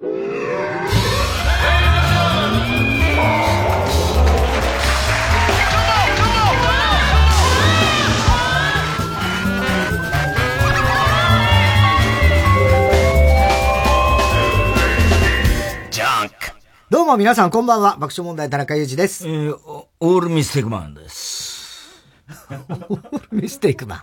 [0.00, 0.06] ど
[17.02, 17.96] うも皆さんこんばんは。
[17.98, 19.26] 爆笑問題田中裕二です。
[19.26, 21.57] えー、オールミステイクマンです。
[22.88, 24.02] オールミステイクマン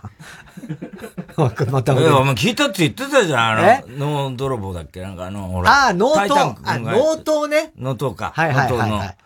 [1.70, 2.06] また俺。
[2.06, 5.00] え、お前聞いたって言ってたじゃん、あの、脳泥棒だっけ？
[5.00, 5.70] なんかあの、ほら。
[5.70, 6.56] ああ、脳刀。
[6.64, 7.72] あ、脳刀ね。
[7.78, 8.32] 脳刀か。
[8.34, 9.16] はいはいはい、はい。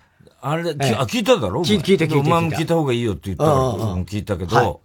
[0.43, 1.63] あれ、えあ、聞いただろ？
[1.63, 2.19] 聞いた聞いた。
[2.19, 3.57] お前も聞いた方がいいよって言ったから、
[4.05, 4.81] 聞いたけど、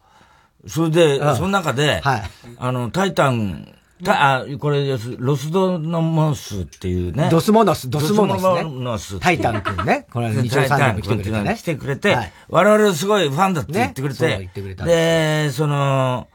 [0.68, 3.74] それで、その中で、あの、タイタン
[4.06, 5.16] た、あ、これです。
[5.18, 7.30] ロスドノモスっていうね。
[7.30, 8.50] ドスモノス、ドスモノス、ね。
[8.50, 9.20] ドスモノス。
[9.20, 10.08] タイタン君ね。
[10.12, 11.56] これ、日曜さん来てくれてね。
[11.56, 14.28] 来てくれて、はい、我々すごいファンだって言ってくれて。
[14.28, 14.86] ね、言ってくれた。
[14.86, 16.28] で、その、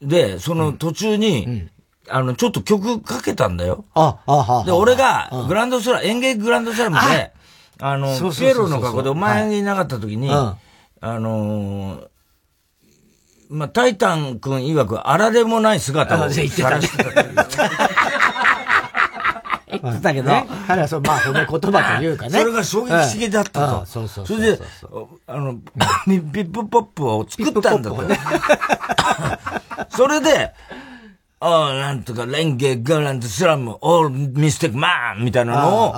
[0.00, 1.70] で、その途中に、うん、
[2.08, 3.84] あの、ちょっと曲かけたんだよ。
[3.94, 7.32] あ、あ、はで、俺が、グランドスラム、演芸グランドスラムで、
[7.80, 12.04] あの、ピエロの格好でお前がいなかった時に、あの
[13.52, 16.28] まあ、タイタン君曰く、あられもない姿を。
[16.30, 16.70] 言ってた。
[16.78, 16.88] 言
[19.90, 20.30] ってたけど、
[20.66, 22.30] 彼はそう、まあ、褒め言葉というかね。
[22.30, 23.86] それが衝撃的だったと。
[23.86, 24.58] そうそうそれで、
[25.26, 25.60] あの、ピ
[26.12, 28.02] ップポップを作ったんだと。
[29.94, 30.54] それで、
[31.40, 35.94] ああ、なんとか、レンゲ、ガランド、スラム、オールミステックマンみたいなのを、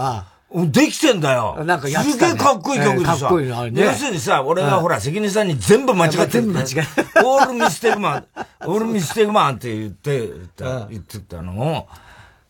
[0.55, 1.65] できてんだよ。
[1.65, 3.17] なんかやすげえかっこいい曲でさ。
[3.17, 3.83] かっこいいのあれね。
[3.83, 8.25] 要するにさ、俺がほら、関根さんに全部間違って全部 間違えオールミステイクマン、
[8.67, 10.29] オールミステイ クマンって言って、
[10.91, 11.89] 言ってたのを、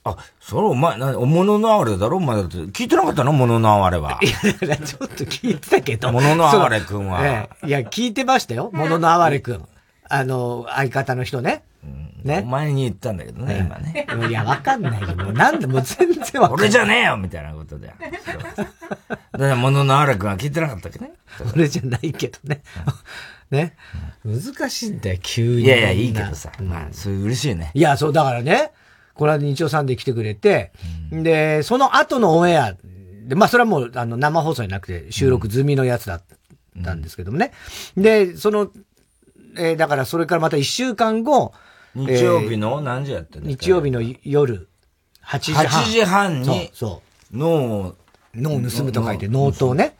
[0.06, 2.18] あ、それお前、な、お物の哀れだろ？
[2.18, 2.56] お前だって。
[2.58, 3.32] 聞いてなかったの？
[3.32, 4.20] 物の哀れは。
[4.22, 6.12] いや、ちょっと聞いてたけど。
[6.12, 7.48] 物の哀れくんは。
[7.64, 8.68] いや、聞いてましたよ。
[8.74, 9.64] 物の哀れくん。
[10.08, 11.64] あの、相方の人ね。
[12.24, 12.40] ね。
[12.42, 14.06] お前に言ったんだけどね、今ね。
[14.28, 15.14] いや、わかんないよ。
[15.14, 16.66] もうなんで、もう全然わかんない。
[16.66, 17.88] 俺じゃねえよみたいなことで。
[17.88, 21.12] だから物のあらくんは聞いてなかったっけね。
[21.54, 22.62] 俺じゃないけどね。
[23.50, 23.76] ね。
[24.24, 25.64] 難しいんだよ、急に。
[25.64, 26.50] いやいや、いいけどさ。
[26.60, 27.70] まあ、それ嬉しいね。
[27.74, 28.72] いや、そう、だからね。
[29.14, 30.72] これは日曜さんで来てくれて、
[31.12, 32.74] で、その後のオンエア
[33.26, 36.22] で、まあ、それはもう、あの、生放送じゃなくて、収録済みのやつだっ
[36.82, 37.52] たんですけどもね。
[37.96, 38.70] で、その、
[39.56, 41.52] えー、だからそれからまた一週間後、
[41.94, 44.68] 日曜日の何時やってん日曜日の夜、
[45.24, 45.66] 8時半。
[45.66, 47.36] 8時半に、そう。
[47.36, 47.48] 脳
[47.80, 47.96] を、
[48.34, 49.96] 脳を盗むと書いて、脳刀ね。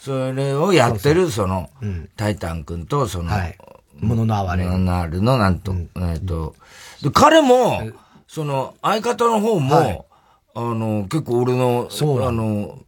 [0.00, 1.70] それをやってる、その、
[2.16, 3.58] タイタン君と、その、はい。
[3.98, 4.64] ものの哀れ。
[4.64, 6.54] ものの哀れの、なんと、えっと、
[7.02, 7.82] で、彼も、
[8.26, 10.06] その、相方の方も、
[10.54, 12.78] あの、結構俺の、あの、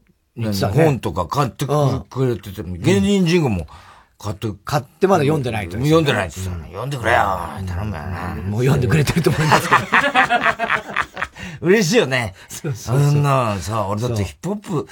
[0.72, 3.66] 本とか買ってくれてて、芸人人も、
[4.22, 5.78] 買って、買ってまだ読んでないと。
[5.78, 7.18] 読んでないって言読んでくれよ
[7.66, 8.34] 頼むよな。
[8.34, 9.80] もう読んでくれてると思いますけど。
[11.62, 12.34] 嬉しいよね。
[12.50, 14.88] そうそうそんなさ、俺だってヒップホップ、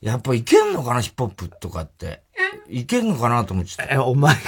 [0.00, 2.23] やっぱいけんのかな、ヒップホップとかって。
[2.68, 3.94] いけんのかなと思っちゃった。
[3.94, 4.40] え、お前が？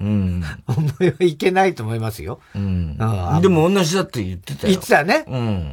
[0.00, 0.44] うん。
[0.68, 2.40] お前はいけないと思いますよ。
[2.54, 2.96] うん。
[3.40, 4.72] でも同じだって言ってたよ。
[4.72, 5.24] 言ってたね。
[5.26, 5.72] うん。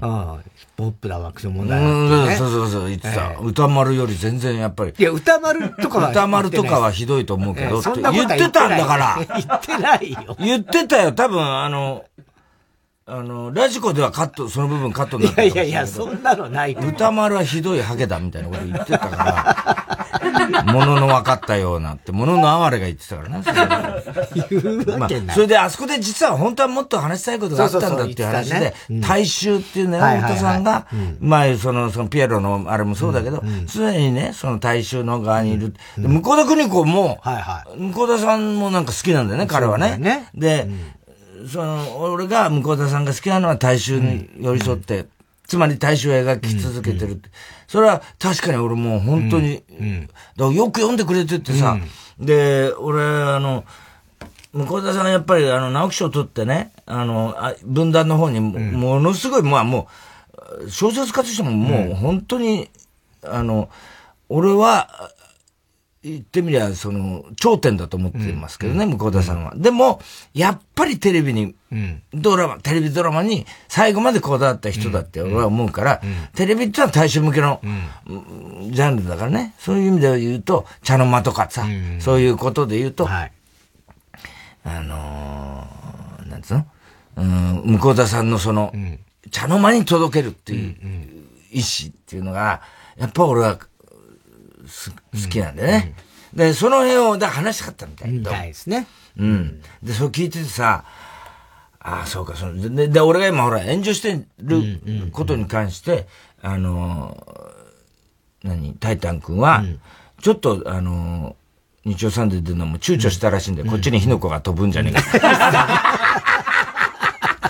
[0.75, 1.87] ポップだ、爆笑問題、ね。
[1.87, 3.39] うん、そうそうそう、言ってた、えー。
[3.39, 4.93] 歌丸より全然やっぱり。
[4.97, 6.11] いや、歌丸とかは。
[6.11, 9.19] 歌丸とかはひどいと思うけど、えー、言ってたんだから。
[9.23, 10.35] 言ってないよ。
[10.39, 12.03] 言ってたよ、多分、あの、
[13.07, 16.73] あの、ラジコではカット、その部分カットになっていやいやいや、そんなのない。
[16.73, 19.85] 歌丸はひどいハゲだみたいなこと言ってたか
[20.55, 23.43] ら、 ものの分かったようなって、ものの哀れが言ってたからね。
[24.49, 25.35] 言うわけない、まあ。
[25.35, 30.87] それであそこで実は本当はもっと話したいことがあったんだっていう話で、大衆っていうね、太田さんが、
[31.19, 35.75] 前、その、そのピエロのあれもそうだけど、常にね、その大衆の側にいる。
[35.95, 37.19] 向田邦子も、
[37.77, 40.27] 向田さんもなんか好きなんだよね、彼はね。
[40.33, 40.67] で、
[41.47, 45.05] その、俺が向田さんが好きなのは大衆に寄り添って、
[45.47, 47.29] つまり大衆を描き続けてるって。
[47.67, 49.63] それは確かに俺もう本当に、
[50.37, 51.77] だよく読んでくれててさ、
[52.19, 53.63] で、俺、あの、
[54.53, 59.87] 向田さんやっぱりあの、直木賞取ってね、あの、分断の方にものすごい、まあも
[60.63, 62.69] う、小説家としてももう本当に、
[63.23, 63.69] あの、
[64.29, 65.11] 俺は、
[66.07, 69.53] 言ってみりゃ、その、頂点だと思ってますけどね、うん、向田さんは。
[69.55, 69.99] でも、
[70.35, 71.55] やっぱりテレビに、
[72.13, 76.01] ドラマ、テレビドラマに最後までこだわった人だって俺は思うから、
[76.35, 77.59] テレビってのは大衆向けの、
[78.69, 79.55] ジャンルだからね。
[79.57, 81.65] そういう意味で言うと、茶の間とかさ、
[81.99, 83.31] そういうことで言うと、はい、
[84.63, 86.65] あのー、なんつうの？
[87.17, 88.71] うん、向田さんのその、
[89.31, 90.75] 茶の間に届けるっていう
[91.51, 92.61] 意志っていうのが、
[92.95, 93.57] やっぱ俺は
[94.65, 95.95] 好きなんでね。
[96.33, 98.11] うん、で、その辺を、だ話したかったみたい。
[98.11, 98.87] みたいですね。
[99.17, 99.61] うん。
[99.83, 100.85] で、それ聞いててさ、
[101.79, 106.07] ああ、そうか、その、で、で、俺が今ほら、炎上してることに関して、
[106.41, 109.63] あのー、何、タイタン君は、
[110.21, 116.15] ちょっと、あのー、日曜サンデーでのも躊躇したらしいんで、こっちに火の粉が飛ぶんじゃねえか。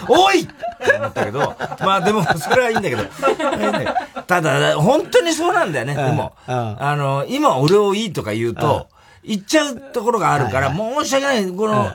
[0.10, 0.48] おい
[0.86, 1.40] って思ったけど、
[1.82, 3.04] まあでも、それはいいんだけど。
[4.28, 5.96] ただ、本当にそうなんだよね。
[5.96, 8.88] でも、あの、今俺をいいとか言うと、
[9.24, 11.46] 言っちゃうところがあるから、申し訳ない。
[11.48, 11.92] この、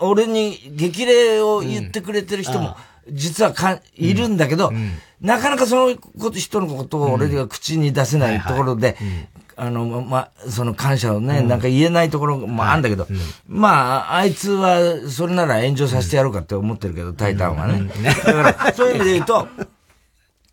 [0.00, 2.76] 俺に激励を言ってくれてる人も、
[3.10, 4.72] 実はか、いるんだけど、
[5.20, 5.96] なかなかその
[6.32, 8.96] 人のことを俺が口に出せないところで、
[9.56, 13.06] あの、ま、その感謝をね、なんか言えないところもあるんだけど、
[13.48, 17.90] まあ、あいつは、それなら炎上させてやろうかって思ってるけど、タイタンはね。
[18.24, 19.48] だから、そういう意味で言うと、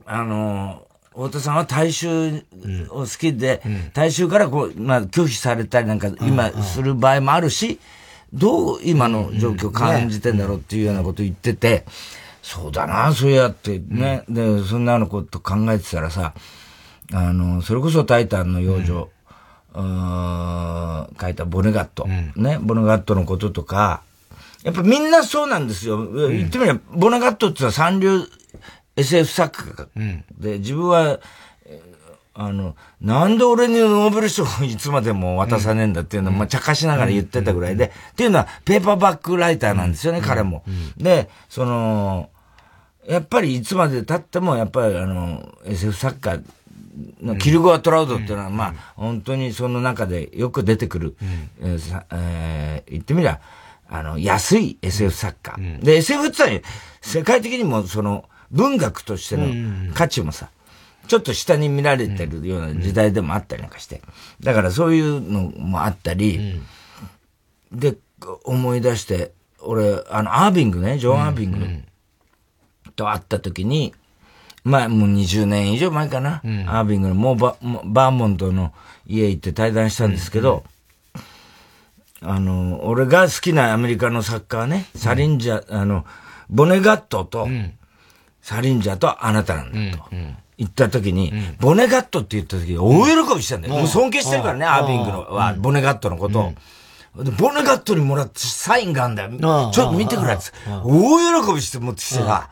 [0.05, 2.45] あの、太田さんは大衆
[2.89, 3.61] を好きで、
[3.93, 7.79] 大衆からこう、まあ、拒否されたりなんか、今する場合もあるし、
[8.33, 11.85] どう今の状況を感じてんだろうっていうようなこと言ってて、
[12.41, 16.33] そうだな、そうやってね、で、そんなのこと考えてたらさ、
[17.11, 19.09] あの、それこそタイタンの幼女、
[19.75, 24.03] うん、書いたボネガット、うん、ね、ボネガットのこととか、
[24.63, 26.29] やっぱみんなそうなんですよ。
[26.29, 28.21] 言ってみれば、ボネガットってのは三流
[28.95, 31.19] SF 作家で、自分は、
[32.35, 40.63] あの、なんで俺にノーベル賞をいつまでも渡さねえんだっていうのを、まあ、茶化しながら言ってたぐらいで、っていうのは、ペーパーバックライターなんですよね、彼も。
[40.97, 42.29] で、その、
[43.07, 46.39] やっぱりいつまで経っても、やっぱりあの、SF 作家
[47.39, 51.15] キルゴア・トラウドっていうのは、まあ、本当にその中でよく出てくる、
[51.61, 53.39] えーえー、言ってみりゃ、
[53.89, 55.57] あの、安い SF 作家。
[55.81, 56.61] で、SF ってのは、
[57.01, 60.49] 世界的にもその、文学としての価値もさ、
[61.07, 64.01] ちょっと下に見られてるような時代でもあったりなんかして。
[64.41, 66.61] だからそういうのもあったり、
[67.71, 67.95] で、
[68.43, 73.93] 思い出して、俺、あの、アービングね、ジョン・アービングと会った時に、
[74.63, 76.41] まあ、もう20年以上前かな。
[76.43, 78.73] うん、アービングの、もうババーモントの
[79.05, 80.63] 家行って対談したんですけど、
[82.21, 86.05] うん、あの、俺が好きなアメリカのサッカーね、サリンジャー、あの、
[86.49, 87.47] ボネガットと、
[88.41, 90.05] サリンジャーとあなたなんだと。
[90.57, 93.73] 言った時に、ボネガットって言った時大喜びしたんだよ。
[93.73, 96.53] もう尊敬してるからね、アービングのは、ボネガットのことを。
[97.23, 99.31] で、ボネガットにもらってサインがあんだよ。
[99.73, 100.43] ちょっと見てくれって。
[100.83, 102.49] 大喜びして持ってきてさ、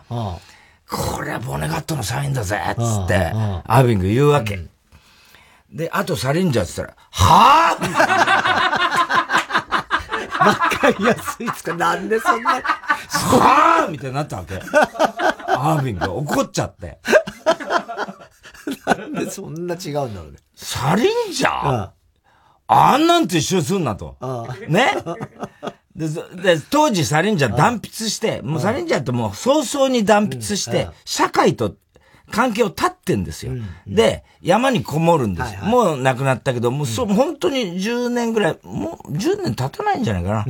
[0.91, 4.59] これはボネガットのサインだぜっつって、アービング言うわけ。
[5.71, 7.81] で、あとサリンジャーって言ったら、はぁ
[10.45, 12.55] わかりやすいっつか、なんでそんな。
[12.55, 14.55] はぁみたいになったわけ。
[15.47, 16.99] アービング怒っちゃって。
[18.85, 20.39] なんでそんな違うんだろうね。
[20.55, 21.89] サリンジャー、
[22.67, 24.17] あんなんと一緒にすんなと。
[24.67, 24.95] ね？
[25.95, 31.75] で、で、当時サリンジャー断筆して、もうサリンジャーってもう早々に断筆して、社会と
[32.31, 33.53] 関係を断ってんですよ。
[33.85, 35.53] で、山にこもるんです。
[35.53, 35.61] よ。
[35.63, 40.45] もう亡くなったけど、もうそ、本当に10年ぐらい、もう10年経たないんじゃないかな。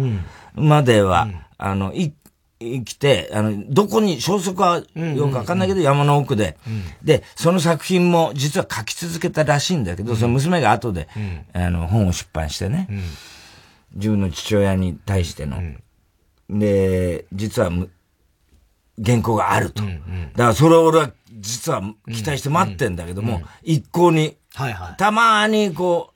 [0.53, 1.27] までは、
[1.57, 2.13] あの、い、
[2.59, 6.57] 生きて、あの、どこに、消息はよくわかんないけど、山の奥で、
[7.03, 11.07] で、その作品も実は書き続けたらしいんだけど、その娘が後で、
[11.53, 12.87] あの、本を出版してね。
[13.95, 15.57] 自分の父親に対しての。
[15.57, 17.71] うん、で、実は
[19.03, 19.83] 原稿があると。
[19.83, 23.41] うんうん、だからそれを俺は実は期待して待ってんだけども、うん。
[23.41, 26.13] うん、一向に、はいはい、たまにこ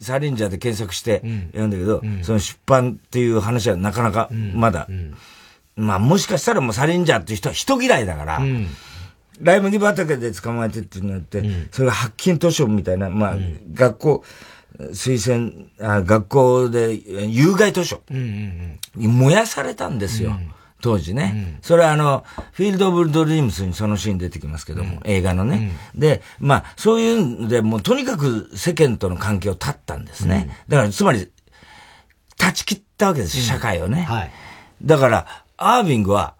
[0.00, 1.22] う、サリンジャーで検索して
[1.52, 4.88] 読んだけど、うん、その出版っていう話はなかなかまだ、
[5.74, 8.40] まあもしかしたらもうサリンジャーっていう人は人嫌いだから、
[9.40, 13.36] ライ麦畑で捕まえてってなって、それが発禁図書みたいな、まあ、
[13.72, 14.24] 学校、
[14.92, 16.94] 推薦あ、学校で
[17.28, 18.02] 有害図書。
[18.10, 20.30] に燃やされたんですよ。
[20.30, 20.52] うん。
[20.82, 30.50] 当時ね、うん、それはあの、フィールド・オブ・ドリームスにそのシーン出てきますけども、うん、映画のね、うん、で、まあ、そういうんで、もうとにかく世間との関係を断ったんですね。
[30.68, 31.30] だから、つまり、
[32.36, 34.02] 断ち切ったわけです、社会をね。
[34.02, 34.30] はい、
[34.82, 36.34] だから、アービングは、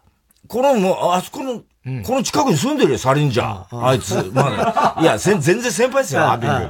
[0.48, 1.62] このもう、あそこの
[2.04, 3.86] この近くに住んでるよ、サリンジャー。
[3.86, 4.98] あいつ、まだ。
[5.00, 6.68] いや、全然先輩ですよ、アビング。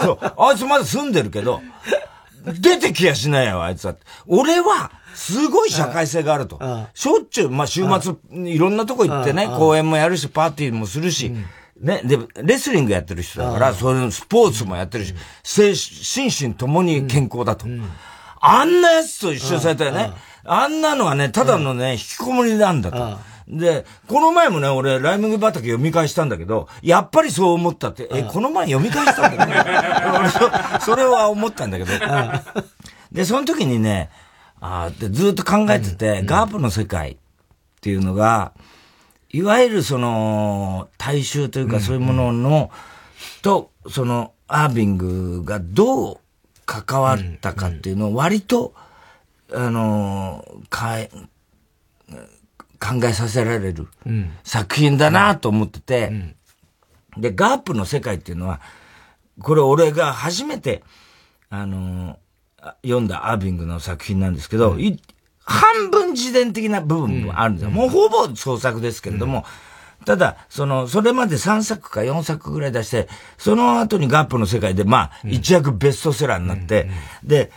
[0.00, 0.18] そう。
[0.20, 1.62] あいつまだ住んでるけど、
[2.44, 3.94] 出てきやしないよ、あいつは。
[4.26, 6.60] 俺は、すごい社会性があると。
[6.92, 11.34] しょっちゅう、まあ、週末、いろんなとこ行ってね、公演もやるし、パーティーもするし、
[11.80, 17.66] ね、で、レスリングやってる人だから、それスポーツもやってるし、精心身ともに健康だと。
[18.40, 20.12] あんな奴と一緒されたよね。
[20.44, 23.18] あんなのはね、ただのね、引きこもりなんだと。
[23.48, 30.28] で、この前もね、俺、ライムグ畑読み返したんだけど、やっぱりそう思ったって、え、この前読み返したんだね。
[30.80, 31.90] そそれは思ったんだけど。
[33.12, 34.10] で、その時にね、
[34.60, 37.16] あでずっと考えてて、ガープの世界っ
[37.82, 38.52] ていうのが、
[39.30, 42.70] いわゆるその、大衆というかそういうものの、
[43.42, 46.18] と、その、アービングがどう
[46.64, 48.74] 関わったかっていうのを割と、
[49.52, 51.10] あの、かえ、
[52.84, 53.88] 考えさせられる
[54.42, 56.12] 作品だなと思ってて、
[57.16, 58.60] で、ガープの世界っていうのは、
[59.40, 60.82] これ俺が初めて、
[61.48, 62.18] あの
[62.82, 64.98] 読んだアービングの作品なんですけど、うん、
[65.44, 67.70] 半分自伝的な部分もあるんですよ。
[67.70, 69.44] もうほぼ創作ですけれども、
[70.04, 76.90] ただ、その、それまで3作か4作ぐらい出して、その後にガップの世界で、まあ、一躍ベストセラーになって、
[77.22, 77.50] で、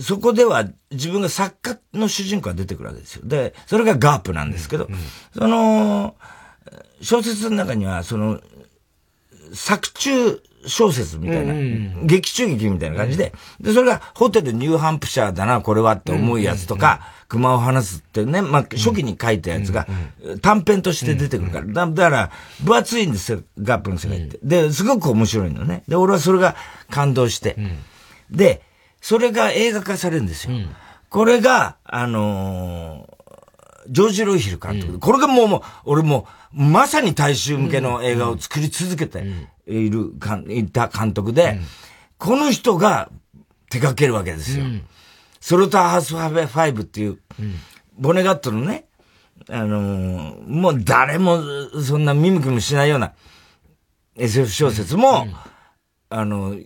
[0.00, 3.22] そこでは自分が作家の主人公が出てくるわけですよ。
[3.24, 4.88] で、それがガープなんですけど、
[5.36, 6.16] その、
[7.00, 8.40] 小説の中には、その、
[9.52, 11.54] 作中小説みたいな、
[12.04, 19.86] 劇中劇みたいな感じで、で、それがホテルニューハンプシャーだな、これはって思うやつとか、熊を離すってね、まあ、初期に書いたやつが、
[20.42, 21.66] 短編として出てくるから。
[21.66, 22.30] だだから、
[22.62, 24.38] 分厚いんですよ、ガップの世界って。
[24.42, 25.82] で、すごく面白いのね。
[25.88, 26.56] で、俺はそれが
[26.90, 27.56] 感動して。
[28.30, 28.62] で、
[29.00, 30.56] それが映画化されるんですよ。
[31.08, 34.92] これが、あのー、ジョージ・ロイヒル監督。
[34.92, 39.24] で、これがもう、もう、俺も、まさに大衆向けの映画を作り続けて
[39.66, 41.58] いる、かん、いた監督で、
[42.18, 43.10] この人が
[43.70, 44.66] 手掛けるわけですよ。
[45.40, 47.18] ソルターハウスファイブっていう、
[47.98, 48.86] ボネガットのね、
[49.48, 51.40] あのー、もう誰も
[51.82, 53.14] そんな見向きもしないような
[54.16, 55.26] SF 小説も、
[56.10, 56.56] あの、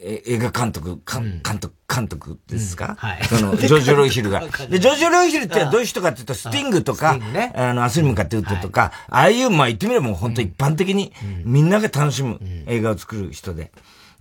[0.00, 3.24] 映画監督、監督、監督ですか、はい。
[3.24, 4.40] その、 ジョージ・ロイヒルが。
[4.40, 7.18] で、ジョージ・ロイヒルってどういう人かっていうと、スティングとか、
[7.54, 11.12] あの、アスリムカって言ってとか、ああいう、まあ言ってみればもう本当一般的に、
[11.44, 13.72] みんなが楽しむ映画を作る人で。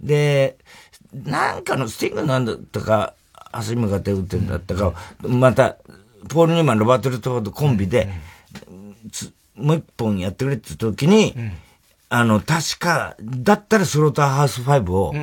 [0.02, 0.58] で、
[1.14, 3.14] なんかのスティングなんだったか、
[3.52, 5.78] アスリムカって言ってんだったか、また、
[6.30, 8.10] ポール・ニーマン、ロバート・ルトフォードコンビで、
[9.56, 11.36] もう一本やってくれって時に、
[12.10, 15.14] あの、確か、だったらスローターハウス5を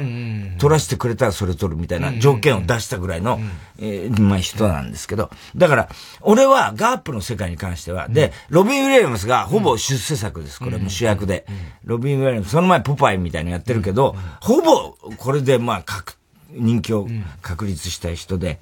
[0.59, 3.41] 取らせてくれたらそれ取るみたいな条件を出したぐらいの、
[3.79, 5.31] えー、まあ人なんですけど。
[5.57, 5.89] だから、
[6.21, 10.61] 俺はガープの世界に関しては、で、ロビン・ウィリアムスがほぼ出世作です。
[10.61, 11.47] これも主役で。
[11.85, 16.05] ロビン・ウィリアムス、その前ポパイみたいにやってるけど、ほぼこれでまあ、
[16.51, 17.09] 人気を
[17.41, 18.59] 確立した人で、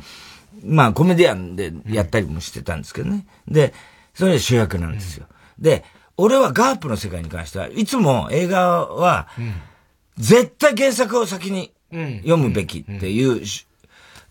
[0.64, 3.26] まあコメディアンでやったりもしてたんですけどね。
[3.48, 3.74] で、
[4.14, 5.26] それで主役なんですよ。
[5.58, 5.84] で、
[6.22, 9.26] 俺はガープの世界に関しては、いつも映画は、
[10.18, 13.42] 絶対原作を先に読むべきっていう、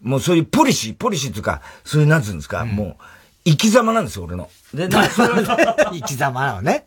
[0.01, 3.03] もうそういうポリシー、ポリシーというか、そういう、なんつうんですか、もう、
[3.43, 4.49] 生き様なんですよ、俺の。
[4.73, 5.43] で、なそれ
[5.91, 6.85] 生き様なのね。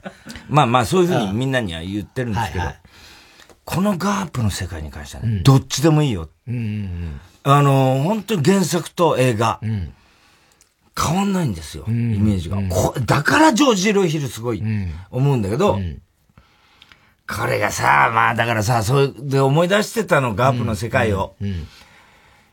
[0.48, 2.64] まあまあ、そういうふうにみんなには言ってるんですけど、
[3.66, 6.30] このガープの世界に関してはね、どっちでもいいよ。
[7.42, 9.60] あの、本当に原作と映画。
[10.96, 12.58] 変わんないんですよ、イメージが。
[13.04, 14.62] だからジョージ・ロイヒルすごい、
[15.10, 15.80] 思うんだけど、
[17.28, 21.34] これがさ、まあだからさ、そうで思い出してたの、ガープの世界を。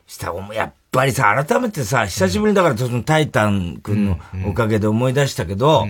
[0.06, 5.86] したやっぱりさ、改めてさ、久しぶりだからそのタイタン君のおかげで思い出したけど、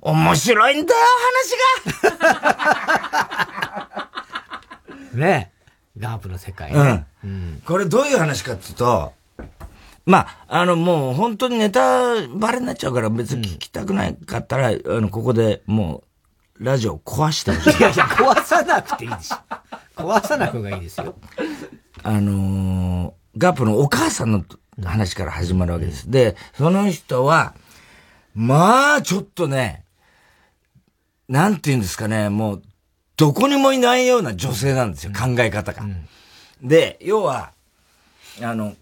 [0.00, 1.00] 面白いんだよ、
[2.02, 4.10] 話が。
[5.14, 5.52] ね。
[5.98, 7.62] ガープの世界ね、うん。
[7.66, 9.12] これどういう話かっていうと、
[10.06, 16.02] まあ、あの、もう本当にネタバレになっちゃうから別に聞きたくないかったら、うん、あの、ここでも
[16.58, 17.78] う、ラジオ壊してほしい。
[17.78, 19.36] いやいや、壊さなくていいでしょ。
[19.96, 21.14] 壊さなくがいいですよ。
[22.02, 24.44] あのー、ガップのお母さんの
[24.84, 26.10] 話から始まるわけです。
[26.10, 27.54] で、その人は、
[28.34, 29.84] まあ、ちょっとね、
[31.28, 32.62] なんて言うんですかね、もう、
[33.16, 35.82] どこにもいないような女性なんですよ、考え方が。
[35.82, 36.06] うん、
[36.62, 37.52] で、要は、
[38.42, 38.74] あの、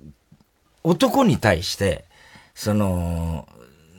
[0.85, 2.05] 男に対して、
[2.55, 3.49] その、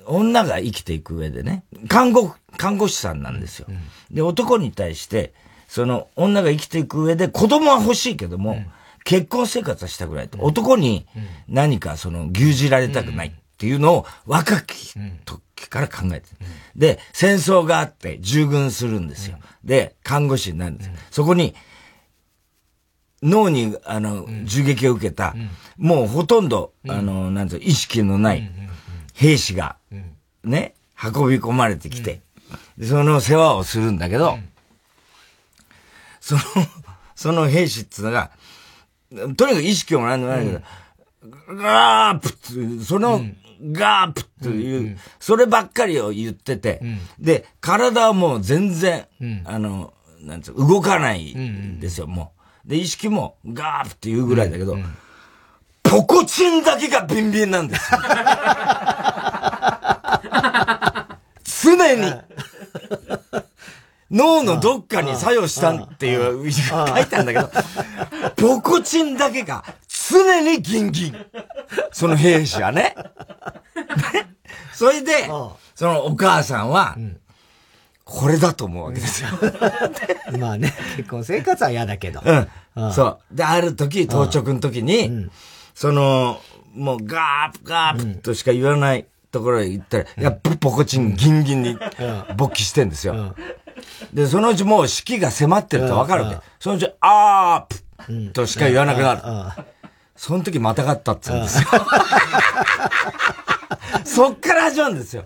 [0.05, 3.67] 女が生きていく上でね、看護、看護師さんなんですよ。
[4.11, 5.33] で、男に対して、
[5.67, 8.65] その女が生きていく上で子供は欲しいけども、うん、
[9.03, 10.39] 結婚生活はしたくないと。
[10.39, 11.05] 男に
[11.47, 14.93] 何かその牛耳られたくないっていうのを若き
[15.25, 16.47] 時から考えてる。
[16.75, 19.37] で、戦争があって従軍するんですよ。
[19.63, 20.91] で、看護師になるんです。
[21.11, 21.53] そこに
[23.21, 25.35] 脳に、あの、銃撃を受けた、
[25.77, 28.49] もうほとんど、あの、なんていう意識のない
[29.13, 29.77] 兵士が、
[30.43, 32.21] ね、運び込まれてきて、
[32.81, 34.37] その世話をするんだけど、
[36.19, 36.41] その、
[37.15, 38.31] その兵士ってのが、
[39.11, 40.61] とにかく意識もなんでもないけど、
[41.55, 42.31] ガープっ
[42.79, 43.21] て、その、
[43.61, 46.81] ガープっていう、そればっかりを言ってて、
[47.19, 49.05] で、体はもう全然、
[49.45, 52.38] あの、なんつう、動かないんですよ、もう。
[52.69, 54.97] で、意識もガーッって言うぐらいだけど、うんうん、
[55.81, 57.99] ポコチンだけがビンビンなんですよ。
[61.63, 62.13] 常に、
[64.11, 67.49] 脳のどっかに作用したっていう、書いたんだけど、
[68.37, 71.15] ポコチンだけが常にギンギン。
[71.91, 72.95] その兵士はね。
[74.73, 75.27] それで、
[75.73, 76.95] そのお母さんは、
[78.09, 79.29] これだと思うわけですよ。
[80.39, 82.21] まあね、結婚生活は嫌だけど。
[82.75, 82.91] うん。
[82.91, 83.35] そう。
[83.35, 85.29] で、ある時、当直の時に、
[85.75, 86.41] その、
[86.73, 91.77] もうガープガープとしか言わないところへ行ったら、やっぱポコチンギンギンに
[92.35, 93.35] 勃起してんですよ。
[94.11, 96.37] で、そのうちもう式が迫ってるとわかるわけ。
[96.59, 99.21] そのうち、あープとしか言わなくなる。
[100.15, 101.69] その時またがったって言うんですよ。
[104.05, 105.25] そっから始まるんですよ。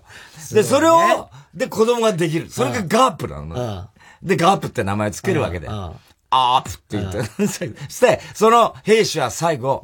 [0.52, 2.50] で、それを、で、子供ができる。
[2.50, 3.90] それがガープなの。
[4.22, 5.68] で、ガープって名前つけるわけで。
[5.70, 7.48] アープって言って。
[7.48, 9.84] そ して、その兵士は最後、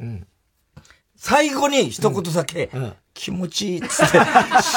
[1.16, 2.70] 最後に一言だけ、
[3.14, 4.18] 気持ちいいっつって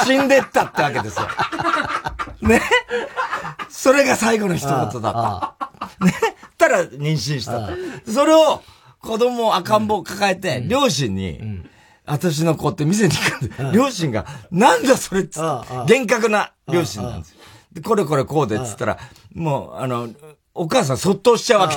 [0.04, 1.28] 死んでったってわけですよ。
[2.42, 2.60] ね？
[3.68, 6.04] それが最後の一言だった。
[6.04, 6.12] ね？
[6.58, 7.70] たら妊娠した。
[8.10, 8.62] それを
[9.00, 11.40] 子供赤ん坊抱えて、両親に、
[12.06, 15.42] 私の子って店に行くんで、両親が、なんだそれっつっ
[15.86, 17.36] て、厳格な両親なんですよ。
[17.72, 18.98] で、これこれこうでっつったら、
[19.34, 20.08] もう、あの、
[20.54, 21.76] お母さんそっとしちゃうわけ。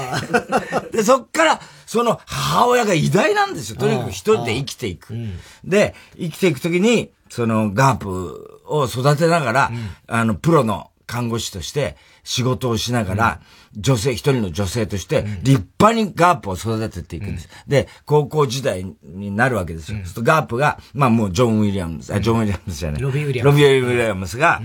[0.95, 3.77] で、そっから、その母親が偉大なんですよ。
[3.77, 5.15] とにかく一人で生きていく。
[5.63, 9.71] で、生きていくときに、そのガープを育てながら、
[10.07, 13.39] あの、プロの看護師として仕事をしながら、
[13.75, 17.49] 女性、一人の女性として、立派にガープを育てていくんです。
[17.67, 19.99] で、高校時代になるわけですよ。
[20.05, 23.01] そうガープが、まあもうジョン・ウィリアムズ、あ、ジョン・ウィリアムズじゃない。
[23.01, 23.57] ロビー・ウィリアムズ。
[23.57, 24.61] ロビー・ウィリアムズが、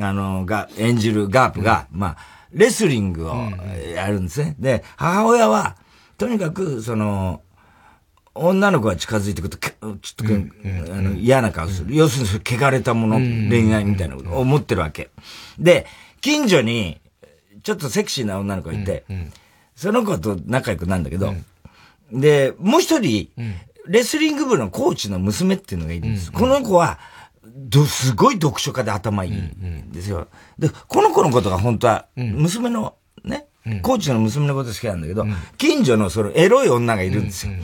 [0.00, 2.16] あの、が、演じるガープが、まあ、
[2.52, 3.34] レスリングを
[3.94, 4.56] やるんですね。
[4.58, 5.76] で、母親は、
[6.16, 7.42] とにかく、その、
[8.34, 11.94] 女の子が近づいてくると、ちょっと、あの嫌な顔する。
[11.94, 15.10] 要するに、汚れたもの、恋愛みたいなことを思ってるわけ。
[15.58, 15.86] で、
[16.20, 17.00] 近所に、
[17.64, 19.04] ちょっとセクシーな女の子がいて、
[19.74, 21.34] その子と仲良くなるんだけど、
[22.12, 23.30] で、もう一人、
[23.88, 26.30] レスリング部のコーチの娘っていうのがいるんです。
[26.30, 26.98] この子は、
[27.56, 30.28] ど、すごい読書家で頭いいんですよ。
[30.58, 33.46] で、この子のことが本当は、娘の、ね、
[33.82, 35.24] コーチの娘のこと好きなんだけど、
[35.56, 37.54] 近所のそのエロい女がいるんですよ。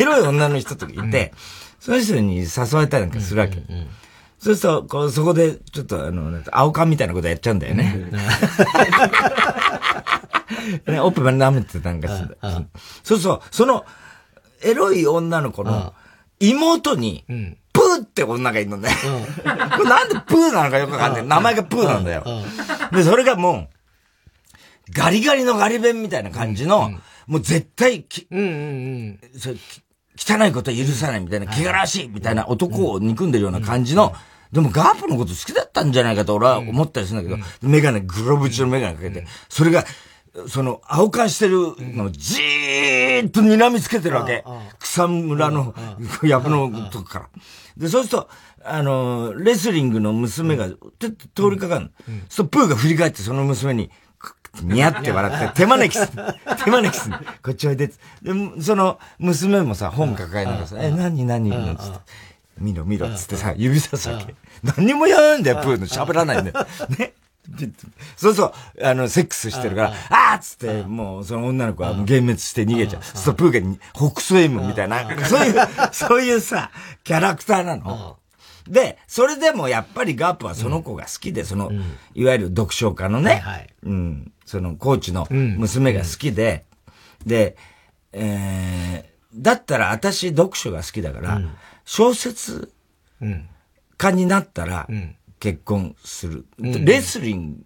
[0.00, 1.32] エロい女の人とかいて、
[1.78, 3.62] その人に誘われたりなんかするわけ。
[4.40, 8.08] そうすると、こう、そこで、ちょっと、あの、青缶みたいなことやっちゃうんだよね。
[10.86, 12.38] ね、オップまで舐めてたんかする。
[13.02, 13.84] そうそう、その、
[14.62, 15.92] エロい女の子の
[16.38, 17.24] 妹に、
[17.72, 18.88] プーって女がいるのね。
[19.76, 21.26] これなんでプーなのかよくわかんない。
[21.26, 22.24] 名前がプーなんだよ。
[22.92, 26.92] で、それがもう、ガリガリのガリ弁みたいな感じの、
[27.26, 29.20] もう絶対き、うんうんうん、
[30.20, 34.14] 汚いこと許さないみたいな、汚らしいみたいな男を憎んでるような感じの、
[34.52, 39.84] でもガープのこと好きだったんじゃないかと俺は思ったりするんだけど、メガネ、グロブチのメガネかけて、それが、
[40.48, 44.44] その、青缶してるのをじーっと睨みつけてるわけ。
[44.78, 45.74] 草むらの、
[46.22, 47.28] やぶのとこから。
[47.76, 48.28] で、そうすると、
[48.64, 50.76] あの、レスリングの娘が、通
[51.50, 51.88] りかかるの。
[52.28, 53.90] そうプーが振り返ってその娘に、
[54.62, 56.24] にゃって笑って、手招きする。
[56.64, 57.16] 手招きする。
[57.42, 57.86] こっちおいで。
[57.86, 57.94] で、
[58.60, 61.50] その、娘もさ、本抱えながらさ、え、何何？
[61.50, 61.98] 何つって。
[62.58, 64.34] 見ろ見ろっつってさ、指さすわけ。
[64.62, 65.86] 何にもやらんだよ、プーの。
[65.86, 66.66] 喋らないんだよ。
[66.98, 67.12] ね。
[68.16, 73.02] そうそう、あの、セックスしてるから、あーっつって、もう、その女の子は幻滅して逃げちゃう。
[73.02, 75.54] そう、プーが北総 M みたいな、そういう、
[75.90, 76.70] そういうさ、
[77.02, 78.18] キャラクターなの。
[78.70, 81.70] で、それでもやっぱりガープはその子が好きで、その、
[82.14, 83.42] いわゆる読書家のね、
[83.82, 86.64] うん、そのコーチの娘が好きで、
[87.26, 87.56] で、
[88.12, 91.42] えー、だったら私読書が好きだから、
[91.84, 92.72] 小説
[93.98, 94.88] 家になったら、
[95.40, 97.56] 結婚する、レスリン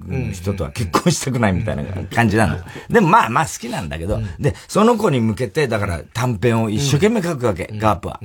[0.00, 2.58] グの人とは結婚したくないみたいな感じなの。
[2.90, 8.20] でもまあまあ好きなんだけど、で、その子に向けて、だから短編を一生懸命書くわけ、ガープは。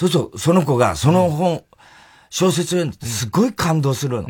[0.00, 1.62] そうすると、その子がその本、
[2.30, 4.28] 小説を読んですごい感動するの。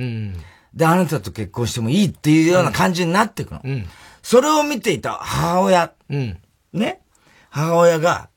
[0.74, 3.62] で、あなたと結婚してもいいっていうような感じになっていくの。
[4.20, 5.92] それを見ていた母親、
[6.72, 7.02] ね、
[7.50, 8.30] 母親が、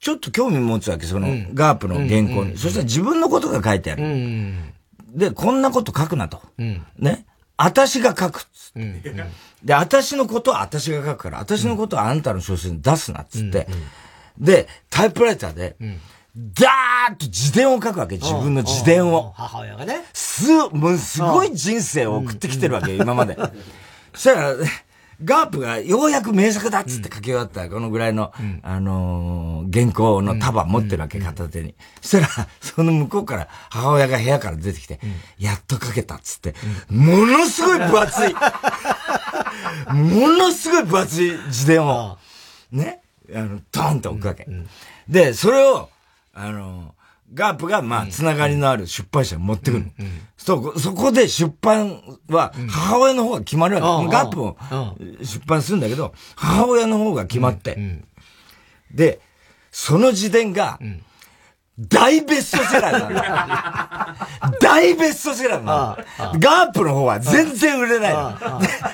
[0.00, 2.58] ちょっと興味持つわけ、その、ガープの原稿に。
[2.58, 4.02] そしたら自分のことが書いてある。
[5.14, 6.42] で、こんなこと書くなと。
[6.98, 7.24] ね。
[7.56, 9.14] 私が書くっつって。
[9.64, 13.66] で、私のことは私が書くから、私のことはあんたの小説に出すなっつって。
[14.38, 15.76] で、タイプライターで、
[16.36, 19.32] ダーッと自伝を書くわけ、自分の自伝を。
[19.36, 20.04] 母親がね。
[20.12, 23.36] す、もうすごい人生を送ってきてるわけ、今まで。
[24.14, 24.54] そしたら、
[25.22, 31.74] ガープがようやく名作だっつって書き終わったこのぐらいの、あの原稿の束持ってるわけ、片手に。
[32.00, 34.98] そしたら、その向こうから母親が部屋から出てきて、
[35.38, 36.54] やっと書けたっつって、
[36.88, 38.34] ものすごい分厚い、
[39.92, 42.16] ものすごい分厚い自伝を、
[42.72, 42.99] ね、
[43.34, 44.46] あの、ドーンと置くわけ。
[45.08, 45.88] で、それを、
[46.34, 46.94] あの、
[47.32, 49.92] ガープが、まあ、つながりのある出版社に持ってくる。
[50.36, 54.08] そこ、そこで出版は、母親の方が決まるわけ。
[54.08, 54.56] ガープも
[55.22, 58.02] 出版するんだけど、母親の方が決まって。
[58.92, 59.20] で、
[59.70, 60.80] その自伝が、
[61.88, 64.16] 大ベストセラーなんだ。
[64.60, 66.04] 大ベストセラーなんだ。
[66.38, 68.38] ガープの方は全然売れないの。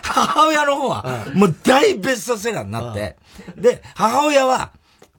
[0.03, 3.17] 母親の方は、もう大ベストセラーになって、
[3.57, 4.71] で、母親は、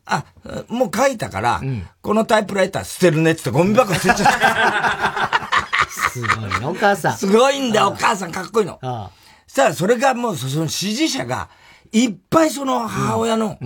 [0.05, 0.23] あ、
[0.69, 5.89] もう書いたから、うん、このタイプライター捨てるねってゴミ箱捨てちゃった。
[5.89, 7.17] すごいお母さん。
[7.17, 8.31] すごいんだよ、お母さん。
[8.31, 8.79] かっこいいの。
[8.81, 11.49] そしたらそれがもう、その支持者が、
[11.91, 13.57] いっぱいその母親の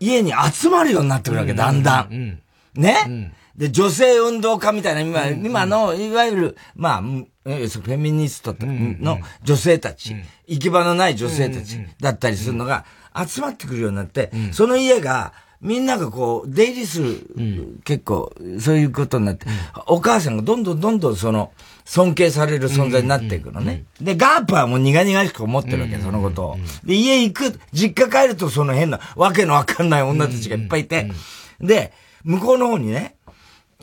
[0.00, 2.40] 家に集まるようになってくるわけ、だんだん。
[2.74, 15.32] ね、で、女性運動家みたいな、今、今の、いわゆる、まあ、フェミニストの女性たち、行き場のない女性たちだったりするのが集まってくるようになって、その家が、
[15.64, 19.52] みんながこう、出入りする、うん、結構、そういうことになって、うん、
[19.86, 21.52] お母さんがどんどんどんどんその、
[21.86, 23.84] 尊敬される存在になっていくのね。
[23.98, 26.56] で、ガープはもう苦々しく思ってるわけ、そのことを。
[26.84, 31.10] で、家行く、実家帰るとその変な、わけのわかんない女たちがいっぱいいて、
[31.60, 33.13] で、向こうの方にね、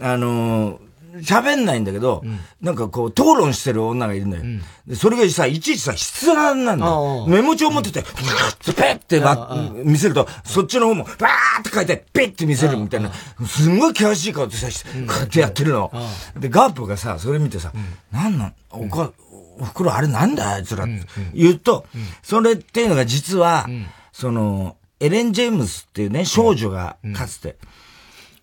[0.02, 4.44] あのー喋んないんだけど、うん、なんかこう、討論してる女がいるんだよ。
[4.44, 7.26] うん、でそれがさ、いちいちさ、筆談なんだよ。
[7.28, 13.12] メモ帳持ってて、ふわーってペッって見せると、そっちの方も、バーって書いて、ペッって見せるみたいな、
[13.46, 15.92] すんごい険しい顔でさ、こうやってやってるの。
[16.40, 17.74] で、ガープがさ、それ見てさ、
[18.14, 19.12] なんなん、おか、
[19.60, 20.54] お袋あれなんだ？
[20.54, 21.02] あいつらって
[21.34, 21.86] 言うと、
[22.24, 23.68] それっていうのが実は、
[24.14, 27.58] その、エレン・ジェームスっていうね、少女がかつて、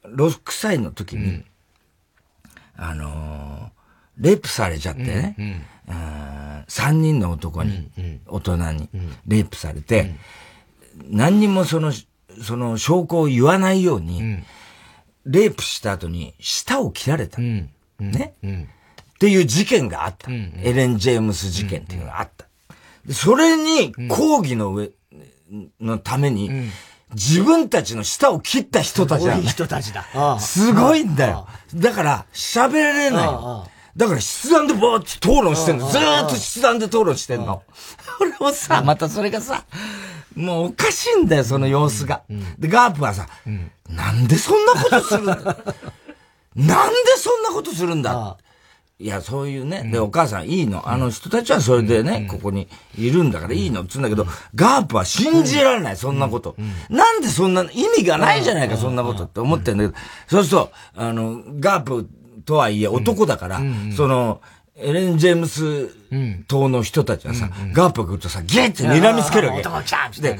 [0.05, 1.45] 6歳の時に、
[2.79, 8.89] あのー、レイプされちゃってね、うんうん、3人の男に、うんうん、大人に、
[9.27, 10.15] レイプされて、
[11.01, 11.93] うん、何にもその、
[12.41, 14.47] その証拠を言わないように、うん、
[15.27, 17.41] レイプした後に舌を切られた。
[17.41, 22.47] ね、っていう事件があった、エレン・ジェームス事件っていうのがあった。
[23.13, 24.91] それに抗議の上、
[25.81, 26.49] のために、
[27.15, 29.35] 自分たちの舌を切った人たちだ。
[29.35, 30.05] すごい人たちだ。
[30.41, 31.47] すごいんだよ。
[31.75, 33.29] だから、喋れない
[33.97, 35.89] だから、筆談でぼーって討論してんの。
[35.91, 37.63] ずーっと筆談で討論してんの。
[38.19, 39.65] これをさ、またそれがさ、
[40.37, 42.23] もうおかしいんだよ、その様子が。
[42.59, 43.27] で、ガープはさ、
[43.89, 45.35] なんでそんなことするんだ？
[46.55, 48.37] なんでそんなことするんだ？
[49.01, 49.89] いや、そういうね。
[49.93, 50.89] で、お母さんいいの。
[50.89, 53.83] あの人たちはそれでね、ここにいるんだからいいの。
[53.83, 56.57] っつうんだけど、ガープは信じられない、そんなこと。
[56.91, 62.09] なんでそんな、意味がないじゃないか、そんなことって思ってんだけど、そうすると、あの、ガープ
[62.45, 63.61] とはいえ男だから、
[63.97, 64.41] その、
[64.81, 65.91] エレン・ジェームス
[66.49, 69.61] 党の人たちはさ、ガープが来るとさ、ゲーって睨みつけるわけ。
[69.61, 70.39] 男来たで、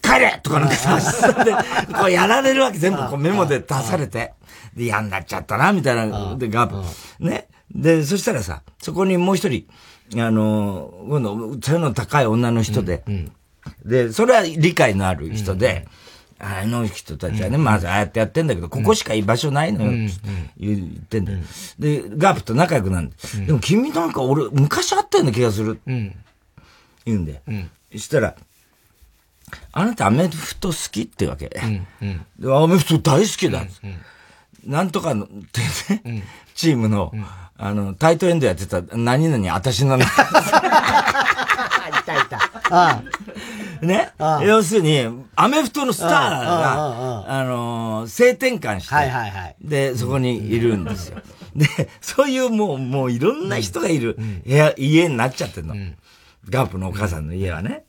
[0.00, 0.98] 帰れとかなんかさ、
[1.42, 1.52] で、
[1.92, 4.34] こうやられるわけ、全部こうメモで出されて。
[4.76, 6.36] で、嫌になっちゃったな、みたいな。
[6.36, 6.70] で、ガー
[7.18, 7.24] プ。
[7.24, 7.48] ね。
[7.74, 9.66] で、そしたらさ、そこにもう一人、
[10.16, 13.32] あの、今度、背の高い女の人で、うんうん、
[13.84, 15.86] で、それは理解のある人で、
[16.40, 20.10] うんうん、あの人たちはね、まずああやってやってんだけど、ここしか居場所ないのよ、
[20.58, 21.38] 言ってんだよ。
[21.78, 23.10] で、ガープと仲良くなる
[23.46, 25.80] でも君なんか俺、昔会ったような気がする。
[25.86, 26.14] 言
[27.06, 27.42] うんで。
[27.92, 28.36] そしたら、
[29.72, 31.48] あなたアメフト好きってわけ。
[31.48, 31.60] で
[32.44, 33.64] アメフト大好きだ。
[34.64, 35.60] なんとかの、って
[35.94, 36.24] ね、
[36.54, 37.12] チームの、
[37.58, 40.06] あの、タイトエンドやってた、何々、私の 名前。
[40.06, 40.08] い
[42.04, 42.36] たいた。
[42.70, 43.02] あ
[43.82, 43.84] あ。
[43.84, 44.10] ね？
[44.18, 44.44] ああ。
[44.44, 51.18] 要するに、アメフトのスターが、あの性転換して、はいはいはい、で、そこにいるんですよ。
[51.54, 51.66] で、
[52.00, 54.16] そういうもう、もういろんな人がいる
[54.46, 55.74] 部屋、家になっちゃってるの。
[56.48, 57.84] ガープのお母さんの家はね。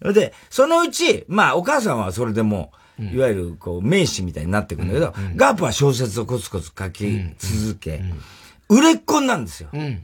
[0.00, 7.06] で、そのうち、まあ、お母さんはそれでもう、いわゆる、こう、名士みたいになってくるんだけど、ガープは小説をコツコツ書き
[7.38, 8.02] 続け、
[8.70, 9.68] 売れっ子なんですよ。
[9.72, 10.02] うん、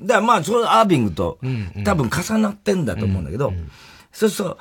[0.00, 1.38] だからまあ、そのアービングと、
[1.84, 3.52] 多分重なってんだと思うんだけど、
[4.12, 4.58] そうすると、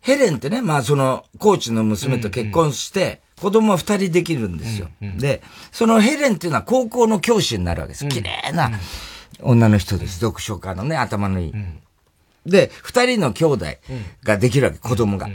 [0.00, 4.88] ヘレンってね、まあその、コーチの娘と結婚して、子供は二人できるんですよ。
[5.18, 8.08] で、そのヘレンっていうのは高校の教師になるわけです。
[8.08, 8.70] 綺麗な
[9.42, 10.20] 女の人です。
[10.20, 11.52] 読書家のね、頭のいい。
[12.46, 13.66] で、二人の兄弟
[14.22, 15.28] ができるわけ、子供が。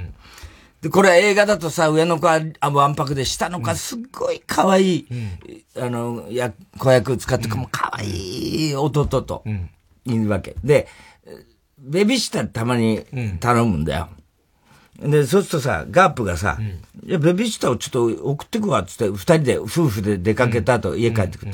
[0.81, 2.41] で、これは映画だとさ、上の子は
[2.71, 5.07] わんぱくで、下の子はすっごい可愛い、
[5.75, 9.43] うん、あの、や、子役使ってくも可愛い弟と、
[10.05, 10.55] いるわけ。
[10.63, 10.87] で、
[11.77, 13.03] ベビーシッターたまに
[13.39, 14.09] 頼むんだよ。
[14.99, 16.57] で、そうするとさ、ガープがさ、
[17.05, 21.51] いや、ベビーシッターをちょっと送ってくわ、つって、二人で、夫婦で出かけた後、家帰ってくる。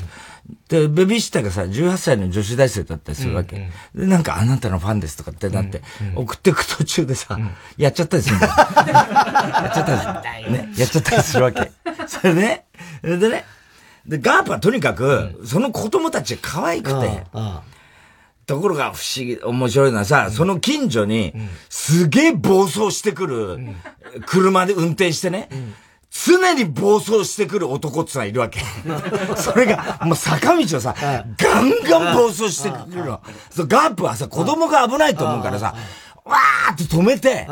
[0.68, 3.70] で、ベビーシッターがさ、18歳の女子大生だったりするわけ。
[3.94, 5.82] で、なんか、あなたのファンですとかってなって、
[6.14, 7.38] 送ってく途中でさ、
[7.76, 8.52] やっちゃったりするんだよ。
[8.56, 10.52] やっちゃったりする。
[10.52, 11.72] ね、やっちゃったりするわけ。
[12.06, 12.64] それね、
[13.02, 13.44] でね、
[14.06, 17.24] で、ガープはとにかく、その子供たちが可愛くて、
[18.46, 21.34] ところが不思議、面白いのはさ、その近所に、
[21.68, 23.58] すげえ暴走してくる、
[24.26, 25.48] 車で運転してね、
[26.26, 28.60] 常に暴走してくる男ってのがいるわけ。
[29.36, 30.94] それが、もう坂道をさ、
[31.36, 33.20] ガンガン暴走してくるの。
[33.66, 35.74] ガープはさ、子供が危ないと思うからさ、
[36.24, 37.46] わーって止めて、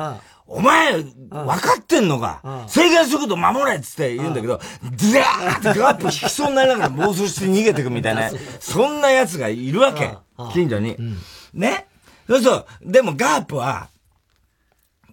[0.49, 2.65] お前、分かってんのか？
[2.69, 4.61] 制限速度守れっつって言うんだけど、
[4.97, 10.17] ずらーってガープ引きそうになりながら暴走して逃げてくみたいな、 そんな奴がいるわけ。
[10.53, 10.97] 近所に。
[11.53, 11.87] ね？
[12.29, 12.67] そうそう。
[12.83, 13.89] でもガープは、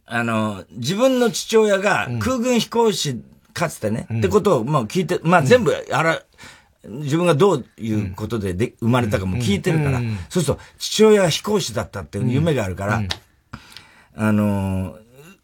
[0.05, 3.21] あの、自分の父親が空軍飛行士
[3.53, 6.21] かつてね、ってことを、まあ聞いて、まあ全部、あら、
[6.85, 13.03] 自分がどういうことでで生まれたかも聞いてるから、そうすると父親は飛行士だったっていう夢があるから、
[14.15, 14.97] あの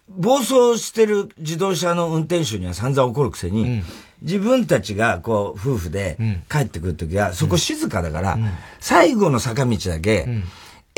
[0.09, 3.83] 暴走してる自動車の運転手には散々怒るくせに、うん、
[4.21, 6.17] 自分たちがこう夫婦で
[6.51, 10.27] 帰ってくるときは、そこ静かだから、うん、最後の坂道だけ、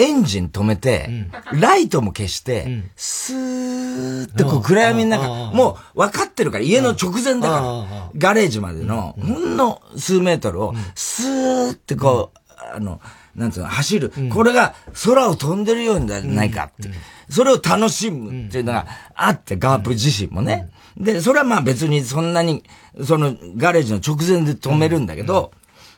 [0.02, 12.40] エンジン止めて、ライトも消して、スーってこう暗闇の中、もう分かってるから、家の直前だから、ガレージまでの、ほんの数メートルを、スーってこう、
[12.76, 13.00] あの、
[13.36, 14.12] なんつうの、走る。
[14.30, 14.74] これが
[15.06, 16.90] 空を飛んでるようにならないかって。
[17.30, 20.70] それを楽しむっていうのがあって、ガープ自身もね。
[20.98, 22.64] で、それはまあ別にそんなに、
[23.04, 25.52] そのガレージの直前で止めるんだけど、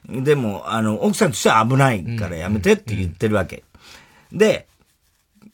[0.07, 3.63] でも、あの、奥さんとしては危ないからやめてって言ってるわけ。
[4.33, 4.67] で、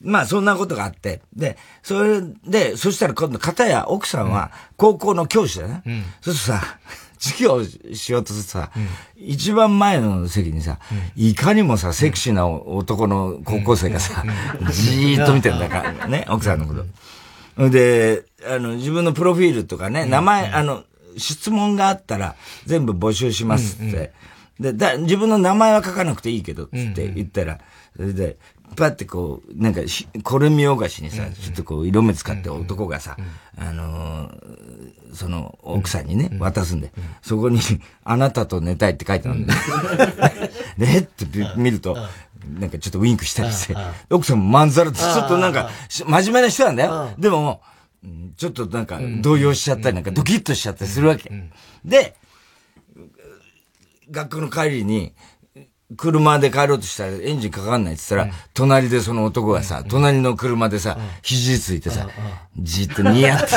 [0.02, 5.84] まあそんなことがあって、で、それで、そしたら今度、片や奥さんは高校の教師だね。
[5.86, 6.78] うん、そうするとさ、
[7.20, 8.88] 授業しようとするとさ、うん、
[9.18, 10.80] 一番前の席にさ、
[11.18, 14.24] うん、いかにもさ、セクシーな男の高校生がさ、
[14.72, 16.74] じーっと見てんだから、ね、奥さんのこ
[17.58, 17.70] と。
[17.70, 20.86] で、あの、自分のプロフィールとかね、名前、あの、
[21.18, 24.14] 質問があったら全部募集しますって。
[24.60, 27.60] で、だ、自分の名前は書かなくていいけど、つって言ったら、
[27.98, 28.38] それで、
[28.80, 29.82] パってこう、なんか
[30.24, 33.18] これ見よがしにさ、ちょっとこう、色目使って男がさ、
[33.58, 37.60] あのー、その、奥さんにね、渡すんで、そこに、
[38.04, 39.54] あなたと寝たいって書いてあるんで、
[40.78, 41.26] ねって
[41.58, 41.98] 見ると、
[42.60, 43.76] なんかちょっとウィンクしたりして、
[44.10, 47.14] 奥さんもまんざらで、ちょっとなんか、真面目な人なんだよ。
[47.18, 47.62] でも、
[48.38, 51.32] ちょっとなんか動揺しちゃったり、なんかドキッとしちゃったりするわけ。
[51.84, 52.16] で、
[54.12, 55.14] 学校の帰りに、
[55.98, 62.08] 車で帰ろうとしたらエンジンかかんないって言ったら、隣でその男がさ、隣の車でさ、肘ついてさ、
[62.58, 63.48] じっとニヤって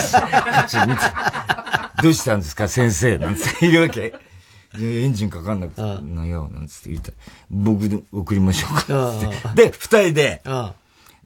[2.03, 4.15] どうしたんですか先生なんて言うわけ？
[4.81, 7.11] エンジンかかんなくて、なよ、なんつって言った。
[7.11, 7.17] ら、
[7.51, 9.13] 僕で送りましょうか。
[9.55, 10.43] で、二人で、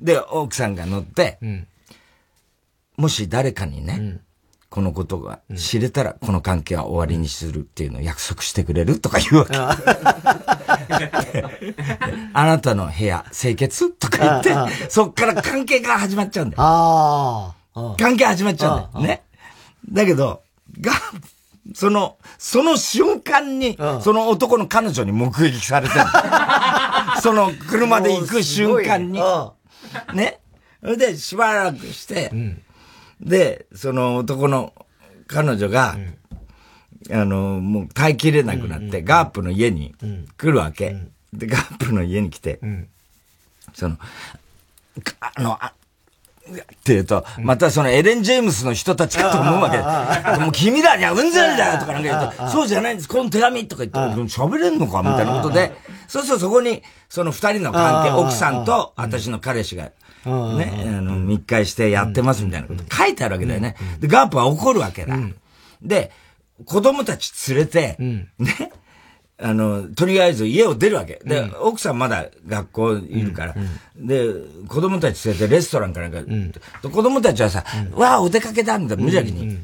[0.01, 1.39] で、奥さんが乗って、
[2.97, 4.19] もし誰かにね、
[4.77, 9.57] このことが知れたら、この関係は終わりにするっていうのを約束してくれるとか言うわけ。
[12.35, 17.95] あ なたの部屋、清潔とか言って、そっから関係が始まっちゃうんだよ。
[17.97, 19.07] 関係始まっちゃうんだよ。
[19.07, 19.23] ね。
[19.91, 20.43] だけど、
[20.79, 20.93] が、
[21.75, 26.05] その、その瞬間に、その男の彼女に目撃されてる。
[27.23, 29.23] その車で行く瞬間に。
[30.13, 30.39] ね。
[30.83, 32.31] それで、しばらくして、
[33.21, 34.73] で、その男の
[35.27, 35.97] 彼女が、
[37.11, 39.95] あの、もう耐えきれなくなって、ガープの家に
[40.37, 40.97] 来るわけ。
[41.33, 42.61] で、ガープの家に来て、
[43.75, 43.99] その、
[45.21, 45.73] あの、あ
[46.49, 50.41] って言うと、またそのエレン・ジェームスの人たちかと思うわけ。
[50.41, 55.73] もう君らにはうんざりだよとかなんか言うと、そうじゃないんです、この手紙とか言って、喋れんのかみたいなことで、
[56.07, 59.91] そうするとそこに、その二人の関係、奥さんと私の彼氏が、
[60.27, 63.77] ね、あの、密会してやってますみたいなこと書いてあるわけだよね。
[64.01, 65.17] で、ガープは怒るわけだ。
[65.83, 66.11] で、
[66.65, 68.29] 子供たち連れて、ね、
[69.39, 71.21] あの、とりあえず家を出るわけ。
[71.25, 73.55] で、奥さんまだ学校いるから。
[73.95, 74.31] で、
[74.67, 76.21] 子供たち連れてレストランかなんか、
[76.83, 79.59] 子供たちはさ、わあ、お出かけだんだ、無邪気に。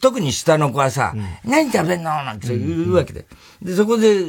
[0.00, 2.10] 特に下の子はさ、何食べんの？
[2.22, 3.26] なんて言うわけで。
[3.60, 4.26] で、そこで、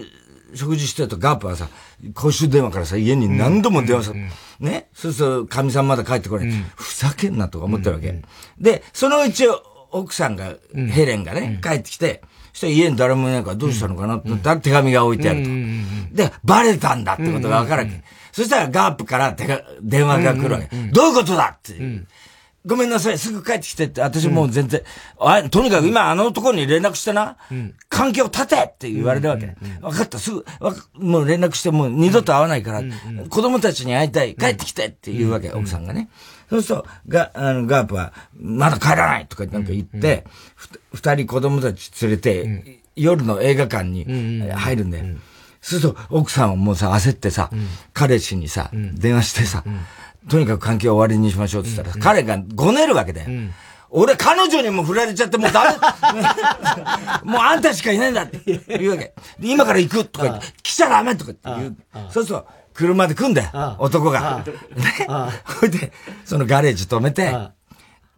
[0.53, 1.69] 食事してるとガープはさ、
[2.13, 4.13] 公衆電話からさ、家に何度も電話さ、
[4.59, 4.89] ね？
[4.93, 6.51] そうすると、神さんまだ帰ってこない。
[6.75, 8.21] ふざけんなとか思ってるわけ。
[8.59, 9.45] で、そのうち
[9.91, 10.55] 奥さんが、
[10.89, 12.21] ヘレンがね、帰ってきて、
[12.53, 14.29] そしたら家に誰もいないからどうしたのかなって、
[14.61, 15.49] 手紙が置いてあると。
[16.15, 18.03] で、バレたんだってことがわかるわけ。
[18.31, 19.35] そしたらガープから
[19.81, 20.67] 電話が来るわけ。
[20.91, 21.73] どういうことだって。
[22.65, 24.81] ごめんなさい、すぐ帰ってきてって、私もう全然、
[25.19, 27.37] あとにかく今あの男に連絡してな、
[27.89, 29.55] 関係を立てって言われるわけ。
[29.81, 30.45] 分かった、すぐ、
[30.93, 32.83] もう連絡してもう二度と会わないから、
[33.29, 36.09] 子供たちに会いたい、帰ってきてって言うわけ、奥さんがね。
[36.51, 40.25] そうすると、が、あの、ガープは、まだ帰らないとかなんか言って、
[40.93, 44.05] 二人子供たち連れて、夜の映画館に
[44.51, 45.05] 入るんだよ。
[45.61, 47.49] そうすると、奥さんはもうさ、焦ってさ、
[47.93, 49.63] 彼氏にさ、電話してさ、
[50.29, 53.29] とにかく関係を終わりにしましょうって言ったら、うん、彼がごねるわけだよ。
[53.29, 53.51] うん、
[53.89, 55.77] 俺、彼女にも振られちゃってもうダメ。
[57.31, 58.39] もうあんたしかいないんだって。
[58.77, 59.13] 言うわけ。
[59.39, 61.75] 今から行くとか言って、来ちゃダメとかって言う。
[62.11, 64.43] そうすると、車で来んだよ、男が。
[64.45, 65.07] ね。
[65.59, 65.91] ほいで、
[66.25, 67.33] そのガレージ止めて、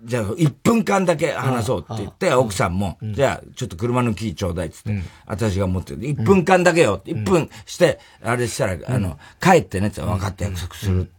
[0.04, 6.00] じゃあ、1分間だけ話そうって言って、奥さんも、じゃあ、ちょっと車のキーちょうだいっつって、私が持ってる。
[6.00, 7.02] 1分間だけよ。
[7.06, 11.10] 1分して、あれしたら、あの、帰ってねって分かって約束する。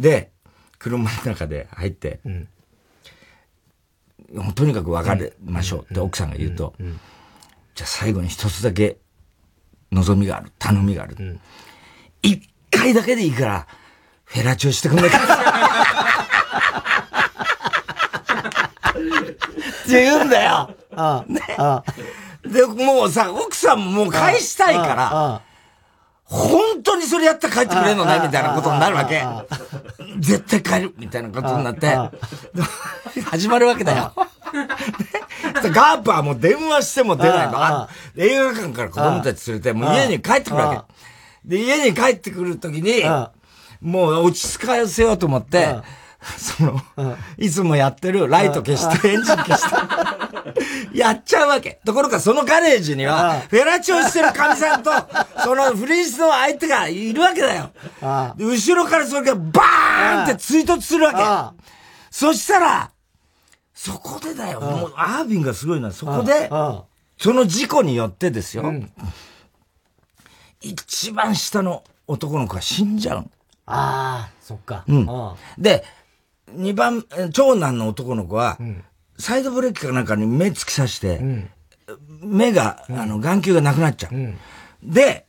[0.00, 0.32] で、
[0.78, 2.48] 車の中で入って、うん、
[4.54, 8.96] とにかく別れましょうって奥さんが言うと、じゃあ最後に一つだけ
[9.92, 11.38] 望みがある、頼みがある。
[12.22, 13.66] 一、回だけでいいから、
[14.24, 15.18] フェラチオしてくんないか。
[15.18, 15.22] っ
[19.84, 20.74] て言うんだよ。
[21.26, 21.40] ね。
[22.44, 25.42] で、もうさ、奥さんももう返したいから、
[26.30, 29.22] 本当にそれやったら帰ってくれんのねみたいなことになるわけ。
[30.20, 31.98] 絶対帰るみたいなことになって、
[33.24, 34.12] 始まるわけだよ。
[35.74, 37.88] ガープはもう電話しても出ないの。
[38.16, 40.94] 映画館から子供たち連れて、もう家に帰ってくるわけ。
[41.44, 43.02] で、家に帰ってくるときに、
[43.80, 45.76] もう落ち着かせようと思って、
[46.36, 46.80] その、
[47.38, 49.76] いつもやってるライト消して、エンジン消して、
[50.92, 51.80] やっちゃうわけ。
[51.84, 54.90] ところがそのガレージには、フェラチオしてる神さんと、
[55.42, 57.70] そのフリースの相手がいるわけだよ。
[58.36, 61.64] で後ろからそれがバーンって追突するわけ。
[62.10, 62.90] そしたら、
[63.74, 64.60] そこでだよ。
[64.60, 65.90] もうアービンがすごいな。
[65.90, 66.50] そこで、
[67.18, 68.72] その事故によってですよ。
[70.60, 73.30] 一番下の男の子が死んじゃう。
[73.66, 74.84] ああ、そっか。
[74.88, 75.08] うん。
[75.58, 75.84] で、
[76.48, 78.58] 二番、長男の男の子は、
[79.20, 81.20] サイドブレーキかなんかに目突き刺して、
[82.22, 84.12] 目が、あの、眼球がなくなっちゃう。
[84.82, 85.26] で、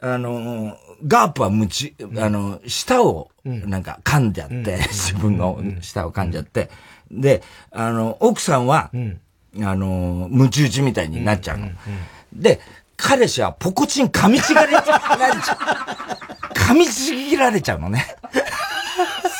[0.00, 6.70] あの、ガープはむち、あの、舌を、なんか噛んじゃって、自分の舌を噛んじゃって、
[7.10, 8.90] で、あの、奥さんは、
[9.60, 11.68] あの、ムチ打ちみたいになっちゃうの。
[12.32, 12.60] で、
[12.96, 16.54] 彼氏はポコチン噛みちがれちゃう。
[16.54, 18.04] 噛みちぎられちゃうのね。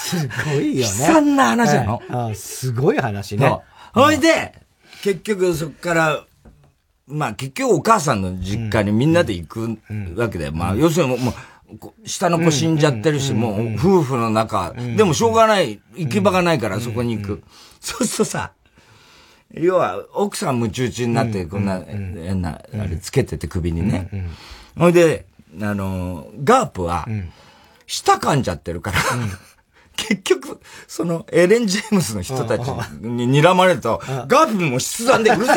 [0.09, 0.81] すごいよね。
[0.81, 2.03] 悲惨な話なの。
[2.11, 3.59] あすごい話ね。
[3.93, 4.55] ほいで、
[5.03, 6.25] 結局そっから、
[7.07, 9.79] まあ結局お母さんの実家にみんなで行く
[10.17, 17.43] わけで、まあ要するにもう、下の子死んじゃってるし、もう夫婦の中、でもしょうがない、行き場がないからそこに行く。
[17.81, 18.53] そうするとさ、
[19.55, 24.29] 要は奥さん夢中中になって、こんな、変な、あれつけてて首にね。
[24.77, 25.27] ほいで、
[25.61, 27.07] あの、ガープは、
[27.87, 28.99] 舌噛んじゃってるから
[29.99, 32.63] 結局、その、エレン・ジェームスの人たち
[33.01, 35.57] に睨まれると、ガープも出産でうるせえ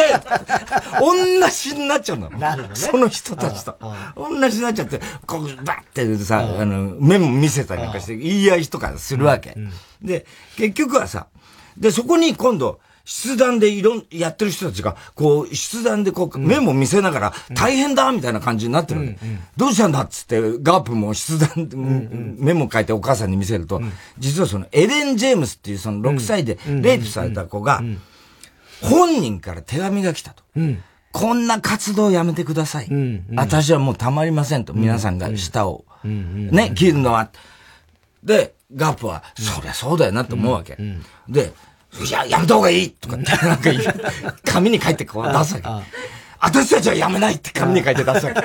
[0.99, 1.15] 同
[1.47, 2.29] じになっちゃうの。
[2.31, 3.77] なるほど、ね、その人たちと。
[4.15, 9.55] 同じになっちゃって、こう、バッてさ、あの、目も見せたりなんかして、言い合いとかするわけ。
[10.01, 10.25] で、
[10.57, 11.27] 結局はさ、
[11.77, 19.17] で、そこに今度、筆談でいろん、やってる人たちが、こう、筆談でこう、目も見せながら、大変だみたいな感じになってるわけ。
[19.57, 23.81] どうしたんだっつって、ガープも筆談、メモ書いてお母さんに見せると、
[24.19, 27.83] 実はその、エレン・ジェームスっていうその6歳でレイプされた子が、
[28.81, 30.43] 本人から手紙が来たと。
[31.11, 32.89] こんな活動をやめてください。
[33.35, 34.73] 私はもうたまりませんと。
[34.73, 37.29] 皆さんが舌を、ね、切るのは。
[38.23, 40.77] で、ガープは、そりゃそうだよなって思うわけ。
[41.27, 41.51] で、
[41.99, 43.69] いや、やめた方がいいとかなんか、
[44.45, 45.67] 紙に書いてこう出すわけ。
[46.43, 48.41] 私たちはやめないって紙に書いて出すわけ。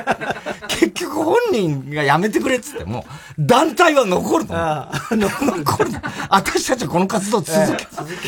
[0.68, 3.06] 結局本人がやめてくれっつっても、
[3.38, 4.54] 団体は残るの。
[5.10, 5.92] 残る。
[5.92, 6.00] の。
[6.28, 7.58] 私たちはこの活動続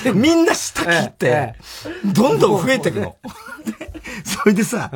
[0.02, 1.54] け、 みんな下切って、
[2.04, 3.16] どんどん増えていくの。
[4.24, 4.90] それでさ、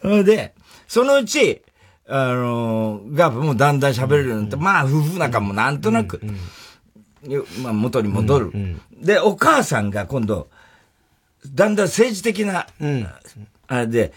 [0.00, 0.54] それで、
[0.88, 1.62] そのうち、
[2.08, 6.20] あの、ガープもだんだん喋れるようになって、まあ、夫婦仲もなんとなく、
[7.62, 10.48] まあ、元に戻る、うんうん、で、お母さんが今度、
[11.46, 13.08] だんだん政治的な、うん、
[13.68, 14.12] あれで、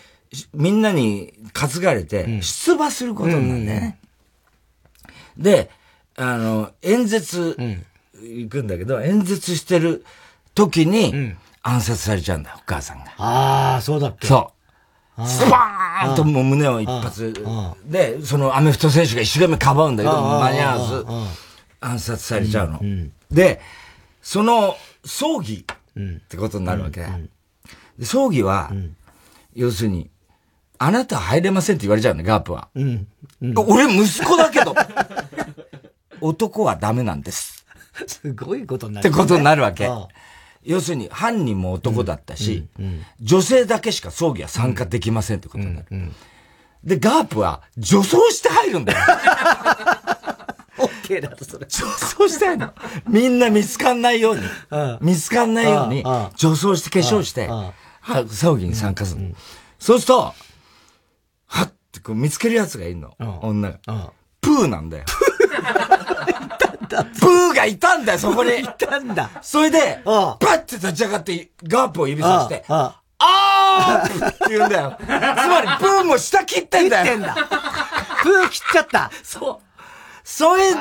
[0.53, 3.99] みんなに担がれて、出馬することになるんだよね。
[5.37, 5.69] で、
[6.17, 7.57] あの、演説、
[8.21, 10.05] 行くんだけど、演説してる
[10.53, 13.11] 時に、暗殺されちゃうんだ、お母さんが。
[13.17, 14.27] ああ、そうだっけ。
[14.27, 14.51] そ
[15.17, 15.27] う。
[15.27, 17.33] スパーンともう胸を一発。
[17.85, 21.05] で、そのアメフト選手が一生懸命かばうんだけど、間に合わず、
[21.85, 22.79] 暗殺されちゃうの。
[23.31, 23.61] で、
[24.21, 25.65] その葬儀
[25.99, 27.05] ってことになるわけ。
[28.01, 28.71] 葬儀は、
[29.53, 30.09] 要するに、
[30.77, 32.69] あなた入れませんって言われちゃうね、ガープは。
[33.67, 34.75] 俺息子だけど、
[36.21, 37.65] 男はダメなんです。
[38.07, 39.89] すごいことになる、ってことになるわけ。
[40.63, 42.67] 要するに犯人も男だったし、
[43.21, 46.11] 女性だけしか葬儀は参加できませんってことになる。
[46.83, 48.99] で、ガープは女装して入るんだよ。
[50.77, 51.65] オッケーだとそれ。
[51.65, 52.73] 女装して入るの。
[53.07, 54.43] みんな見つかんないように、
[55.01, 56.03] 見つかんないように、
[56.35, 57.49] 女装して化粧して、
[58.29, 59.35] 葬儀に参加する。
[59.79, 60.33] そうすると、
[61.47, 63.15] はってこう見つける奴がいるの。
[63.41, 63.79] 女が。
[64.41, 65.05] プーなんだよ。
[66.87, 68.59] プーがいたんだよ、そこに。
[68.59, 69.29] いたんだ。
[69.41, 74.97] それで、パッて立ち上がって、ガープを指さして、あーって言うんだよ。
[74.99, 77.05] つまり、プーも下切ってんだよ。
[77.05, 77.35] 切ってんだ。
[78.21, 79.09] プー切っちゃった。
[79.23, 79.64] そう。
[80.25, 80.79] それで、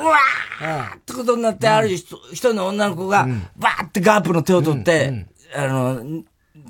[0.00, 3.26] うわーってことになって、ある人、一人の女の子が、
[3.56, 6.22] バーってガープの手を取って、あの、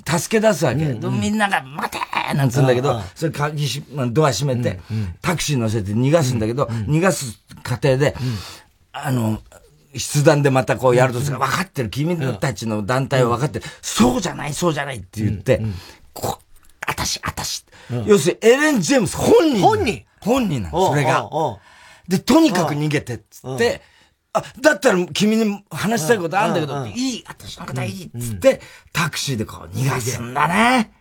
[0.05, 0.85] 助け出すわけ。
[0.85, 4.79] みんなが、待てーなんつうんだけど、それ鍵し、ドア閉めて、
[5.21, 8.15] タクシー乗せて逃がすんだけど、逃がす過程で、
[8.91, 9.39] あの、
[9.93, 15.61] 筆談でまたこうやるとする、分かってる、君たちの団体は分かってる、そうじゃない、そうじゃないって言って、
[16.13, 16.39] こ
[16.87, 17.65] あたし、あたし。
[18.05, 19.61] 要するにエレン・ジェームス本人。
[19.61, 20.03] 本人。
[20.21, 21.29] 本人なの、それが。
[22.09, 23.81] で、とにかく逃げてっつって、
[24.33, 30.91] あ、だったら君に話したいことあるんだけど、いい、私のことはいいっつって、タクシーでこう逃がすんだね。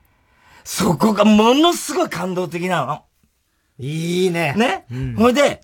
[0.65, 3.03] そこがものすごい感動的なの。
[3.79, 4.55] いいね。
[4.55, 5.15] ね？
[5.17, 5.63] ほいで、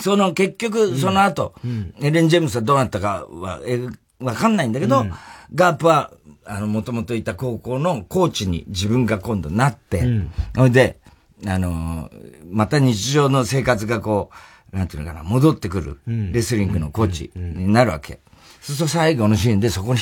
[0.00, 1.54] その結局、その後、
[2.00, 3.80] エレン・ジェームスはどうなったかは、え、
[4.18, 5.06] わかんないんだけど、
[5.54, 6.10] ガープは、
[6.44, 10.04] あの、もともといた高校のコーチに自分が今度なって、
[10.56, 11.00] ほいで、
[11.44, 12.10] あの、
[12.50, 14.30] また日常の生活がこ
[14.72, 18.20] う、なんていうのかな、戻ってくる、レスリングのコーチになるわけ。
[18.60, 20.00] そうすると最後のシーンでそこに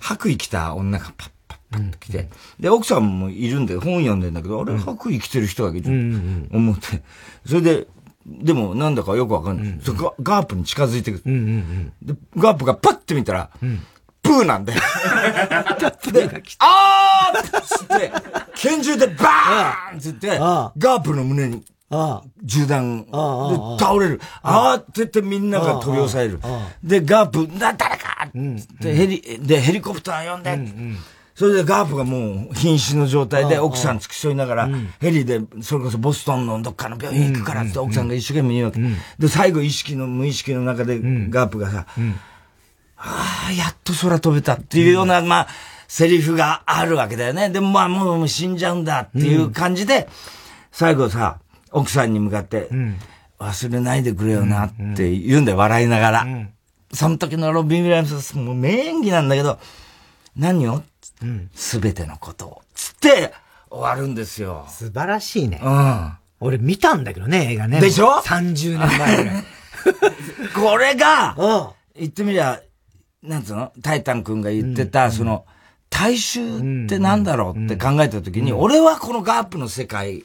[0.00, 2.28] 白衣着た女がパッパッパッと来て、
[2.60, 7.02] で、奥さんもいるんで本読んでんだけど、あれ白衣着てる人がいる、思って、
[7.46, 7.86] それで、
[8.26, 9.78] でもなんだかよくわかんない。
[10.22, 11.92] ガープに近づいてくる。
[12.02, 13.50] で、ガープがパッて見たら、
[14.28, 14.80] プーなんだよ。
[16.12, 18.12] で、あーっつって、
[18.54, 21.64] 拳銃でバーンっつって、ガープの胸に
[22.44, 23.10] 銃弾で
[23.78, 24.20] 倒れる。
[24.42, 26.40] 慌ててみんなが取り押さえる。
[26.84, 28.30] で、ガープ、だ、誰かっ
[28.80, 30.58] てヘリ、で、ヘリコプター呼んで。
[31.34, 34.68] それでガープがもう瀕死の状態で奥さん付き添いながら、
[34.98, 38.80] ヘリで、それこそボストンのどっかの病院行くからって奥さんが一生懸命言うわけ。
[39.18, 40.98] で、最後意識の、無意識の中で
[41.30, 41.86] ガープがさ、
[42.96, 45.48] ああ、やっと空飛べたっていうような、まあ、
[45.86, 47.50] セリフがあるわけだよね。
[47.50, 50.08] でもまあもう死んじゃうんだっていう感じで、
[50.72, 51.38] 最後さ、
[51.72, 52.68] 奥さんに向かって、
[53.38, 56.26] 忘れないでくれよなって言うんだよ、笑いながら。
[56.92, 59.58] その時のロビン・ウィリアムス、もう名演技なんだけど、
[60.36, 60.82] 何を？
[61.54, 62.62] すべ、てのことを。
[62.74, 63.32] つって、
[63.70, 64.66] 終わるんですよ。
[64.68, 65.60] 素晴らしいね。
[65.62, 66.12] うん。
[66.40, 67.80] 俺見たんだけどね、映画ね。
[67.80, 69.44] でしょ ?30 年前ぐらい。
[70.54, 71.34] これが、
[71.96, 72.60] 言ってみりゃ、
[73.22, 73.72] なんつうの？
[73.82, 75.44] タイタン君が言ってた、その、
[75.90, 80.24] 大衆ってなんだろうって考えたときに、俺はこのガープの世界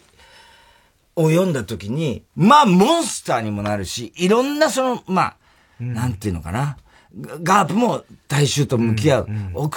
[1.16, 5.36] を読んだ時に、まあ、モンスターにもなるし、いろんなその、まあ、
[5.80, 6.78] うん、なんていうのかな？
[7.16, 9.72] ガープも大衆と向き合う、うんおお。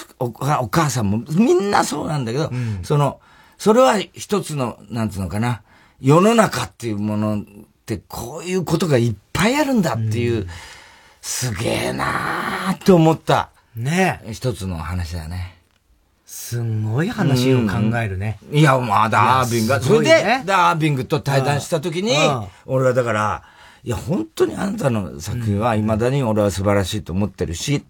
[0.62, 3.21] お母さんも、みんなそうなんだけど、うん、その、
[3.59, 5.62] それは一つの、なんていうのかな？
[6.01, 7.45] 世の中っていうものっ
[7.87, 10.49] てこういうことがいっぱいあるんだっていう、うん、
[11.27, 13.51] すげえなーって思った。
[13.74, 15.57] ね一つの話だね。
[16.24, 18.39] すんごい話を考えるね。
[18.53, 22.16] いや、まあ、ダービンが、それで、ダービングと対談したときに、
[22.64, 23.43] 俺はだから、
[23.83, 27.85] いや、本当にあなたの作品は未だに俺は素晴らしいと思ってるし、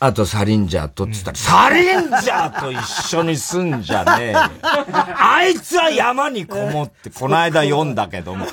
[0.00, 4.34] あとサリンジャーとって言ったら、サリンジャーと一緒に住んじゃねえ。
[4.64, 8.46] あいつは山にこもって、この間読んだけども。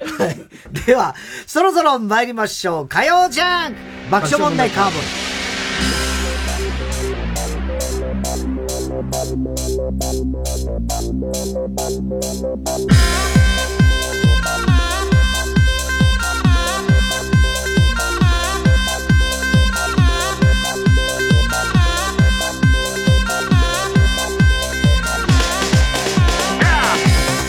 [0.00, 0.36] はい
[0.86, 1.14] では、
[1.46, 2.88] そろそろ参りましょう。
[2.88, 3.74] 火曜ジャン
[4.10, 5.02] 爆笑問題カーボン。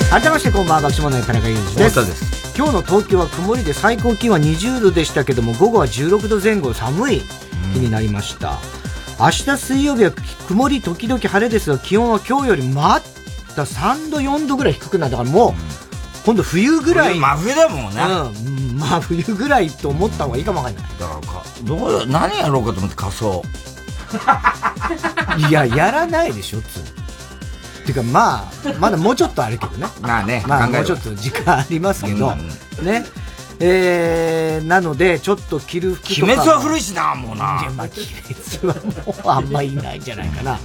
[0.10, 2.04] 改めましてこんばんは爆笑問題田中裕二です。
[2.04, 2.58] です。
[2.58, 7.22] 今日の東京は曇りで最高気温は20度でしたけども、午後は16度前後寒い
[7.74, 8.50] 日になりました。
[8.50, 8.56] うん、
[9.26, 10.12] 明日水曜日は
[10.48, 13.00] 曇り時々晴れですが、気温は今日よりま
[13.56, 15.54] た3度、4度ぐらい低くなったからもう、
[16.26, 17.20] 今度冬ぐらい。
[17.20, 18.02] 真冬だもんね。
[18.02, 18.78] うん。
[18.80, 20.84] まあ冬ぐらいと思った方がいいかもわかんない。
[21.00, 23.44] だからか、どう、何やろうかと思って仮装。
[25.48, 26.99] いや、やらないでしょ、つって
[27.90, 29.88] いうか、まあ、まだもうちょっとあるけどね。
[30.02, 32.36] まあね、まあ、もうちょっと時間ありますけど、
[32.82, 33.06] ね。
[33.62, 36.26] えー、なので、ちょっと着る服とか。
[36.26, 37.60] 鬼滅は古いしな、もうな。
[37.62, 38.74] いや、まあ、鬼滅は
[39.06, 40.60] もうあんまいないんじゃないかな。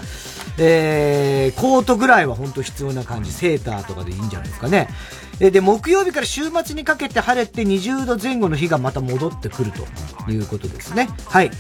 [0.57, 4.89] えー、コートぐらいは本当必要な感じ、セーターとかでいいんじゃないですかね。
[5.41, 11.09] えで、木曜日から週末にかけて晴れて20度前後の日がまた戻ってくるということですね。
[11.27, 11.51] はい。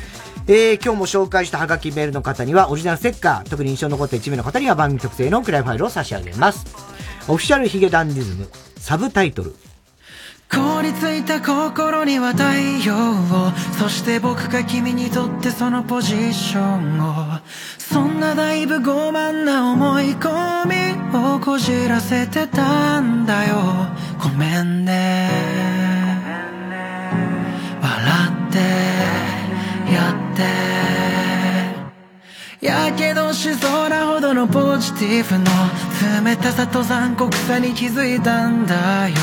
[0.47, 6.66] えー、今日も紹介したハガキメールの方にはオリジナルステッカー、特に印象に残った1名の方には番組特製のクライファイルを差し上げます。
[7.28, 9.55] オフィシャルヒゲダンディズム、サブタイトル、
[10.51, 12.45] 凍りついた心には太
[12.86, 17.40] 陽をそして僕が君にとってそのポジションを。
[17.78, 23.57] そんなだいぶ傲慢な思い込みをこじらせてたんだよ。
[24.22, 25.30] ごめんね。
[27.80, 28.03] 笑
[28.49, 29.34] って。
[29.93, 30.45] やって。
[32.64, 35.45] やけどしそうなほどのポジティブの
[36.24, 39.14] 冷たさと残酷さに気づいたんだよ。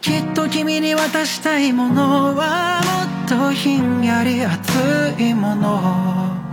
[0.00, 4.62] きっと君に渡したいものはもっとひんやり熱
[5.18, 6.44] いもの。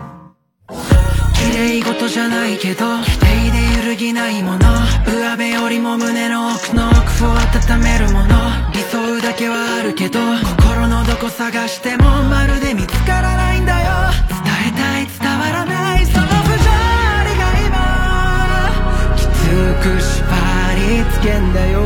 [1.34, 4.60] 綺麗事じゃないけど否定で揺るぎないもの。
[5.06, 8.36] 上辺よりも胸の奥の奥を温めるもの。
[8.74, 10.20] 理想だけはあるけど
[10.60, 13.01] 心のどこ探してもまるで見つ
[19.82, 20.22] く縛
[20.76, 21.82] りつけんだよ。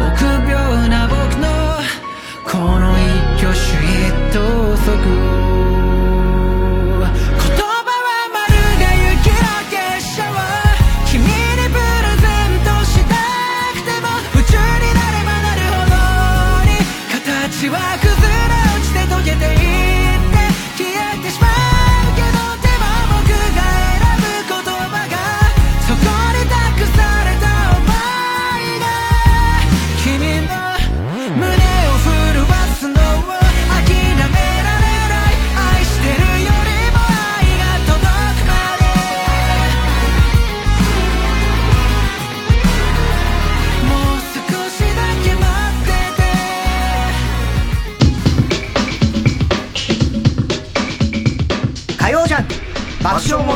[0.00, 1.46] 臆病な僕の
[2.44, 3.58] この一挙手
[4.08, 4.38] 一投
[4.76, 4.88] 足
[5.36, 5.39] を。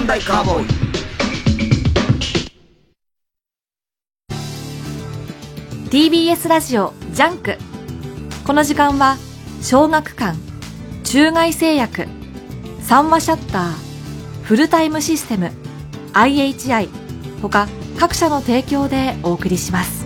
[0.05, 0.66] 問題カーボーイ
[5.88, 7.57] 「TBS ラジオジャンク」
[8.46, 9.16] この時間は
[9.62, 10.36] 小学館
[11.05, 12.07] 中外製薬
[12.82, 13.72] 三和シャッター
[14.42, 15.50] フルタイムシステム
[16.12, 16.90] IHI
[17.40, 17.66] 他
[17.98, 20.05] 各社の提供でお送りします。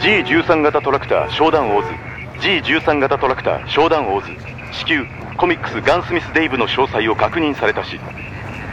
[0.00, 2.09] G13 型トラクター商談オーズ
[2.40, 4.32] G13 型トラクター商談オーズ
[4.72, 5.04] 至急
[5.36, 8.00] コミックスガンスミス・デイブの詳細を確認されたし。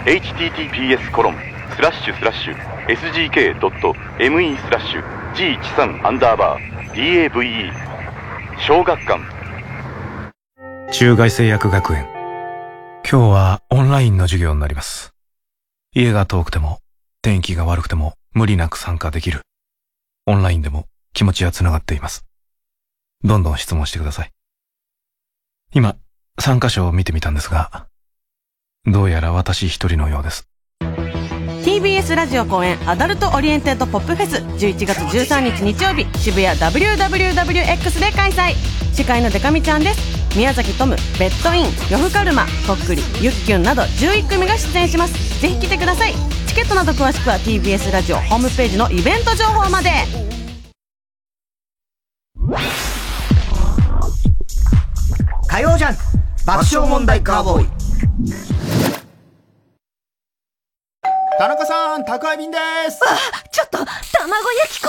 [0.05, 1.36] https コロン
[1.76, 2.55] スラッシュスラッシュ
[2.88, 5.03] sgk.me スラッシュ
[5.34, 7.72] G13 アンダーバー DAVE
[8.65, 9.22] 小学館。
[10.93, 12.07] 中外製薬学園。
[13.09, 15.13] 今日はオンラインの授業になります。
[15.93, 16.80] 家が遠くても
[17.22, 19.41] 天気が悪くても無理なく参加できる。
[20.26, 22.26] オンラインでも気持ちはつながっています。
[23.24, 24.32] どんどん質問してください。
[25.74, 25.95] 今、
[26.39, 27.88] 参加者を見てみたんですが、
[28.86, 30.47] どうやら私一人のようです。
[31.63, 38.53] TBS ラジオ公演アダルトオリエンテッドポップフェス11月13日日曜日渋谷 WWWX で開催。
[38.93, 40.38] 司会のでか美ちゃんです。
[40.38, 45.41] 宮崎トムベッドイン呂布カルマとっくりゆっきゅんなど11組が出演します。
[45.41, 46.13] ぜひ来てください。
[46.47, 49.89] チケットなど詳しくは TBS ラジオホームページのイベント情報まで。
[55.47, 55.97] 火曜ジャン
[56.45, 57.69] 爆笑問題カーボーイ。
[61.39, 62.57] 田中さん宅配便で
[62.91, 62.99] す。
[63.03, 63.05] あ
[63.51, 63.99] ちょっと卵焼
[64.79, 64.87] き焦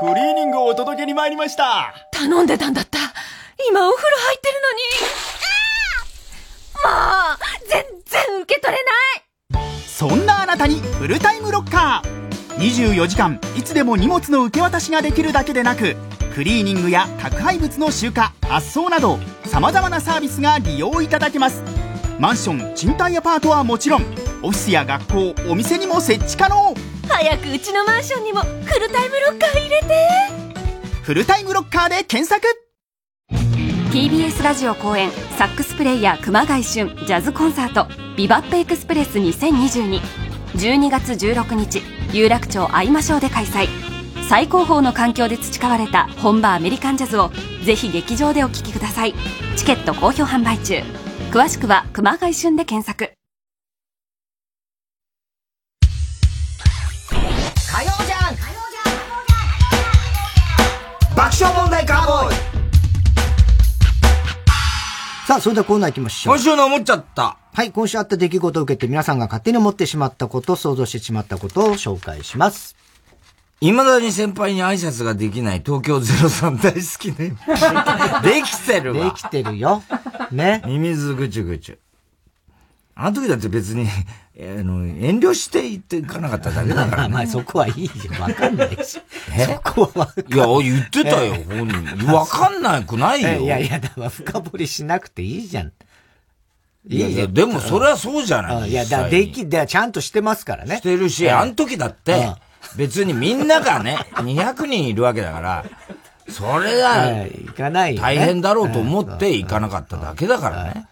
[0.00, 0.10] げる。
[0.14, 1.92] クリーニングをお届けに参りました。
[2.12, 2.98] 頼んでたんだった。
[3.68, 4.80] 今お風呂入ってるのに。
[6.84, 6.90] も
[7.34, 8.82] う全然受け取れ
[9.52, 9.66] ない。
[9.86, 15.96] そんなあなたにフルタイムロッカー24時間いつでも荷物の受け渡しができるだけでなく
[16.34, 18.14] クリーニングや宅配物の集荷
[18.48, 21.62] 発送などさまざまなサービスが利用いただけます。
[22.18, 24.02] マンション賃貸アパートはもちろん
[24.42, 26.74] オフィスや学校お店にも設置可能。
[27.08, 29.86] 早くうちのマンションにもフルタイムロッカー入れて。
[31.02, 32.46] フルタイムロッカーで検索。
[33.92, 37.86] TBS ラジオ公演サックスプレイヤー熊谷俊ジャズコンサート
[38.16, 39.18] ビバップエクスプレス
[40.56, 41.82] 12月16日
[42.12, 43.68] 有楽町会いましょうで開催。
[44.28, 47.30] 最高峰の環境で培われた本場アメリカンジャズを
[47.64, 49.14] ぜひ劇場でお聴きください。
[49.56, 50.82] チケット好評販売中。
[51.30, 53.12] 詳しくは熊谷俊で検索。
[57.10, 58.36] 火曜じゃん。
[61.14, 62.45] 爆笑問題カーボーイ。
[65.26, 66.36] さあ、それではコーナー行きましょう。
[66.36, 67.36] 今週の思っちゃった。
[67.52, 72.76] はい、今週あった出来事を受けて皆さんが勝手に思ってしまったこと、想像してしまったことを紹介します。
[73.58, 77.34] 未だに先輩に挨拶ができない東京03大好きね。
[78.22, 79.04] できてるわ。
[79.06, 79.82] できてるよ。
[80.30, 80.62] ね。
[80.64, 81.78] ミミズぐちゅぐちゅ。
[82.94, 83.88] あの時だって別に、
[84.38, 87.08] あの、遠慮して言っていかなかっただけだから、ね。
[87.14, 87.90] まあそこはいいよ。
[88.20, 89.00] わかんないし。
[89.34, 89.46] え？
[89.46, 92.12] そこはわかんいや、言ってたよ、本人。
[92.12, 93.40] わかんなくないよ。
[93.40, 95.72] いやいや、だから深掘りしなくていいじゃん。
[96.88, 98.70] いやいや、でもそれはそうじゃない。
[98.70, 100.76] いや、だでき、でちゃんとしてますからね。
[100.76, 102.34] してるし、あの時だって、
[102.76, 105.64] 別にみんながね、 200人いるわけだから、
[106.28, 110.86] それが、いかない大変だろうと思って行かなかっただけだからね。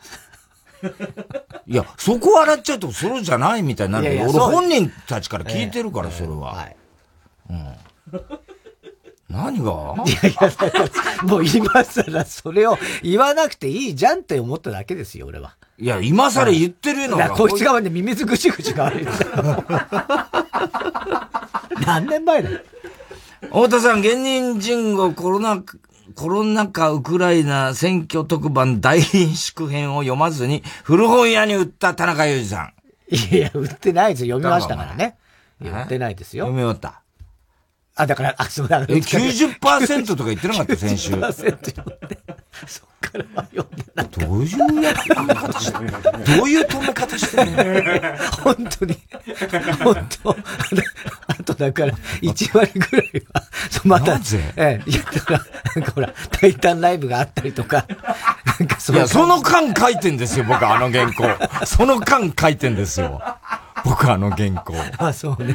[1.67, 6.69] いや、そこ笑っちゃうとそれじゃないみたいになるけど、俺本人たちから聞いてるから、それは。
[7.49, 7.77] うん。
[9.31, 9.95] 何が？
[10.07, 10.53] いやいや、
[11.23, 15.57] もう今更それを言わなくていいじゃんって思っただけですよ、俺は。
[15.79, 17.25] いや、今更言ってるのが。
[17.25, 19.65] だからこいつがね、ミミズぐちぐちが悪いんだよ。
[21.85, 22.61] 何年前だよ。
[23.43, 25.63] 太田さん、芸人人語コロナ、
[26.15, 32.73] コロナ禍ウクライナ選挙特番大臨縮編を読まずに古本屋に売った田中裕二さん。
[33.15, 34.37] いや、売ってないですよ。
[34.39, 35.19] 読みましたからね。
[35.61, 35.69] え？
[35.69, 36.47] 売ってないですよ。
[36.47, 37.04] 読み終わった。
[37.97, 38.85] あ、だから、あ、そうだ。
[38.89, 41.13] え、90%とか言ってなかった、 先週。
[41.13, 42.19] 90%読んで。
[42.67, 44.09] そっからは読んでない。
[44.09, 44.99] どういうやり
[45.35, 45.91] 方してる
[46.39, 48.17] どういう止め方してるの？
[48.43, 48.99] 本当に。
[49.83, 50.37] 本当。
[51.29, 51.93] あとだから、
[52.23, 53.43] 1割ぐらいは、
[53.85, 54.19] また、
[54.57, 55.41] ええ、いや、だから、
[55.77, 57.87] なんかほら、タイタンライブがあったりとか、
[58.59, 61.25] なんかそいや、その間書いてんですよ、僕あの原稿。
[61.67, 63.23] その間書いてんですよ。
[63.85, 64.75] 僕あの原稿。
[64.99, 65.55] あ、そうね。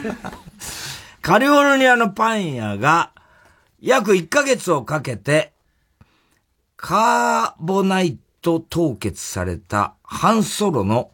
[1.29, 3.11] カリフォルニアのパン屋が、
[3.79, 5.53] 約1ヶ月をかけて、
[6.75, 11.11] カーボナイト凍結された半ソロの、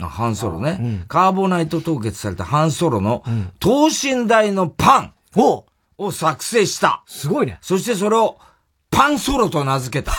[0.00, 3.22] あ半ソロね、カーボナイト凍結された半ソロの、
[3.60, 5.66] 等身大のパンを
[6.12, 7.02] 作成した。
[7.06, 7.58] すごいね。
[7.60, 8.38] そしてそれを、
[8.90, 10.12] パンソロと名付けた。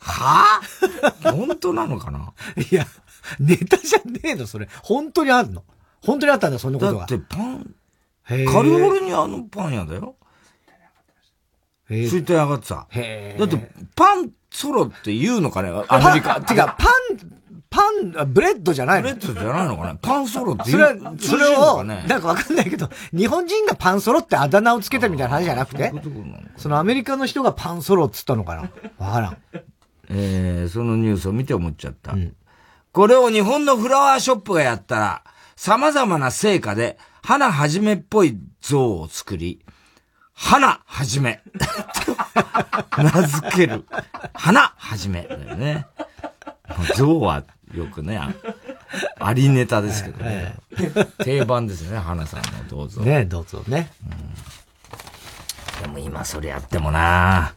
[0.00, 2.32] はぁ本当なのかな？
[2.68, 2.84] いや、
[3.38, 4.68] ネタじゃねえの、それ。
[4.82, 5.62] 本当にあるの？
[6.04, 7.06] 本当にあったんだ、そんなことが。
[7.06, 7.74] だってパン、
[8.26, 10.16] カリフォルニアのパン屋だよ。
[11.88, 12.86] ツイッター上がってた。
[12.90, 16.40] へだって、パンソロって言うのかねアメリカ。
[16.40, 25.92] てか、パン、パン、あブレッドじゃないのブレッドじゃないのかねパンソロってそれは言う、それを、なんかわかんないけど、日本人がパンソロってあだ名をつけたみたいな話じゃなくて、
[26.56, 29.36] そのアメリカの人がパンソロっつったのかなわからん。
[30.08, 32.14] えー、そのニュースを見て思っちゃった。
[32.92, 35.24] これを日本のフラワーショップがやったら、
[35.56, 39.64] 様々な成果で、花はじめっぽい像を作り、
[40.34, 41.42] 花はじめ。
[42.96, 43.84] 名付ける。
[44.34, 45.22] 花はじめ。
[45.22, 45.86] だよね。
[46.96, 47.44] 像は
[47.74, 48.32] よくね、あ
[49.18, 50.56] ありネタですけどね。
[51.18, 53.02] 定番ですね、花さんのどうぞ。
[53.02, 53.90] ねどうぞね。
[55.80, 57.54] でも今それやってもな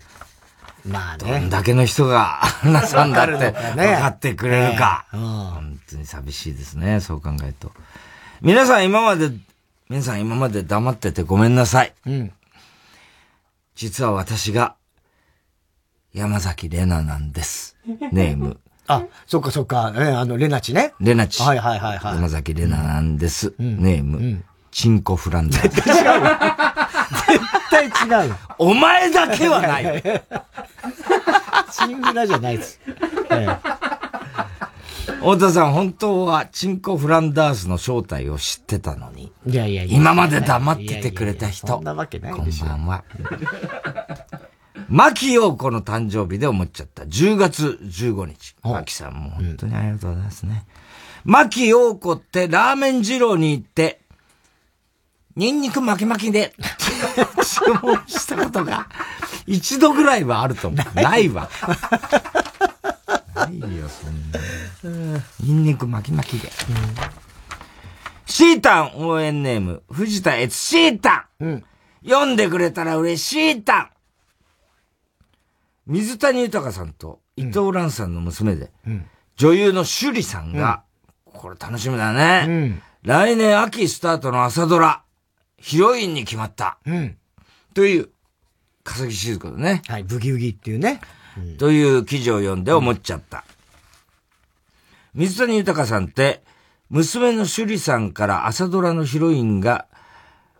[0.85, 5.05] まあどんだけの人が、 花さんだって分かってくれるか。
[5.13, 7.71] ねうん本当に寂しいですね、そう考えると。
[8.41, 9.31] 皆さん今まで、
[9.89, 11.93] 皆さん今まで黙っててごめんなさい。
[12.05, 12.31] うん。
[13.75, 14.75] 実は私が、
[16.13, 17.77] 山崎怜奈なんです。
[18.11, 18.59] ネーム。
[18.87, 20.93] あ、そっかそっか、ね、あの、レナチね。
[20.99, 21.41] レナチ。
[21.41, 22.15] はいはいはいはい。
[22.15, 23.53] 山崎怜奈なんです。
[23.57, 24.43] ネーム。
[24.71, 25.69] チンコフランダー。
[25.69, 25.81] 絶
[27.69, 28.37] 対違うよ。
[28.57, 30.03] お前だけはない。
[31.71, 32.79] チングラじゃないです。
[33.31, 33.47] え
[35.25, 39.33] 太田さん、本当はチンコフランダースの正体を知ってたのに。
[39.47, 39.97] えいやいやいや。
[39.97, 41.65] 今まで黙っててくれた人。
[41.65, 42.67] そんなわけないでしょ。
[42.67, 43.03] こんばんは。
[44.87, 47.05] 牧陽子の誕生日で思っちゃった。
[47.05, 48.55] 10月15日。
[48.61, 50.63] 牧さんも本当にありがとうございますね。
[51.23, 54.01] 牧陽子ってラーメン二郎に行って、
[55.35, 56.53] ニンニク巻き巻きで
[57.41, 58.87] 注文したことが
[59.47, 61.01] 一度ぐらいはあると思う。
[61.01, 61.49] ないわ。
[63.35, 64.31] ないよ、そん
[65.13, 65.21] な。
[65.41, 66.49] ニンニク巻き巻きで。
[68.25, 71.63] シータン応援ネーム、藤田悦シータン、うん、
[72.03, 73.89] 読んでくれたら嬉しいタン
[75.85, 79.05] 水谷豊さんと伊藤蘭さんの娘で、うん、
[79.35, 80.83] 女優の趣里さんが、
[81.27, 85.03] うん、これ楽しみだね、うん、来年秋スタートの朝ドラ、
[85.57, 86.79] ヒロインに決まった。
[87.75, 88.09] という、
[88.83, 89.83] 笠木静子だね。
[89.87, 91.01] はい、ブギウギっていうね。
[91.57, 93.43] という記事を読んで思っちゃった。
[95.13, 96.43] 水谷豊さんって、
[96.89, 99.87] 娘の趣里さんから朝ドラのヒロインが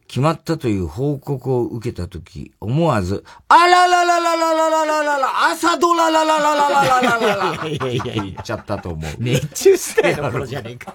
[0.07, 9.11] 決まったという報告を受けたとき、思わず、あらららららららららら、朝ドラららららららららら、いやいや言っちゃったと思う。
[9.19, 10.93] 熱中しての頃じゃねえか。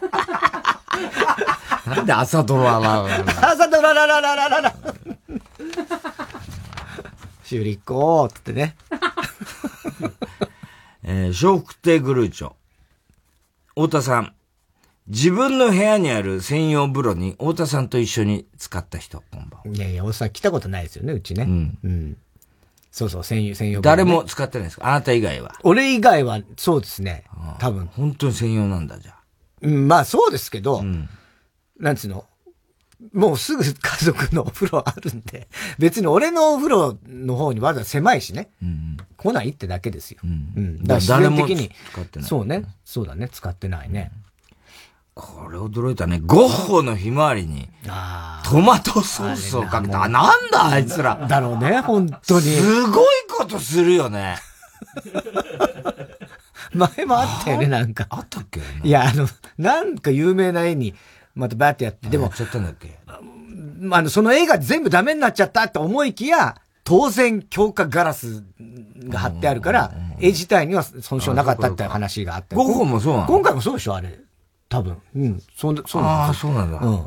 [1.86, 4.74] なんで朝ドラららら朝ドラらららららら。
[7.44, 8.76] 修理行こうってね。
[11.02, 12.52] えー、笑福亭グルーチョ。
[13.70, 14.34] 太田さん。
[15.08, 19.76] 自分の部屋にある専用風呂に太田さんと一緒に使った人、こんばんは。
[19.76, 21.44] いやいや、太田さん来たことないですよね、うちね。
[21.44, 21.78] うん。
[21.82, 22.16] うん。
[22.92, 24.86] そうそう、専用、専用風呂、ね、誰も使ってないですか？
[24.86, 25.54] あなた以外は？
[25.64, 27.24] 俺以外は、そうですね。
[27.58, 27.86] 多分。
[27.86, 29.16] 本当に専用なんだ、じゃあ。
[29.62, 31.08] うん、まあそうですけど、うん、
[31.78, 32.26] なんつうの、
[33.12, 33.72] もうすぐ家
[34.04, 35.48] 族のお風呂あるんで、
[35.78, 38.50] 別に俺のお風呂の方にわざわざ狭いしね。
[38.62, 40.20] うん、来ないってだけですよ。
[40.22, 40.52] うん。
[40.56, 41.70] うん、だから自然的に。
[41.92, 42.28] 使ってない。
[42.28, 42.64] そうね。
[42.84, 43.28] そうだね。
[43.28, 44.12] 使ってないね。
[44.24, 44.30] うん
[45.20, 46.20] これ驚いたね。
[46.24, 47.68] ゴッホのひまわりに、
[48.48, 50.04] トマトソースをかけた。
[50.04, 51.26] あ、なんだあいつら。
[51.28, 52.40] だろうね、本当に。
[52.40, 54.36] すごいことするよね。
[56.72, 58.06] 前もあったよね、なんか。
[58.08, 58.60] あったっけ？
[58.82, 60.94] いや、あの、なんか有名な絵に、
[61.34, 62.98] またバーってやって、でも、やっちゃったんだっけ？
[63.06, 68.42] あの、その絵が全部ダメになっちゃったって思いきや、当然強化ガラス
[69.04, 72.56] が貼ってあるから、絵自体には損傷なかったって話があって。
[72.56, 73.26] ゴッホもそうなの？
[73.26, 74.18] 今回もそうでしょ、あれ。
[74.68, 74.96] 多分。
[75.14, 75.42] うん。
[75.56, 76.78] そう、そうなんああ、そうなんだ。
[76.78, 77.06] うん。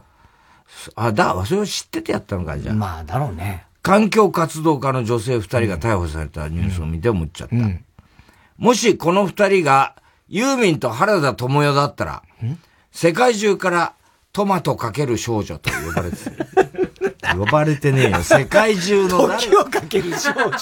[0.95, 2.75] あ、だ、それを知っててやったのか、じゃあ。
[2.75, 3.65] まあ、だろうね。
[3.81, 7.55] 環境活動家の女性二人が逮捕されたニュースを見て思っちゃった。
[7.55, 7.85] うんうん、
[8.57, 9.95] もしこの二人が
[10.29, 12.23] ユーミンと原田智代だったら、
[12.91, 13.93] 世界中から
[14.33, 16.37] トマトかける少女と呼ばれてる。
[17.37, 18.23] 呼ばれてねえよ。
[18.23, 19.27] 世界中の。
[19.37, 20.57] 時をかける少女。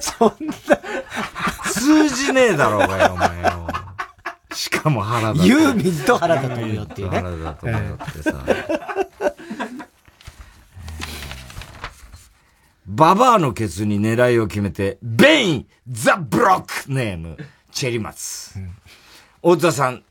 [0.00, 0.54] そんな。
[1.72, 3.66] 通じねえだろうがよ、お前よ。
[4.54, 5.44] しかも原田。
[5.44, 7.20] ユーミンと原田智代っていうね。
[7.20, 8.44] 原田智代ってさ。
[12.86, 17.36] ババアのケツに狙いを決めて、ベイン・ザ・ブロックネーム、
[17.72, 18.60] チェリマツ。
[19.42, 20.04] 太田さん、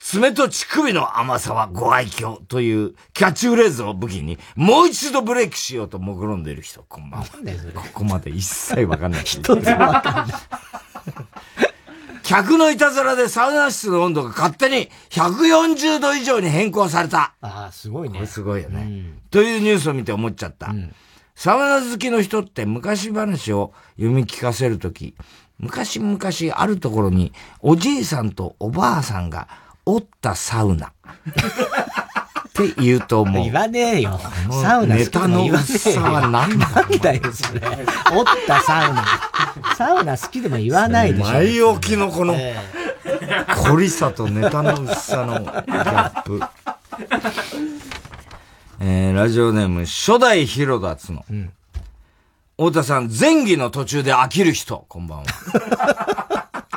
[0.00, 7.26] 爪と乳首の甘さはご愛嬌というキャッチフレーズを武器に、もう一度ブレイクしようと目論んでいる人、こんばんは。
[7.26, 9.24] ここまで一切わかんない。
[9.24, 10.36] 一つもわかんない。
[12.22, 17.34] 客のいたずらでサウナ室の温度が勝手に140度以上に変更された。
[17.42, 18.14] ああ、すごいね。
[18.14, 20.68] これすごいよね、うん、というニュースを見て思っちゃった。
[20.68, 20.94] うん、
[21.34, 25.14] サウナ好きの人って昔話を読み聞かせるとき、
[25.58, 26.18] 昔々
[26.54, 29.48] あるところにおじいさんとおばあさんが
[29.90, 30.86] おったサウナ。
[30.86, 30.90] っ
[32.52, 33.42] て言うと思う。
[33.42, 34.20] 言わねえよ。
[34.62, 37.60] サウナネタの薄さは何だなんだよ、それ。
[38.14, 39.04] おったサウナ。
[39.74, 41.32] サウナ好きでも言わないでしょ。
[41.32, 42.36] 前置きのこの、
[43.64, 46.40] 凝りさとネタの薄さのギャップ。
[48.80, 51.24] えー、ラジオネーム、初代広田つの。
[51.28, 51.50] うん、
[52.56, 56.19] 太田さん、前儀の途中で飽きる人、こんばんは。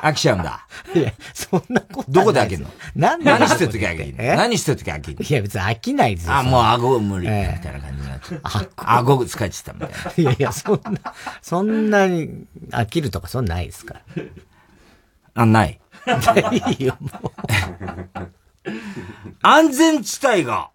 [0.04, 0.68] 飽きちゃうんだ。
[0.93, 2.70] いや、そんなことどこで飽きるの？
[2.95, 4.36] 何何してるとき飽きるの？
[4.36, 6.36] 何してるとき飽きるいや、別に飽きないですよ。
[6.36, 8.41] あ、もう顎無理、みたいな感じになっちゃう。
[8.76, 10.32] 顎疲れちゃったみたいな。
[10.32, 14.01] いやいや、そんな、そんなに飽きるとかそんなないですから。
[15.36, 15.80] あ、ない。
[16.78, 17.32] いいよ、もう。
[19.41, 20.70] 安全地帯が、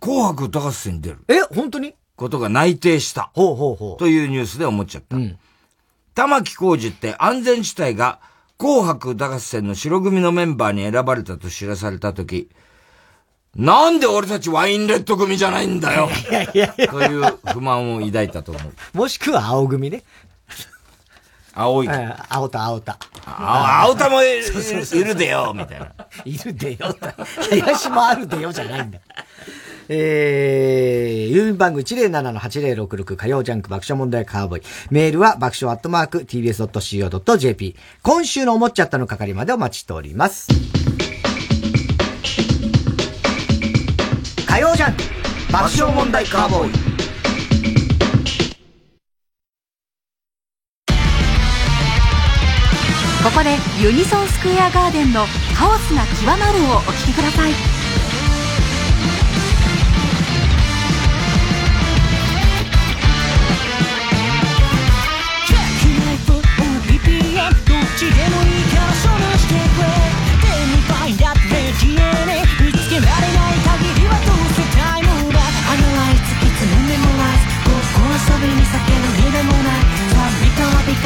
[0.00, 1.24] 紅白歌合戦に出る。
[1.28, 1.94] え、本当に？
[2.16, 3.30] ことが内定した。
[3.34, 3.96] ほうほうほう。
[3.96, 5.16] というニュースで思っちゃった。
[5.16, 5.38] うん。
[6.14, 8.20] 玉木浩二って安全地帯が
[8.58, 12.48] 紅白歌合戦の白組のメンバーに選ばれたと知らされたとき、
[13.56, 18.96] なんで俺たちワインレッド組じゃないんだよいやいやいやという不満を抱いたと思う。
[18.96, 20.02] もしくは青組ね。
[21.56, 21.88] 青い。
[21.88, 22.98] 青田青田。
[23.24, 25.92] 青田もいるでよ、みたいな。
[26.24, 26.96] いるでよ。
[27.48, 28.98] 林もあるでよじゃないんだ。
[29.88, 34.62] えー、郵便番号107-8066火曜ジャンク爆笑問題カーボーイ。
[34.90, 37.76] メールは爆笑アットマーク tbs.co.jp。
[38.02, 40.48] 今週の思っちゃったの係までお待ちしております。
[44.46, 45.02] 火曜ジャンク
[45.52, 46.94] 爆笑問題カーボーイ。
[53.24, 55.24] ここでユニソンスクエアガーデンの
[55.56, 57.73] 「カオスが極まる」をお聴きください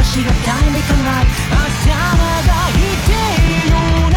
[0.08, 4.16] カはビカしがタイムビカライ頭が言っていのな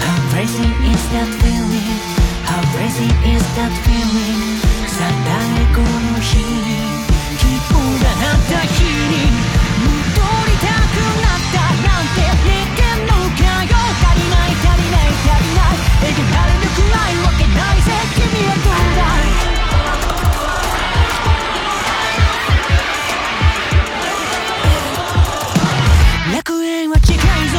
[0.00, 2.00] How crazy is that feeling
[2.48, 6.40] How crazy is that feeling さあ誰この日
[7.36, 9.28] 希望がなった日に
[9.78, 17.27] 戻りたくなったなんて言ってんのかよ足りない足りない足りないえげられるくらいわ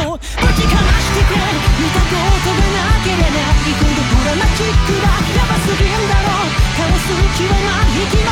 [0.00, 0.32] いぞぶち
[0.68, 1.40] かましてくれ
[1.80, 2.06] 見たこ
[2.40, 3.26] とがなければ
[3.60, 5.04] 行くどドラマチックだ
[5.36, 6.28] やばすぎんだろ
[6.76, 7.62] 倒す気はない
[8.08, 8.24] 気も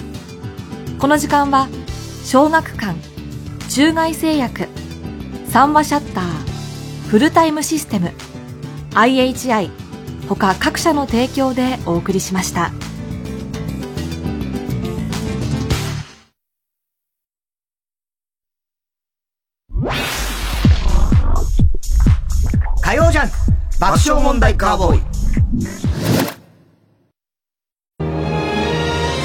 [0.99, 1.67] この時間は
[2.23, 2.95] 小学館
[3.69, 4.67] 中外製薬
[5.47, 8.11] 三和シャッターフルタイムシステム
[8.95, 9.69] IHI
[10.29, 12.71] 他各社の提供でお送りしました。
[24.01, 25.01] 爆笑問題カーボーイ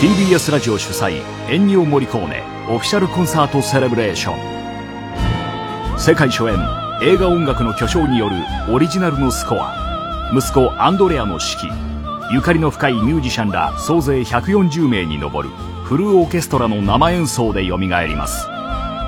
[0.00, 6.58] TBS ラジオ主催エンニオ・モリコーネオフィシャルコンサートセレブレーション世界初演
[7.02, 8.36] 映画音楽の巨匠による
[8.70, 15.48] オリジナルのスコア息子アンドレアの指揮ゆかりの深いミュージシャンら総勢140名に上る
[15.84, 18.46] フルオーケストラの生演奏で蘇ります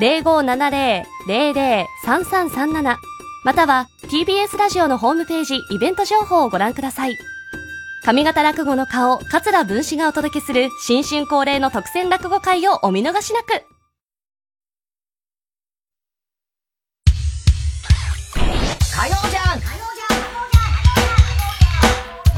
[0.00, 2.96] 0570-003337
[3.44, 7.16] または TBS ラジオのホームページイベント情報をご覧ください。
[8.04, 13.64] 上方落語の顔桂文枝がお届けする新春恒例の特選落語会をお見逃しなく。
[18.96, 19.60] 火曜じゃん。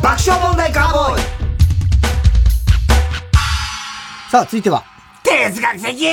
[0.03, 1.38] 爆笑問題カーボーイ。
[4.31, 4.85] さあ、続いては。
[5.23, 6.07] 哲学的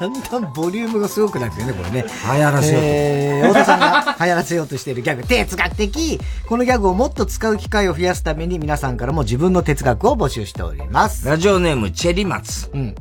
[0.00, 2.04] だんだんボリュームがすごくなってるね、これね。
[2.04, 2.86] 流行らせようと。
[2.86, 11.28] えー、太田さんが流行らせようとしているギャグ、哲学的このギャグをもっと使う機会を増やすために皆さんからも自分の哲学を募集しております。
[11.28, 12.70] ラジオネーム、チェリマツ。
[12.72, 12.94] うん。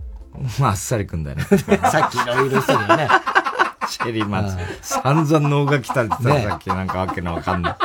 [0.60, 1.44] まあ、あっさりくんだね。
[1.44, 3.08] さっきいろいろしてるよね。
[3.90, 4.58] チェリマツ。
[4.82, 7.78] 散々脳が来たって言ったらさっきなんかわけのわかんな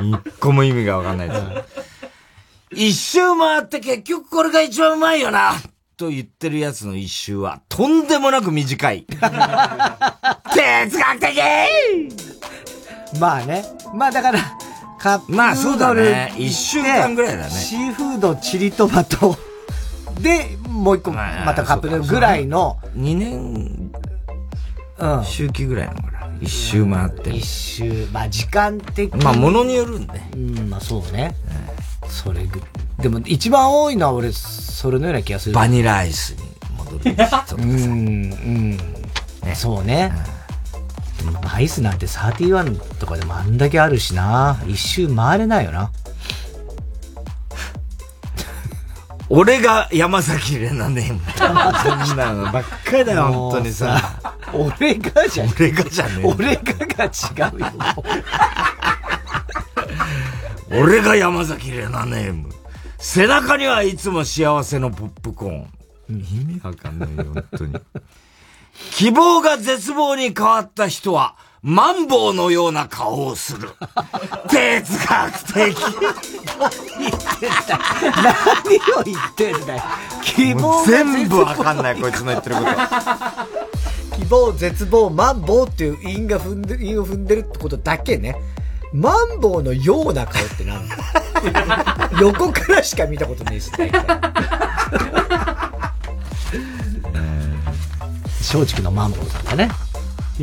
[0.00, 0.10] い。
[0.10, 1.73] 一個も意味がわかんないです。
[2.76, 5.54] 一周回って結局これが一番うまいよな
[5.96, 9.06] と言ってるやつの一周はとんでもなく短い。
[9.14, 9.20] 哲
[10.98, 11.40] 学的
[13.20, 13.64] まあね。
[13.94, 14.40] まあだから、
[14.98, 19.36] カップヌまあそうだね一週間ぐらいだねシーフード、チリトマト。
[20.20, 22.78] で、もう一個、またカップヌードルぐらいの。
[22.96, 23.92] 2年、
[24.98, 25.24] うん。
[25.24, 26.14] 周期ぐらいのかな。
[26.40, 27.30] 一周回って。
[27.30, 30.20] 一周、まあ時間的まあ物によるんで。
[30.34, 31.36] うん、まあそうね。
[32.08, 32.60] それぐ、
[33.00, 35.54] でも一番多いのは俺、それのような気がする。
[35.54, 36.42] バニラアイスに
[36.78, 37.46] 戻る人とかさ。
[37.56, 37.66] うん、う
[39.50, 39.54] ん。
[39.54, 40.12] そうね。
[41.18, 44.60] でもアイスなんて31とかでもあんだけあるしな。
[44.66, 45.90] 一周回れないよな。
[49.30, 51.18] 俺が山崎怜奈ね。
[51.36, 51.48] そ
[52.14, 54.20] んなのばっかりだよ、本当にさ。
[54.52, 56.26] 俺がじゃ俺がじゃねえ。
[56.26, 57.08] 俺がが違
[57.56, 57.66] うよ。
[60.70, 62.50] 俺が山崎怜奈ネーム。
[62.98, 65.68] 背中にはいつも幸せのポップコーン。
[66.08, 67.74] 意味わかんないよ、本当に。
[68.92, 73.70] 希望が絶望に変わった人は、マンボウのような顔をする。
[74.48, 75.76] 哲学的。
[78.22, 79.82] 何を言ってんだよ。
[80.22, 82.70] 希望が全部わかんない、こいつの言ってること。
[84.16, 88.36] 希望、絶望、マンボウっていう韻が踏んで、韻を踏んでるってことだけね。
[88.94, 90.96] マンボウのような顔ってなんだ？
[92.20, 94.06] 横からしか見たことねえし、大体
[98.38, 99.68] 松竹のマンボウさんだね。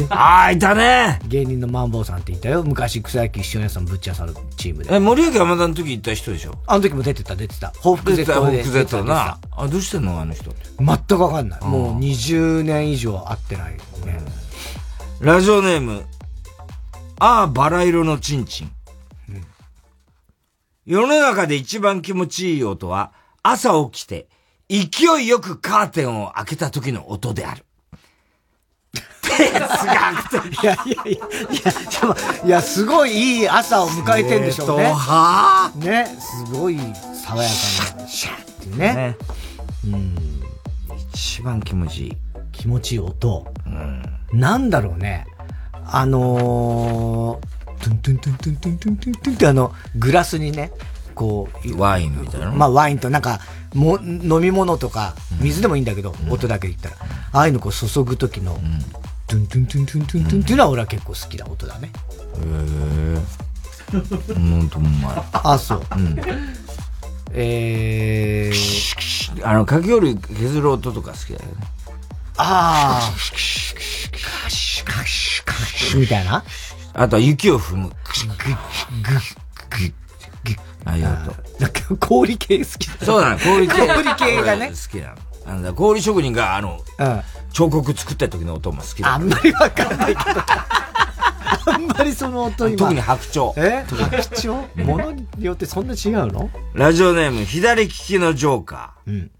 [0.09, 1.19] ああ、いたね。
[1.27, 2.63] 芸人のマンボウさんっていたよ。
[2.63, 4.93] 昔草野球一緒にやってたのぶっちゃさんのチームで。
[4.95, 6.55] え、森脇山田の時行った人でしょ？
[6.67, 7.71] あの時も出てた、出てた。
[7.79, 8.57] 報復出てた、絶倒で。
[8.57, 9.37] 報復絶倒な。
[9.55, 10.53] あ、どうしてんのあの人。
[10.79, 11.63] 全くわかんない。
[11.63, 13.73] もう20年以上会ってない
[14.05, 14.19] ね。
[15.19, 16.03] ラジオネーム、
[17.23, 18.71] ああ、バラ色のチンチン。
[20.87, 23.13] 世の中で一番気持ちいい音は、
[23.43, 24.27] 朝起きて、
[24.67, 27.63] 勢いよくカーテンを開けた時の音である。
[29.21, 30.63] 哲学的。
[30.63, 31.15] いやいやいや、い
[31.63, 34.85] や、でもいや、すごいいい朝を迎えてんでしょうね。
[34.85, 38.95] 正統派ね、すごい爽やかな、シャーってね。
[38.95, 39.17] ね
[39.85, 40.15] うん。
[41.13, 42.17] 一番気持ちいい。
[42.51, 43.45] 気持ちいい音。
[44.33, 45.27] なんだろうね。
[45.85, 50.71] あのー、トゥントゥントゥントゥントゥントゥントゥントゥンってあの、グラスにね、
[51.15, 52.55] こう、ワインみたいなの？
[52.55, 53.39] まあワインとなんか、
[53.73, 56.95] も、飲み物とか、水でもいいんだけど、音だけで言ったら、
[57.33, 58.59] ああいうのこう注ぐ時の、
[59.27, 61.91] トゥントゥントゥントゥントゥントゥンっていうのは俺は結構好きな音だね。
[62.37, 62.41] へ
[63.17, 63.21] え。
[64.39, 65.23] なんともうまい。
[65.31, 65.81] あ、そう。
[65.91, 66.19] うん。
[67.33, 71.51] えー、あの、かき氷削る音とか好きだよね。
[72.37, 73.13] ああ。
[75.95, 76.43] みたいな？
[76.93, 77.91] あとは雪を踏む。
[80.85, 81.11] ああいう音。
[81.59, 83.87] なんか氷系好きだそうだね、氷系。
[83.87, 85.15] 氷系がね俺好きなの。
[85.45, 87.21] あの、氷職人が、あの、うん
[87.53, 89.13] 彫刻作った時の音も好きだ。
[89.13, 90.41] あんまりわかんないけど。
[91.73, 92.77] あんまりその音今。
[92.77, 93.53] 特に白鳥。
[93.57, 93.85] え？
[93.87, 94.85] 白鳥？
[94.85, 96.49] 物によってそんな違うの？
[96.73, 99.11] ラジオネーム、左利きのジョーカー。
[99.11, 99.31] うん。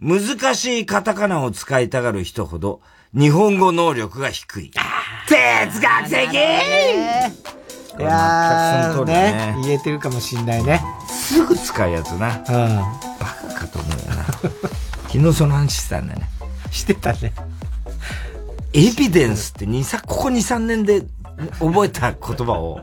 [0.00, 2.82] 難しいカタカナを使いたがる人ほど、
[3.14, 4.70] 日本語能力が低い。
[5.26, 9.56] 哲学的いやー、ね。
[9.62, 10.82] 言えてるかもしんないね。
[11.08, 12.36] すぐ使うやつな。
[12.36, 12.44] うん。
[12.44, 14.24] バカかと思うよな。
[15.08, 16.28] 昨日その話してたんだよね。
[16.70, 17.32] してたね。
[18.74, 21.04] エビデンスって2、3、ここ2、3年で
[21.58, 22.82] 覚えた言葉を、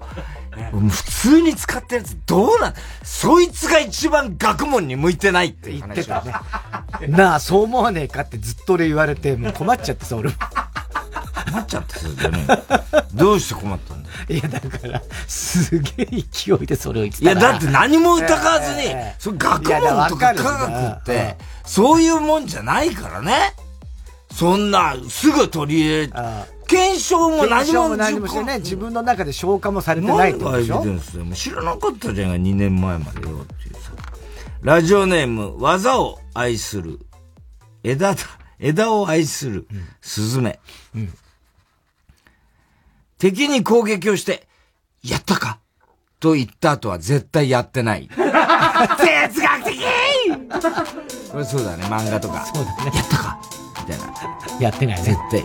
[0.72, 2.74] 普通に使ったやつどうなん
[3.04, 6.34] そいつが一番学問に向いてないって言ってたね。
[7.08, 10.36] なあ、そう思わねえかってずっと俺言われて、もう困っちゃってさ、俺も。
[11.46, 12.48] 困っちゃってそれでね。
[13.14, 18.94] どうして困ったんだいや、だから、すげえ勢いでそれを言っていや、たからだって何も疑わずに、
[19.38, 23.54] 学問とか科学って、そういうもんじゃないからね。
[24.34, 26.14] そんな、すぐ取り入れ、
[26.68, 30.84] 検証も何もも何もしてね、自分の中で消化もされてないってことでしょ？
[31.36, 33.92] 知らなかったじゃんが、2年前までよっていうさ。
[34.62, 37.00] ラジオネーム、技を愛する、
[37.84, 38.20] 枝だ、
[38.60, 39.68] 枝を愛する、
[40.02, 40.60] スズメ。
[43.18, 44.48] 敵に攻撃をして、
[45.04, 45.60] やったか？
[46.20, 48.08] と言った後は絶対やってない。
[48.16, 49.82] 哲学的
[51.34, 52.46] これそうだね、漫画とか。
[52.46, 52.92] そうだね。
[52.96, 53.40] やったか？
[54.64, 55.04] やってないね。
[55.04, 55.44] 絶対。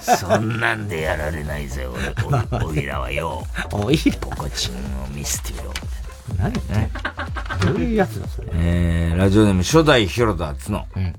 [0.16, 2.14] そんなんでやられないぜ、俺。
[2.62, 3.44] おおいらはよ。
[3.72, 5.72] おいらポコチンを見せてみろ。
[6.38, 6.90] 何ね。
[7.60, 8.48] どういうやつだ、それ。
[8.54, 10.86] えー、ラジオネーム初代広田角。
[10.96, 11.14] うん。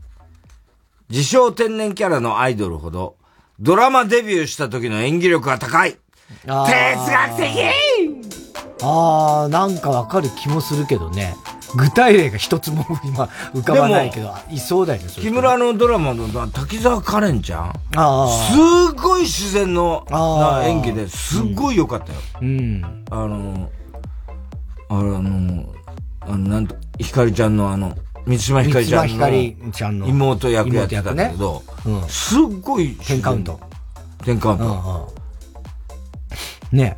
[1.09, 3.15] 自称天然キャラのアイドルほど、
[3.59, 5.97] ドラマデビューした時の演技力が高い。
[6.45, 11.35] 哲学的ああ、なんかわかる気もするけどね。
[11.75, 22.19] 具体例が一つも今浮かばないけど、いそうだよね、木村のドラマの滝沢カレンちゃんあすごい自然のな演技ですっごい良かったよ。
[22.41, 23.05] うん。
[23.09, 23.69] あの、
[24.89, 25.73] あの、
[26.21, 27.95] あの、なんと、ひかりちゃんのあの、
[28.25, 30.07] 三島ひかりちゃんの。
[30.07, 32.95] 妹役やってたんだけど、ねうん、すっごい。
[32.95, 33.59] テンカウント。
[34.39, 35.13] カウント。
[36.71, 36.97] ね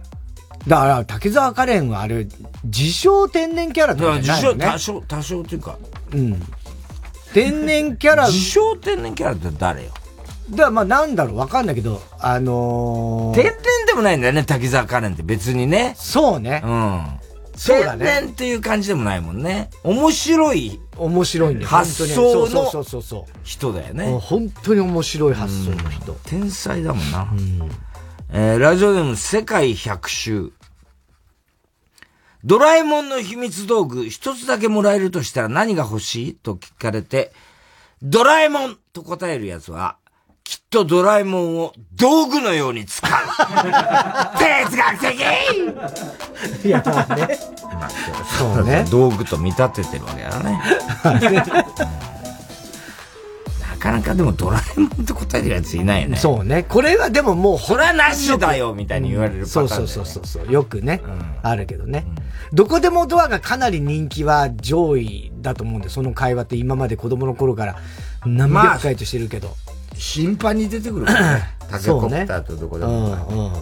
[0.68, 2.28] だから、竹沢カレンはあれ、
[2.64, 4.66] 自称天然キャラとかじゃないよね。
[4.66, 5.78] 多少、多少っていうか。
[6.14, 6.42] うん。
[7.34, 8.28] 天然キャラ。
[8.28, 9.90] 自称天然キャラって誰よ？
[10.52, 13.56] だからまあなんだろう、わかんないけど、あのー、天然
[13.88, 15.96] でもないんだよね、滝沢カレンって別にね。
[15.98, 16.62] そうね。
[16.64, 17.06] うん。
[17.56, 18.06] そうだね。
[18.06, 19.70] 天然っていう感じでもないもんね。
[19.84, 20.80] 面白い。
[20.98, 21.70] 面白いんだよ。
[21.70, 24.18] 発想の人だよね。
[24.22, 26.14] 本当に面白い発想の人。
[26.26, 27.28] 天才だもんな。
[28.36, 30.52] えー、ラジオネーム世界百周。
[32.44, 36.34] ドラえもんの秘密道具一つだけもらえるとしたら何が欲しい？
[36.36, 37.32] と聞かれて、
[38.02, 39.98] ドラえもんと答えるやつは、
[40.44, 43.12] きっとドラえもんを道具のように使う。
[44.40, 47.38] 哲学的いや、まあ ね。
[48.38, 48.84] そうね。
[48.90, 50.60] 道具と見立ててるわけだね。
[53.84, 56.18] なかなかでもドラえもんって答えるやついないよね。
[56.18, 56.64] そうね。
[56.64, 60.52] これはでももう、それはなしだよみたいに言われるパターン、ねそうそうそうそう。
[60.52, 61.02] よくね、
[61.42, 62.06] あるけどね、
[62.54, 67.76] どこでもドアがかなり人気は上位だと思うんで、その会話って今まで子供の頃から
[68.26, 69.50] 何百回としてるけど。
[69.96, 71.56] 頻繁に出てくるから ね。
[71.70, 72.92] タケコプターとどこでも。
[72.92, 73.54] うんうん。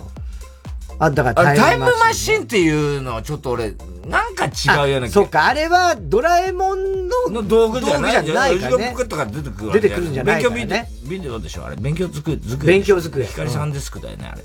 [1.03, 3.73] あ、だからタイムマシンっていうのはちょっと俺、
[4.07, 8.89] なんか違うようなそうか、あれはドラえもんのの道具じゃないじゃないからね。
[8.91, 10.65] ポケットから出てくる出てくるんじゃないからね。
[10.65, 11.75] 勉強ビデオでしょあれ。
[11.75, 12.35] 勉強机。
[12.35, 13.25] 勉強机。
[13.25, 14.43] 光さんデスクだよね、あれ。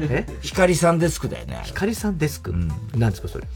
[0.00, 0.26] え？
[0.42, 1.62] 光さんデスクだよね。
[1.64, 2.50] 光さんデスク？
[2.50, 2.68] うん。
[2.94, 3.46] なんですか、それ？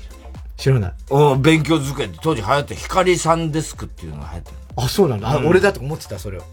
[0.56, 0.92] 知らない。
[1.10, 4.56] お勉強机って当時流行って光さんデスクっていうのが流行ってる。
[4.76, 5.30] あ、そうなんだ。
[5.30, 6.44] あ、俺だと思ってた、それを。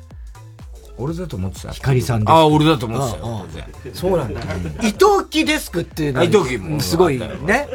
[1.00, 1.72] 俺だと思ってた。
[1.72, 3.48] 光さんあ、俺だと思ってたよ。
[3.94, 4.42] そうなんだ。
[4.82, 6.26] 伊藤木デスクっていうのは。
[6.26, 6.80] 伊藤木も。
[6.82, 7.68] すごいね。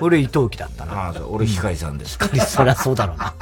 [0.00, 1.08] 俺伊藤木だったな。
[1.08, 2.16] あ俺光さんです。
[2.18, 3.34] 光、そりゃそうだろうな。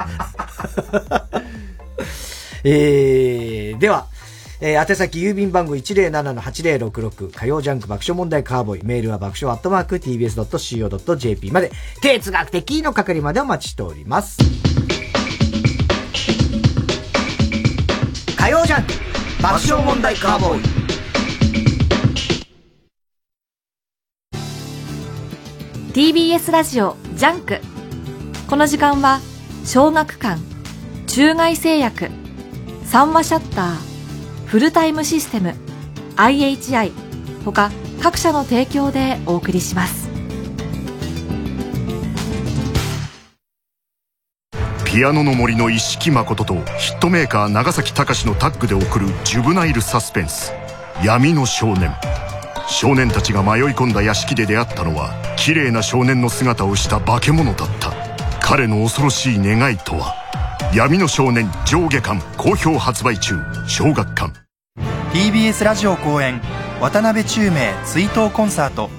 [2.63, 4.07] えー、では、
[4.59, 11.71] えー、宛先郵便番号107-8066火曜ジャンク爆笑問題カーボーイメールは爆笑アットマーク tbs.co.jp まで
[12.01, 14.39] 哲学的の係までお待ちしております。
[18.35, 19.06] 火曜ジャンク
[19.41, 20.63] 爆笑問題カーボーイ。
[25.93, 27.59] TBS ラジオジャンク。
[28.49, 29.19] この時間は
[29.63, 30.41] 小学館
[31.05, 32.09] 中外製薬
[32.83, 35.53] 三和シャッターフルタイムシステム
[36.15, 36.91] IHI
[37.45, 37.69] 他
[38.01, 40.06] 各社の提供でお送りします。
[44.97, 50.53] ピアノの森の一色誠とヒットメーカー長崎隆のタッグで送るジュブナイルサスペンス。
[51.05, 51.93] 闇の少年
[52.67, 57.93] 少年たちが迷い込んだ屋敷で出会ったのは綺麗な少年の姿をした化け物だった。
[58.41, 60.15] 彼の恐ろしい願いとは
[60.73, 63.35] 闇の少年上下巻好評発売中
[63.67, 64.33] 小学館
[65.13, 66.41] TBS ラジオ公演
[66.81, 68.89] 渡辺宙明追悼コンサート。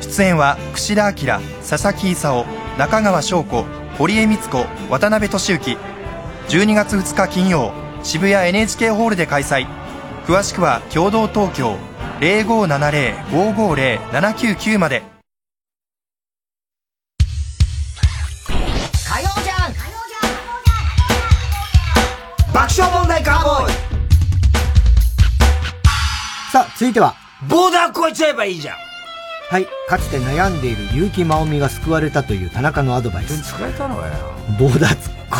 [0.00, 2.44] 出演は櫛田明佐々木勲
[2.78, 3.85] 中川翔子。
[3.98, 4.50] 堀江光子
[4.90, 5.78] 渡辺俊之。
[6.48, 9.66] 12月2日金曜渋谷 NHK ホールで開催。
[10.26, 11.78] 詳しくは共同東京
[12.20, 15.02] 0570-550-799まで。
[19.08, 19.72] 火曜じゃん。
[22.52, 23.72] 爆笑問題カーボーイ。
[26.52, 27.14] さあ、続いては。
[27.48, 28.76] ボーダー越えちゃえばいいじゃん
[29.48, 29.66] はい。
[29.88, 33.42] かつて悩んでいる結城真央美が救われたという田中のアドバイス。
[33.42, 34.12] 使えたのかよ。
[34.58, 34.92] ボーダー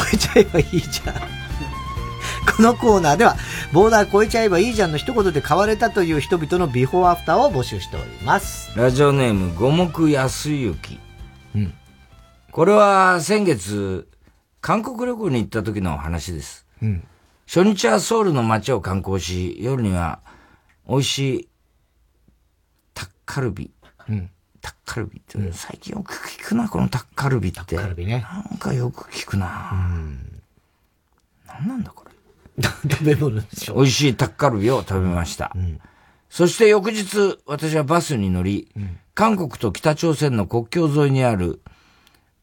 [0.06, 1.14] 越えちゃえばいいじゃん。
[2.56, 3.36] このコーナーでは、
[3.72, 8.70] ボーダー越えちゃえばいいじゃんの一言で変われたという人々のビフォーアフターを募集しております。
[8.76, 10.76] ラジオネーム、五目安行。
[11.56, 11.74] うん。
[12.52, 14.08] これは先月、
[14.60, 16.64] 韓国旅行に行った時の話です。
[16.80, 17.04] うん。
[17.46, 20.20] 初日はソウルの街を観光し、夜には
[20.88, 21.48] 美味しい
[22.94, 23.70] タッカルビ、
[24.08, 24.30] うん。
[24.60, 27.58] タッカルビって、最近よく聞くな、このタッカルビって。
[27.58, 28.26] タッカルビね。
[28.50, 29.70] なんかよく聞くな。
[29.72, 30.42] うん。
[31.46, 32.06] なんなんだこれ。
[32.90, 33.74] 食べ物でしょ。
[33.74, 35.52] 美味しいタッカルビを食べました。
[35.54, 35.80] うん、
[36.30, 41.60] そして翌日、私はバスに乗り、うん、韓国と北朝鮮の国境沿いにある、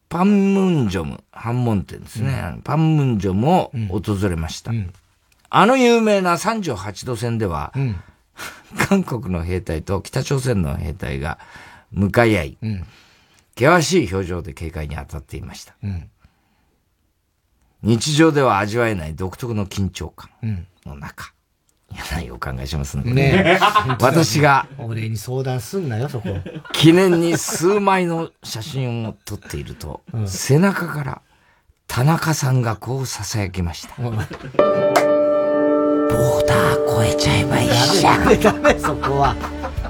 [0.10, 2.52] パンムンジョム、反門店ですね。
[2.56, 4.72] うん、パンムンジョムを訪れました。
[5.50, 7.74] あの有名な38度線では、
[8.90, 11.40] 韓国の兵隊と北朝鮮の兵隊が
[11.92, 12.58] 向かい合い、
[13.56, 15.76] 険しい表情で警戒に当たっていました。
[17.82, 20.30] 日常では味わえない独特の緊張感
[20.86, 21.34] の中、
[21.92, 23.14] 嫌な予感がしますね。
[23.14, 23.60] ね
[24.00, 26.30] 私が、俺に相談すんなよ、そこ。
[26.72, 31.22] 記念に数枚の写真を撮っていると、うん、背中から
[31.88, 35.13] 田中さんがこう囁きました。
[36.14, 38.40] うん、ボーダー越えちゃえばいいじゃん。
[38.40, 39.36] ダメ、そこは。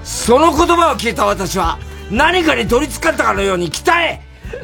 [0.04, 1.78] その言葉を聞いた私は、
[2.12, 4.22] 何かに取り憑かったかのように北へ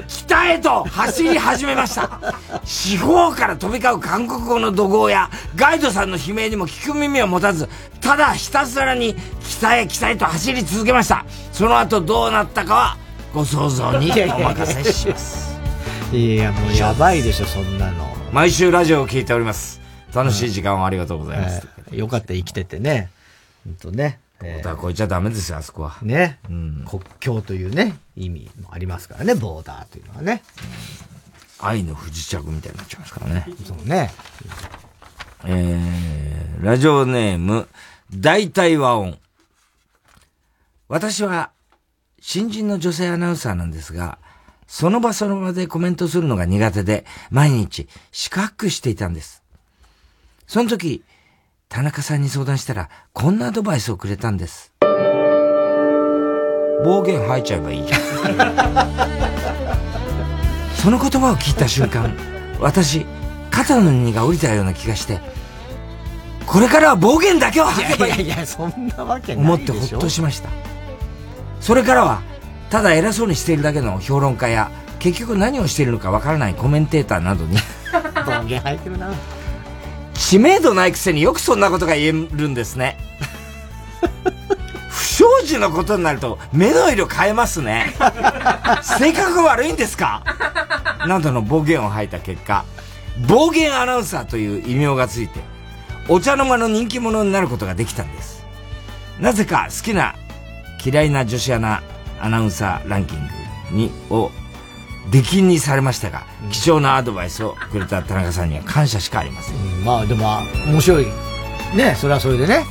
[0.07, 2.19] 北へと走り始めました。
[2.63, 7.67] 四方から飛び交う韓国語の怒号や、ガイドさんの悲鳴にも聞く耳を持たず、
[8.01, 9.15] ただひたすらに
[9.47, 11.25] 北へ北へと走り続けました。
[11.51, 12.97] その後どうなったかは、
[13.33, 15.59] ご想像にお任せします。
[16.11, 18.07] いや、もうやばいでしょ、そんなの。
[18.31, 19.78] 毎週ラジオを聞いております。
[20.13, 21.67] 楽しい時間をありがとうございます。
[21.91, 23.09] うん、よかった、生きててね。
[23.65, 24.19] ほんとね。
[24.39, 25.97] ボーダー越えちゃダメですよ、あそこは。
[26.01, 26.39] ね。
[26.49, 30.41] うん、国境というね、意味もありますからね、ボーダーというのはね。
[31.61, 33.47] うん、愛の不時着みたいになっちゃいますからね。
[33.65, 34.11] そうね。
[35.45, 37.67] えー、ラジオネーム、
[38.13, 39.17] 大体和音。
[40.87, 41.51] 私は、
[42.21, 44.19] 新人の女性アナウンサーなんですが、
[44.67, 49.38] その場その場でコメントするのが苦手で、毎日四角していたんです。
[50.49, 51.03] その時、
[51.69, 54.73] 田中さんに相談したら、こんなアドバイスをくれたんです。
[56.83, 57.99] 暴言吐いちゃえばいいじゃん。
[60.73, 62.11] その言葉を聞いた瞬間、
[62.59, 63.05] 私、
[63.51, 65.19] 肩の荷が下りたような気がして、
[66.47, 68.13] これからは暴言だけを吐けばいい。
[68.23, 70.49] いやいや、そんなわけない思ってほっとしました。
[71.61, 72.21] それからは、
[72.71, 77.55] ただ偉そうにしているだけの評論家や、結局何をしているのかわからないコメンテーターなどに
[78.25, 79.11] 暴言吐いてるな。
[80.19, 82.97] 知名度ないくせによくそんなことが言えるんですね。
[84.89, 87.93] 不祥事のことになると目の色変えますね。
[88.83, 90.23] 性格悪いんですか？
[91.07, 92.65] などの暴言を吐いた結果、
[93.27, 95.39] 暴言アナウンサーという異名がついて、
[96.09, 98.43] お茶の間の人気者になることができたんです。
[99.19, 100.15] なぜか好きな
[100.83, 101.81] 嫌いな女子アナ
[102.21, 103.19] アナウンサーランキン
[103.71, 104.31] グにを
[105.11, 109.55] 出禁にされましたが、貴重なアドバイスをくれた田中さんには感謝しかありません。
[109.55, 111.05] うん、まあでも、面白い。
[111.75, 112.65] ね、それはそれでね。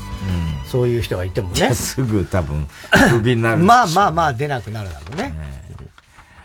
[0.63, 1.75] うん、そういう人がいてもね。
[1.75, 2.69] すぐ多分、
[3.11, 3.59] クビになる。
[3.59, 5.23] まあまあまあ出なくなるだろうね。
[5.31, 5.59] ね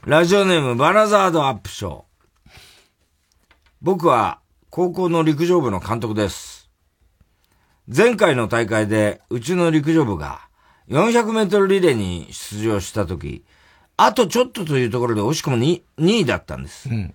[0.06, 2.04] ラジオネーム、バナザードアップショー。
[3.82, 4.40] 僕は、
[4.70, 6.70] 高校の陸上部の監督です。
[7.94, 10.42] 前回の大会で、うちの陸上部が、
[10.90, 13.46] 400メートルリレーに出場したとき、
[13.98, 16.90] あとちょっとというところで惜しくも 2, 2位だったんです。
[16.90, 17.14] うん、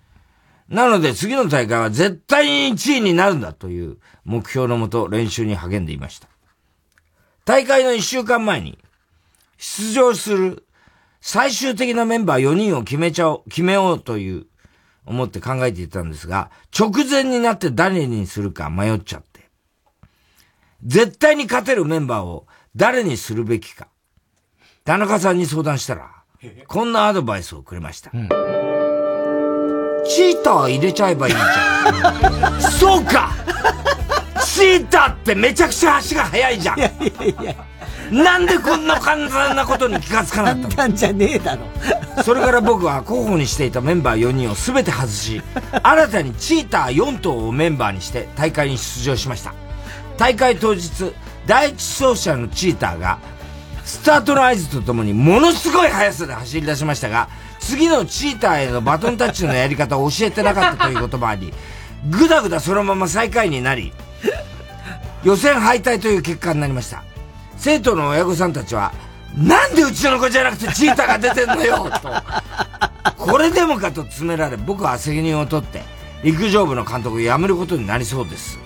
[0.69, 6.29] なので次の大会は絶対に1位になるんだという目標のもと練習に励んでいました。
[7.45, 8.79] 大会の1週間前に
[9.57, 10.65] 出場する
[11.21, 14.47] 最終的なメンバー4人を決めちゃおう、決めようという
[15.05, 19.49] 思って考えていたんですが、直前になって誰にするか迷っちゃって。
[20.85, 22.47] 絶対に勝てるメンバーを
[22.77, 23.89] 誰にするべきか。
[24.85, 26.18] 田中さんに相談したら、
[26.67, 28.11] こんなアドバイスをくれました。
[28.15, 28.29] うん、
[30.07, 32.61] チーター入れちゃえばいいじゃん。
[32.63, 33.35] そうか
[34.45, 36.79] チーターってめちゃくちゃ足が速いじゃん。
[36.79, 37.55] いやいやいや。
[38.11, 40.69] なんでこんな簡単なことに気がつかなかったの？
[40.69, 42.23] 簡単じゃねえだろ。
[42.23, 45.43] それから僕は候補にしていたメンバー4人を全て外し、
[45.83, 49.55] 新たにチーター4頭をメンバーにして大会に出場しました。
[50.17, 51.13] 大会当日、
[51.47, 53.19] 第一走者のチーターが
[53.89, 61.55] スタートの合図とともにものすごい速さで走り出しましたが、次のチーターへのバトンタッチのやり方を教えてなかったということもあり、
[62.11, 63.95] ぐだぐだそのまま最下位になり、
[65.25, 67.03] 予選敗退という結果になりました。
[67.57, 68.93] 生徒の親御さんたちは、
[69.35, 72.11] なんでうちの子じゃなくてチーターが出てんのよと、
[73.17, 75.83] これでもかと詰められ、僕は責任を取って、
[76.23, 78.59] 陸上部の監督を辞めることになりそうです。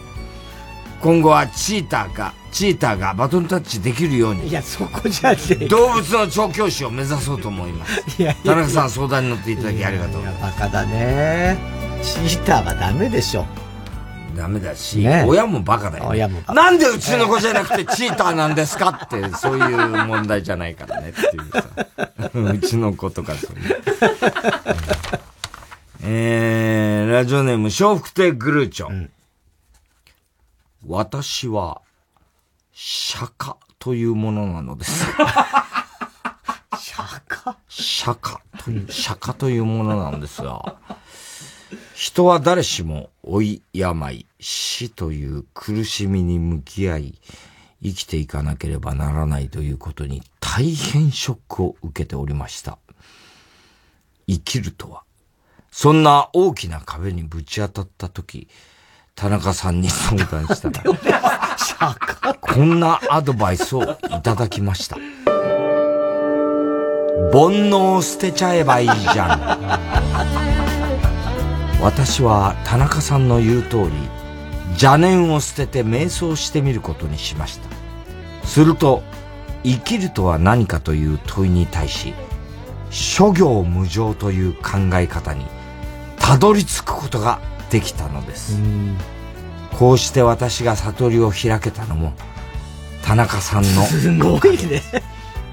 [1.03, 4.47] 今後はチーターか、チーターがバトンタッチできるように。
[4.47, 8.23] いや、そこじゃね動物の調教師を目指そうと思います。
[8.23, 10.23] いや田中さん相談に乗っていただきありがとう。
[10.23, 11.59] いや、バカだね。
[12.05, 13.45] チーターはダメでしょ。
[14.37, 16.11] ダメだし、ね、親もバカだよ、ね。
[16.11, 19.77] 親もなんでうちの子じゃなくてチーターなんですかって、そういう
[20.07, 21.65] 問題じゃないからねっていうさ。
[22.55, 23.83] うちの子とかそういう。
[26.05, 28.89] えー、ラジオネーム、笑福亭グルーチョ。
[28.89, 29.11] うん、
[30.87, 31.81] 私は、
[32.73, 35.05] 釈迦というものなのです。
[35.05, 35.23] 釈
[37.29, 37.55] 迦？
[37.69, 40.77] 釈迦という、釈迦というものなんですが、
[41.95, 47.15] 人は誰しも老い、病、死という苦しみに向き合い、
[47.83, 52.79] 生きていかなければならないということに大変ショックを受けておりました。
[54.27, 55.05] 生きるとは、
[55.71, 58.49] そんな大きな壁にぶち当たった時、
[59.15, 60.83] 田中さんに相談したら、
[62.41, 63.87] こんなアドバイスをい
[64.23, 64.97] ただきました。
[67.33, 70.63] 煩悩を捨てちゃえばいいじゃん。
[71.83, 73.91] 私は田中さんの言う通り
[74.75, 79.03] 邪念を捨てて瞑想してみることにしましたすると
[79.65, 82.15] 生きるとは何かという問いに対し
[82.91, 85.45] 諸行無常という考え方に
[86.21, 87.41] たどり着くことが
[87.73, 88.61] できたのです
[89.79, 92.13] こうして私が悟りを開けたのも
[93.03, 94.83] 田中さんのすごいね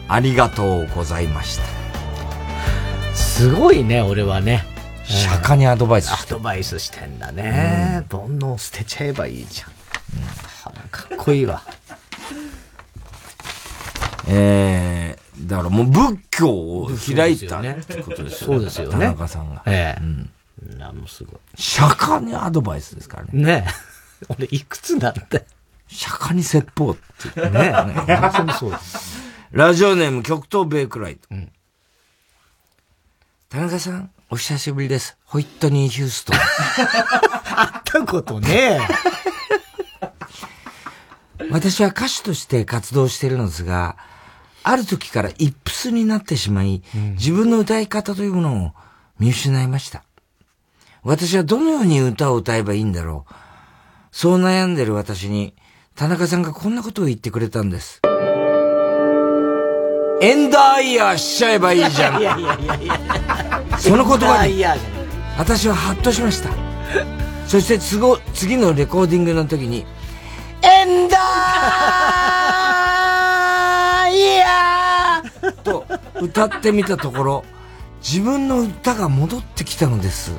[0.09, 4.65] ありがとうございましたすごいね俺はね
[5.05, 8.05] 釈迦にアドバイスアドバイスしてんだね。
[8.11, 9.69] 煩悩捨てちゃえばいいじゃん。
[10.71, 11.63] うん、かっこいいわ。
[14.27, 18.55] え えー、だからもう仏教を開いたってことですよね。
[18.55, 18.91] そうですよね。
[18.91, 19.63] 田中さんが。
[19.65, 20.03] ええー。
[20.03, 20.29] うん。
[20.77, 21.39] なもすごい。
[21.55, 23.29] 釈迦にアドバイスですからね。
[23.31, 23.67] ね
[24.29, 25.41] 俺いくつなんだ
[25.87, 26.95] 釈迦に説法っ
[27.33, 27.49] てね。
[27.49, 27.71] ね
[28.17, 29.19] 本当にそうです。
[29.51, 31.27] ラジオネーム極東ベイクライト。
[31.31, 31.51] うん、
[33.49, 35.17] 田中さん、お久しぶりです。
[35.25, 36.37] ホイットニー・ヒューストン。
[37.49, 38.79] 会ったことね
[41.49, 43.97] 私は歌手として活動しているのですが、
[44.61, 48.71] ある時からイップスになってしまい、うん、自分の歌い方というものを
[49.17, 50.03] 見失いました。
[51.03, 53.33] 私はどのように歌を歌えばいいんだろう。
[54.11, 55.53] そう悩んでる私に、
[55.95, 58.01] 田中さんがこんなことを言ってくれたんです。
[60.21, 62.21] エンダーイヤーしちゃえばいいじゃん。
[62.21, 62.99] いやいやいやいや。
[63.77, 64.61] その言葉に、
[65.37, 66.49] 私はハッとしました。
[67.47, 68.01] そして次
[68.33, 69.85] 次のレコーディングの時に、
[70.61, 75.85] エンダーイヤーと
[76.21, 77.45] 歌ってみたところ、
[78.01, 80.33] 自分の歌が戻ってきたのです。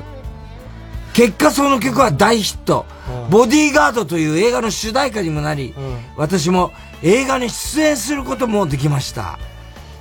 [1.13, 2.85] 結果その曲は大ヒット。
[3.29, 5.73] ボディーガードという映画の主題歌にもなり、
[6.15, 6.71] 私も
[7.03, 9.37] 映画に出演することもできました。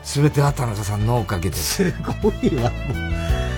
[0.02, 1.90] すべては田中さんのおかげです。
[1.90, 2.70] すごいわ。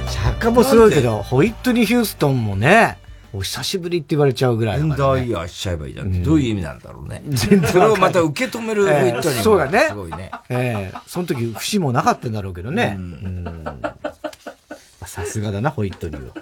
[0.08, 2.98] 釈迦もすごいけど、ホイットニー・ヒューストンもね、
[3.34, 4.82] お久しぶりって言われちゃうぐらい、ね。
[4.82, 6.06] エンダーイヤーしちゃえばいいじゃん。
[6.06, 7.22] うん、どういう意味なんだろうね。
[7.36, 9.86] それをまた受け止めるホイットニー、そうだね。
[9.88, 10.30] すごいね。
[10.50, 12.96] ええー、その時、節もなかったんだろうけどね。
[12.98, 13.54] うん。
[15.06, 16.34] さすがだな、ホイットニーは。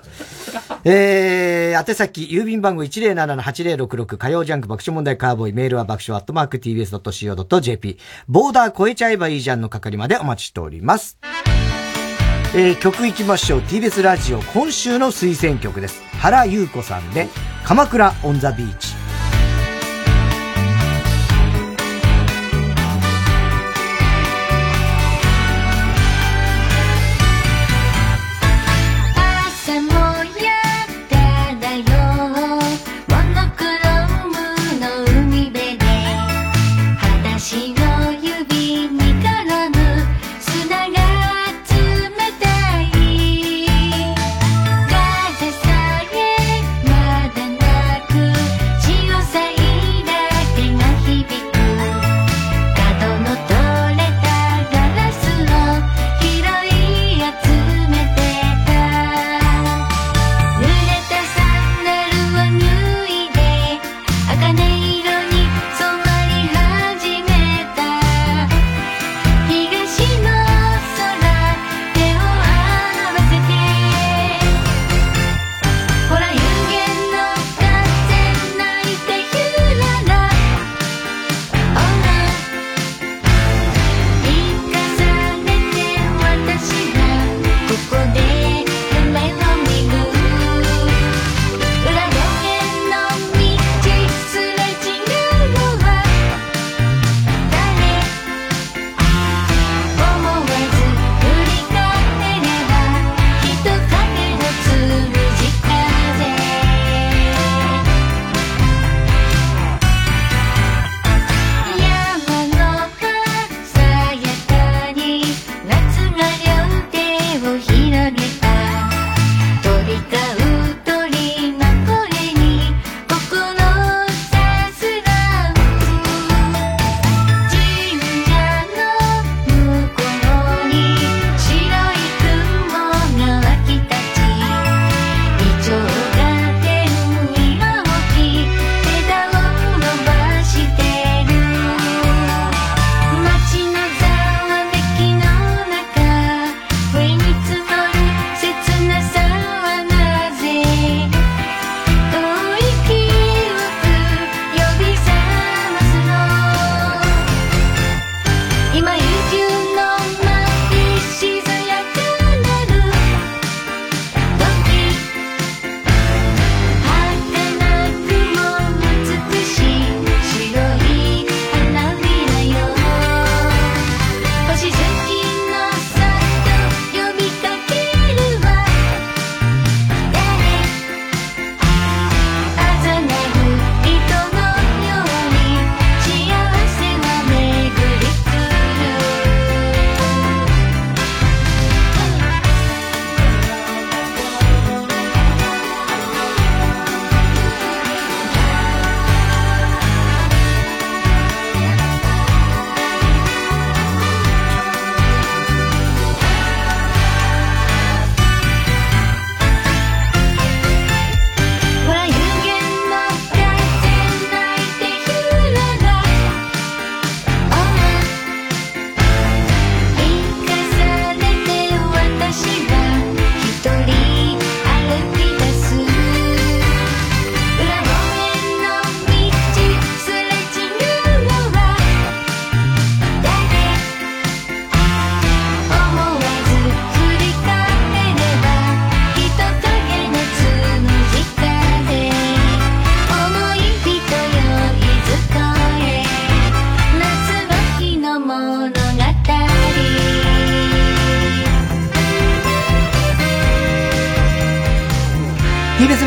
[0.85, 11.19] えー、宛先、郵便番号107-8066火曜ジャンク爆笑問題カーボーイ、メールは爆笑アットマーク tbs.co.jp、ボーダー超えちゃえばいいじゃんの係までお待ちしております。
[12.53, 13.61] えー、曲行きましょう。
[13.61, 16.03] TBS ラジオ今週の推薦曲です。
[16.19, 17.29] 原優子さんで、
[17.65, 19.00] 鎌倉オンザビーチ。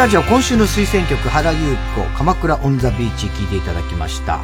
[0.03, 4.39] ラジオ今週の推薦曲、原優子、鎌倉オンザビーチ聴いていただきました。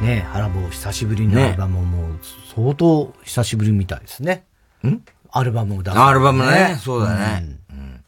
[0.00, 2.20] ね原坊久しぶりのアルバムもう
[2.54, 4.44] 相当久しぶりみたいですね。
[4.86, 5.02] ん？
[5.32, 6.00] アルバムを出す、ね。
[6.00, 6.78] アルバムね。
[6.80, 7.58] そうだね。
[7.70, 8.04] うん、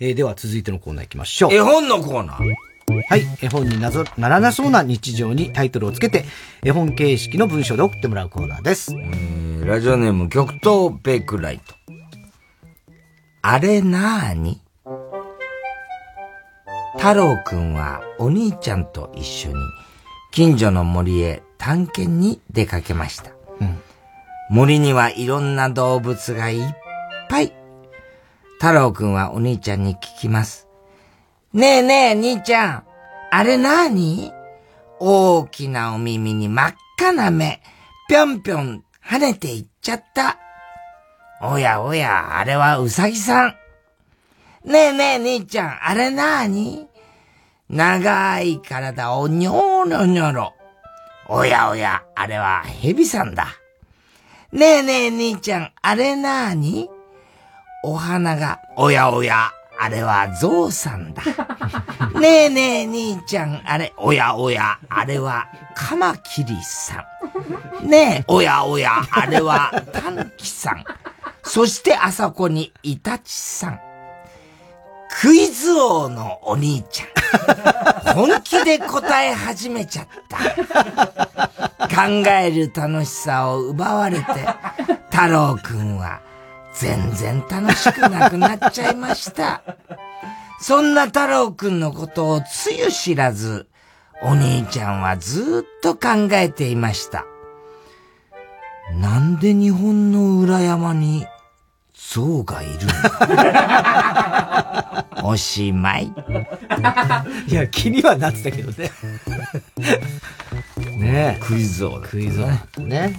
[0.00, 1.52] えー、では続いてのコーナー行きましょう。
[1.52, 2.54] 絵本のコーナー。
[3.06, 3.26] はい。
[3.42, 6.24] 絵本になぞならなそうな日常にタイトルをつけて、
[6.62, 8.94] 絵本形式の文章で送ってもらうコーナーです。
[8.94, 11.74] えー、ラジオネーム、極東ベイクライト。
[13.42, 14.62] あれなーに？
[17.04, 19.56] 太郎くんはお兄ちゃんと一緒に
[20.32, 23.32] 近所の森へ探検に出かけました。
[23.60, 23.78] うん、
[24.48, 26.62] 森にはいろんな動物がいっ
[27.28, 27.52] ぱい。
[28.58, 30.66] 太郎くんはお兄ちゃんに聞きます。
[31.52, 32.84] ねえねえ、兄ちゃん。
[33.30, 34.32] あれなに？
[34.98, 37.60] 大きなお耳に真っ赤な目。
[38.08, 40.38] ぴょんぴょん跳ねていっちゃった。
[41.42, 43.54] おやおや、あれはうさぎさん。
[44.64, 45.78] ねえねえ、兄ちゃん。
[45.86, 46.88] あれなに？
[47.68, 50.54] 長い体をにょろにょろ。
[51.28, 53.46] おやおや、あれは蛇さんだ。
[54.52, 55.72] ねえねえ、兄ちゃん。
[55.80, 56.88] あれなに？
[57.82, 61.22] お花が、おやおや、あれはゾウさんだ。
[62.20, 67.04] ねえねえ、兄ちゃん、あれ、おやおや、あれはカマキリさ
[67.82, 67.88] ん。
[67.88, 70.84] ねえ、おやおや、あれはタヌキさん。
[71.42, 73.80] そしてあそこにイタチさん。
[75.20, 78.14] クイズ王のお兄ちゃん。
[78.14, 80.38] 本気で答え始めちゃった。
[81.86, 84.24] 考える楽しさを奪われて、
[85.10, 86.20] 太郎くんは
[86.74, 89.62] 全然楽しくなくなっちゃいました。
[90.60, 93.68] そんな太郎くんのことをつゆ知らず、
[94.22, 97.24] お兄ちゃんはずっと考えていました。
[98.98, 101.26] なんで日本の裏山に
[102.14, 102.72] 象がいる
[105.20, 106.06] の おしまい。
[107.48, 108.92] いや、気にはなってたけどね。
[110.96, 113.18] ねクイズ王クイズ王ね。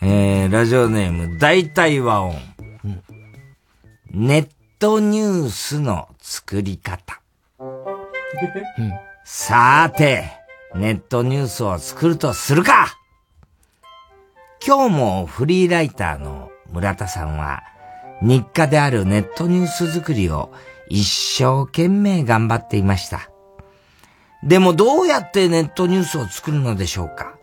[0.00, 2.40] うん、えー、ラジオネーム、大体和音。
[2.84, 3.02] うん、
[4.12, 4.48] ネッ
[4.78, 7.20] トニュースの作り方。
[7.58, 8.92] うん、
[9.24, 10.30] さーて、
[10.76, 12.96] ネットニュースを作るとするか
[14.64, 17.62] 今日もフリーライターの村田さんは、
[18.22, 20.52] 日課であるネットニュース作りを
[20.88, 23.30] 一生懸命頑張っていました。
[24.42, 27.36] でもどうやってネットニュースを作るのでしょうか？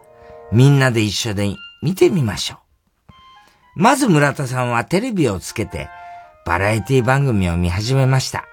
[0.52, 2.60] みんなで一緒で見てみましょう。
[3.76, 5.90] まず村田さんはテレビをつけて
[6.46, 8.46] バラエティ番組を見始めました。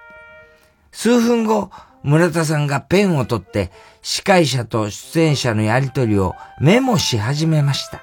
[0.92, 1.70] 数分後、
[2.02, 3.70] 村田さんがペンを取って
[4.02, 8.02] 司会者と出演者のやりとりをメモし始めました。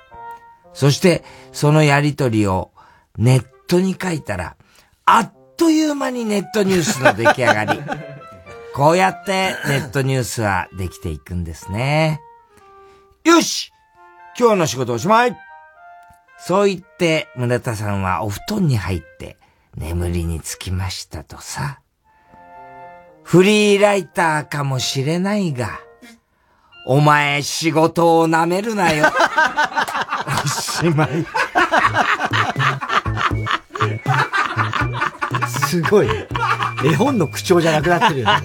[0.78, 1.24] そして、
[1.54, 2.70] そのやりとりを
[3.18, 4.58] ネットに書いたら、
[5.06, 7.82] あっという間にネットニュースの出来上がり。
[8.76, 12.22] こうやってネットニュースはできていくんですね。
[13.24, 13.74] よし
[14.38, 15.36] 今日の仕事おしまい
[16.38, 19.38] そう言って村田さんはお布団に入って
[19.76, 21.80] 眠りにつきましたとさ。
[23.24, 25.80] フリーライターかもしれないが、
[26.90, 29.08] お前仕事を舐めるなよ。
[30.46, 31.10] おしまい。
[35.50, 36.08] すごい。
[36.86, 38.42] 絵本の口調じゃなくなってるよね。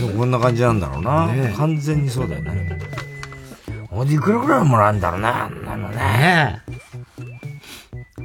[0.00, 1.28] うん、こんな感じなんだろうな。
[1.28, 2.76] ね、完全にそうだよね。
[3.92, 5.96] おいくらぐらいもらうんだろうな、なのね。
[5.96, 6.62] ね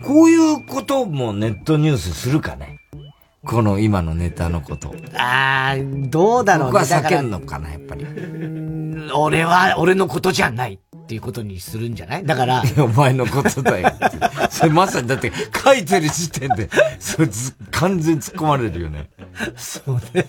[0.03, 2.78] こういうこともネットニュースするかね。
[3.45, 4.94] この今のネタのこと。
[5.16, 5.78] ああ、
[6.10, 6.72] どうだろうね。
[6.74, 8.06] 僕は避けんのかな、やっぱり。
[9.16, 12.26] 俺は、俺のことじゃないっていうことにするんじゃない？
[12.26, 12.64] だから。
[12.84, 13.91] お前のことだよ。
[14.49, 15.32] それまさに、だって
[15.64, 19.10] 書いてる時点で、それず完全に突っ込まれるよね。
[19.56, 20.26] そうね。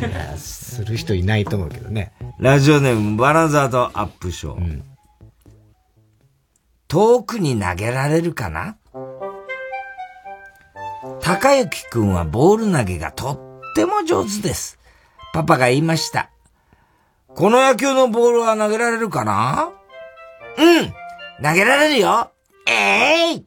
[0.00, 2.12] いや、する人いないと思うけどね。
[2.38, 4.56] ラジオネーム、バラザードアップショー。
[4.56, 4.82] うん、
[6.88, 8.76] 遠くに投げられるかな？
[11.22, 14.80] 高雪くんはボール投げがとっても上手です。
[15.32, 16.30] パパが言いました。
[17.28, 19.70] この野球のボールは投げられるかな？
[20.58, 20.92] うん
[21.42, 22.32] 投げられるよ
[22.68, 23.44] ええー、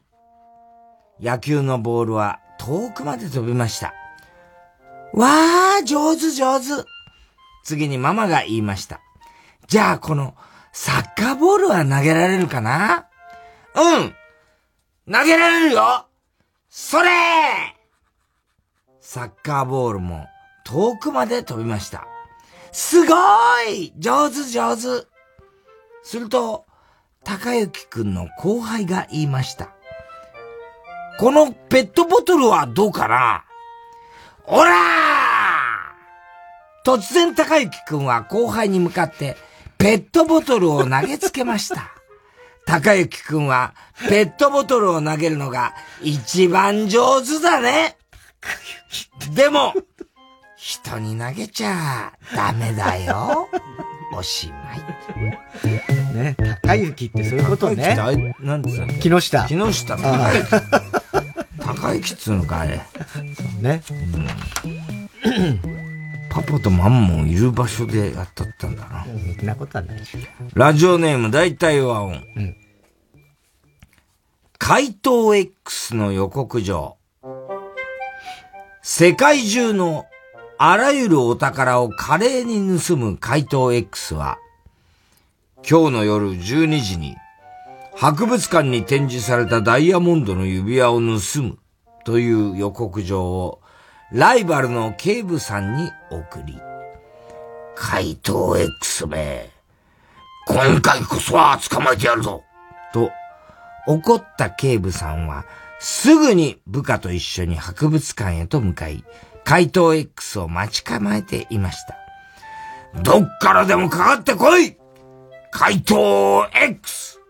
[1.20, 3.92] 野球のボールは遠くまで飛びました。
[5.12, 6.66] わー、上手上手。
[7.62, 9.00] 次にママが言いました。
[9.68, 10.34] じゃあこの
[10.72, 13.06] サッカーボールは投げられるかな？
[13.74, 14.14] うん
[15.12, 16.05] 投げられるよ
[16.78, 17.08] それ
[19.00, 20.26] サッカーボールも
[20.62, 22.06] 遠くまで飛びました。
[22.70, 23.14] すご
[23.66, 24.82] い上手上手
[26.02, 26.66] すると、
[27.24, 29.70] 高雪くんの後輩が言いました。
[31.18, 33.46] このペットボトルはどうかな？
[34.44, 39.38] おらー突然高雪くんは後輩に向かって
[39.78, 41.95] ペットボトルを投げつけました。
[42.66, 43.74] 高雪くんは
[44.08, 45.72] ペットボトルを投げるのが
[46.02, 47.96] 一番上手だね。
[49.34, 49.72] でも、
[50.56, 53.48] 人に投げちゃダメだよ。
[54.12, 56.14] おしまい。
[56.14, 57.94] ね、高雪ってそういうことね。
[57.96, 59.46] 高雪なんですか木下。
[59.46, 59.96] 木下。
[61.60, 62.80] 高雪っつうのか、あれ。
[63.14, 63.82] そうね。
[65.24, 65.75] うん
[66.36, 69.06] パパとマンもいる場所でやったったんだな。
[69.06, 70.00] そんなことはない
[70.52, 72.22] ラジオネーム大体和音。
[72.36, 72.56] うん。
[74.58, 76.98] 怪盗 X の予告状。
[78.82, 80.04] 世界中の
[80.58, 84.36] あらゆるお宝を華麗に盗む怪盗 X は、
[85.66, 87.16] 今日の夜12時に
[87.94, 91.58] 博物館に展示されたダイヤモンドの指輪を盗む
[92.04, 93.62] という予告状を
[94.12, 96.60] ライバルの警部さんに送り、
[97.74, 99.50] 怪盗 X め、
[100.46, 102.42] 今回こそは捕まえてやるぞ
[102.92, 103.10] と、
[103.86, 105.44] 怒った警部さんは、
[105.78, 109.04] すぐに部下と一緒に博物館へと向かい、
[109.44, 113.02] 怪盗 X を待ち構えていました。
[113.02, 114.76] どっからでもかかってこい
[115.50, 117.20] 怪盗 X!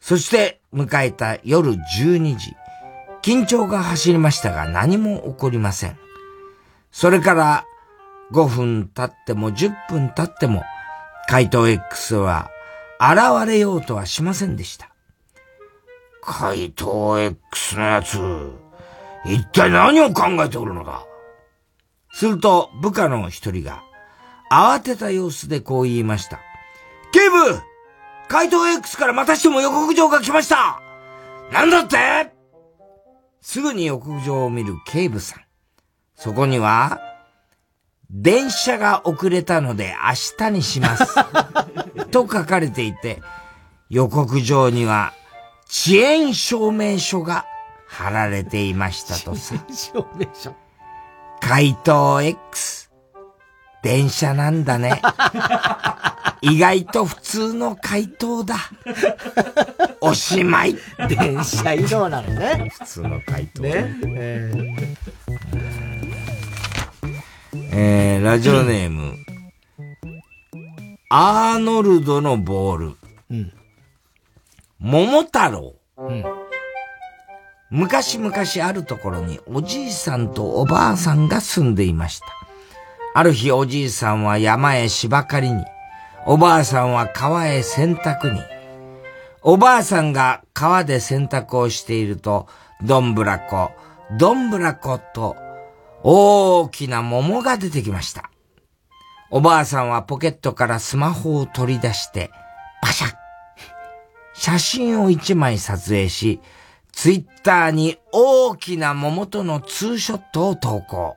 [0.00, 2.54] そして迎えた夜12時。
[3.22, 5.96] 緊張が走りましたが何も起こりません。
[6.90, 7.64] それから
[8.32, 10.62] 5分経っても10分経っても
[11.28, 12.50] 怪盗 X は
[12.98, 14.88] 現れようとはしませんでした。
[16.22, 18.18] 怪盗 X のやつ、
[19.24, 21.04] 一体何を考えておるのだ？
[22.12, 23.82] すると部下の一人が
[24.50, 26.38] 慌てた様子でこう言いました。
[27.12, 27.60] 警部
[28.28, 30.80] 怪盗 X からまたしても予告状が来ました
[31.52, 32.32] なんだって？
[33.40, 35.42] すぐに屋上を見る警部さん。
[36.14, 37.00] そこには、
[38.12, 41.14] 電車が遅れたので明日にします。
[42.12, 43.22] と書かれていて、
[43.88, 45.14] 予告状には
[45.66, 47.46] 遅延証明書が
[47.88, 49.54] 貼られていましたとさ。
[49.70, 50.54] 証明書
[51.40, 52.90] 回答 X。
[53.82, 55.00] 電車なんだね。
[56.42, 58.56] 意外と普通の回答だ。
[60.00, 60.76] おしまい。
[61.08, 62.70] 電車移動なのね。
[62.78, 63.62] 普通の回答。
[63.62, 63.70] ね。
[64.04, 65.81] えー、
[67.74, 69.14] えー、ラジオネーム。
[71.08, 72.96] アーノルドのボール。
[73.30, 73.50] うん。
[74.78, 75.74] 桃太郎。
[75.96, 76.22] うん。
[77.70, 82.26] 昔々あるところにおじいさんとおばあさんが住んでいました。
[83.14, 85.64] ある日おじいさんは山へ芝刈りに、
[86.26, 88.38] おばあさんは川へ洗濯に。
[89.40, 92.48] おばあさんが川で洗濯をしていると、
[92.82, 93.70] どんぶらこ、
[94.18, 95.36] どんぶらこと、
[96.02, 98.30] 大きな桃が出てきました。
[99.30, 102.30] おばあさんはポケットからスマホを取り出して、
[102.82, 103.22] パシャッ
[104.34, 106.40] 写真を一枚撮影し、
[106.92, 111.16] ツイッターに大きな桃とのツーショットを投稿。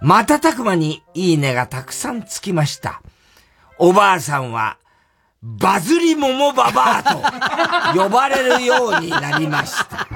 [0.00, 3.02] 瞬く間にいいねがたくさんつきました。
[3.78, 4.78] おばあさんは、
[5.42, 7.02] バズり桃ババア
[7.94, 10.08] と呼ばれるようになりました。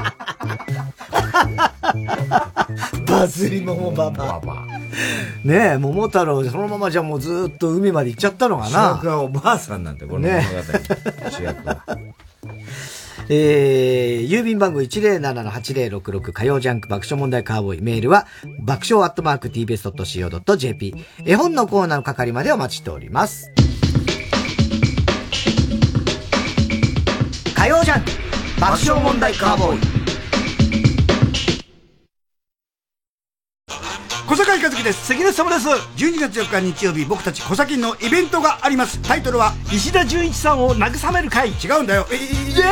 [3.23, 4.67] バズり桃ババア。
[5.45, 8.71] ねえ、桃太郎、そのままじゃもうずっと海まで行っちゃったのかな？
[8.71, 10.45] 主役はおばあさんなんて、この物語、ね、
[11.31, 11.85] 主役は。
[13.29, 17.81] えー、郵便番号107-8066火曜ジャンク爆笑問題カーボーイ。
[17.81, 18.27] メールは
[18.59, 20.95] 爆笑アットマーク tbs.co.jp。
[21.25, 23.53] 絵本のコーナーの係までお待ちしております。
[27.55, 28.11] 火曜ジャンク
[28.61, 30.02] 爆笑問題カーボーイ。
[34.33, 35.09] 小坂井和樹です。
[35.09, 35.69] 関根様です。
[35.69, 38.99] 12月4日日曜日、僕たち小崎のイベントがあります。
[39.03, 41.51] タイトルは、石田純一さんを慰める会。
[41.51, 42.07] 違うんだよ。
[42.11, 42.23] えー、イ
[42.59, 42.65] エー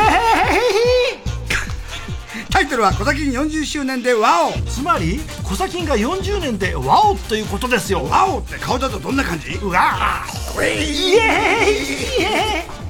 [2.51, 8.07] タイトルは、小崎40周年でワオつまり、小崎が40年でワオということですよ。
[8.07, 12.90] ワオって顔だとどんな感じうわーイエーイ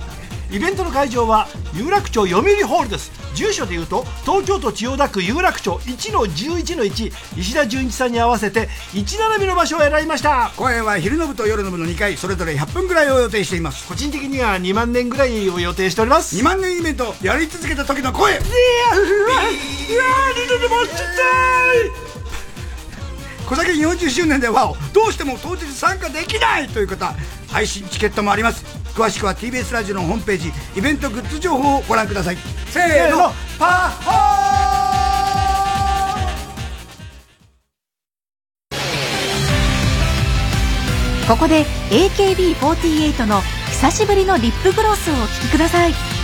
[0.51, 3.12] イベントの会場は有楽町読売ホールです。
[3.35, 10.51] 住所でいうと東京都千代田区有楽町1の11の1石田純一さんに合わせて1並びの場所を選びました。
[10.56, 13.86] 公演は昼の部と夜の部の2回それぞれ100分ぐらいを予定しています。
[13.86, 16.36] 個人的には2万年ぐらいを予定しております。
[16.36, 18.32] 2万年イベントやり続けた時の声。
[18.32, 18.48] いやうわ
[19.02, 19.43] うわ
[20.35, 21.05] 二度でもちっちゃ
[22.16, 22.19] い
[23.51, 27.12] 小崎40周年ではどうしても当日参加できないという方
[27.48, 28.64] 配信チケットもあります。
[28.94, 32.36] 詳しくは TBS ラジオのホームページイベントグッズ情報をご覧ください。
[32.68, 41.28] せーのパッホー！
[41.28, 43.40] ここで AKB48 の
[43.70, 46.19] 久しぶりのリップグロスをお聴きください。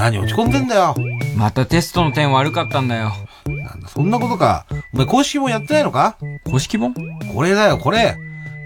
[0.00, 0.94] 何落ち込んでんだよ。
[1.36, 3.12] またテストの点悪かったんだよ。
[3.44, 4.64] なんだ、そんなことか。
[4.94, 6.16] お前公式本やってないのか？
[6.46, 6.94] 公式本？
[7.34, 8.16] これだよ、これ。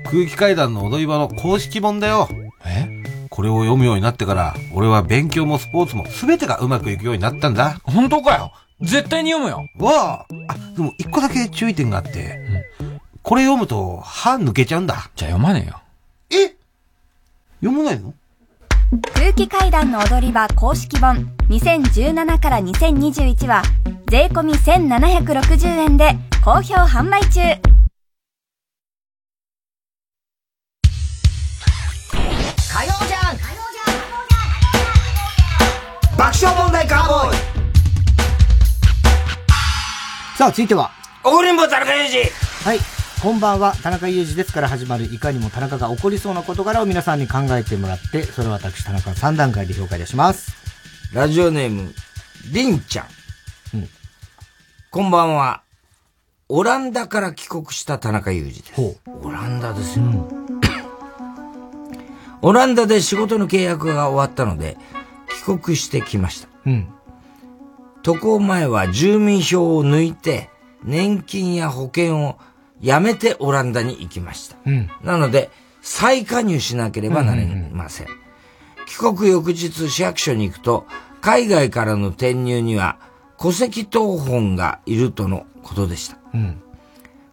[0.05, 2.29] 空気階段の踊り場の公式本だよ。
[2.65, 3.03] え？
[3.31, 7.81] これを読むようになってから、俺は勉強もスポーツも全てがうまくいくようになったんだ。
[7.83, 8.53] 本当かよ？
[8.81, 9.67] 絶対に読むよ。
[9.85, 12.39] わああ、でも一個だけ注意点があって、
[13.25, 15.11] これ読むと歯抜けちゃうんだ。
[15.17, 15.81] じゃあ読まねえよ。
[16.31, 16.55] え？
[17.61, 18.15] 読まないの？
[19.15, 23.63] 空気階段の踊り場公式本2017から2021は
[24.09, 27.41] 税込み1760円で好評販売中
[32.71, 33.37] 火曜じゃん
[36.17, 37.37] 爆笑問題カーボーイ
[40.37, 40.91] さあ、続いては。
[41.23, 42.25] 怒りんぼ田中裕二
[42.65, 42.94] はい。
[43.25, 50.53] こんばんは、田中裕二ですから始まる、いかにも田中が起こりそうな事柄を皆さんに考えてもらって、それを私、田中の3段階で評価いたします。
[51.15, 51.95] ラジオネーム、
[52.53, 53.07] りんちゃん。
[54.91, 55.63] こんばんは。
[56.51, 58.99] オランダから帰国した田中裕二です。
[59.23, 60.05] オランダですよ。
[62.43, 64.77] オランダで仕事の契約が終わったので、
[65.47, 66.49] 帰国してきました。
[66.67, 66.89] うん。
[68.03, 70.51] 渡航前は住民票を抜いて、
[70.83, 72.39] 年金や保険を
[72.85, 74.57] やめてオランダに行きました。
[74.67, 74.91] うん。
[75.03, 75.51] なので、
[75.81, 78.07] 再加入しなければなりません。
[78.87, 80.87] 帰国翌日市役所に行くと、
[81.23, 82.99] 海外からの転入には
[83.39, 86.19] 戸籍謄本がいるとのことでした。
[86.35, 86.63] うん。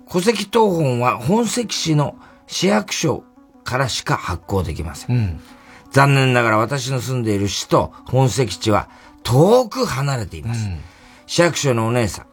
[0.09, 2.15] 戸籍謄本は本籍市の
[2.47, 3.25] 市役所
[3.65, 5.15] からしか発行できません。
[5.17, 5.39] うん。
[5.91, 8.89] 残念ながら私の住んでいる市と本籍地は
[9.23, 10.69] 遠く離れています。
[11.27, 12.30] 市役所のお姉さん。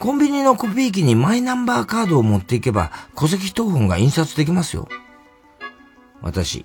[0.00, 4.88] コンビニのコピー機にマイナンバーカードを持っていけば戸籍謄本が印刷できますよ。
[6.22, 6.64] 私。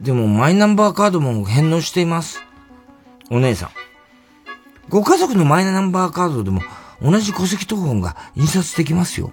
[0.00, 2.42] でもマイナンバーカードも返納しています。
[3.30, 3.70] お姉さん。
[4.88, 6.62] ご家族のマイナンバーカードでも
[7.02, 9.32] 同じ戸籍謄本が印刷できますよ。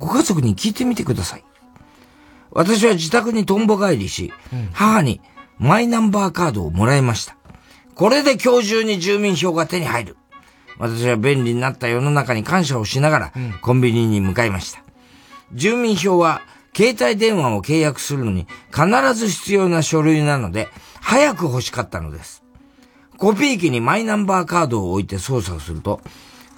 [0.00, 1.44] ご家族に聞いてみてください。
[2.50, 4.32] 私は自宅にとんぼ帰りし、
[4.72, 5.20] 母に
[5.58, 7.36] マイナンバーカードをもらいました。
[7.94, 10.16] これで今日中に住民票が手に入る。
[10.82, 14.82] 私は便利になった世の中に感謝をしながら、コンビニに向かいました。
[15.52, 16.42] 住民票は、
[16.76, 20.66] 携帯電話を契約するのに必ず必要な書類なので、
[21.00, 22.42] 早く欲しかったのです。
[23.16, 26.00] コピー機にマイナンバーカードを置いて操作をすると、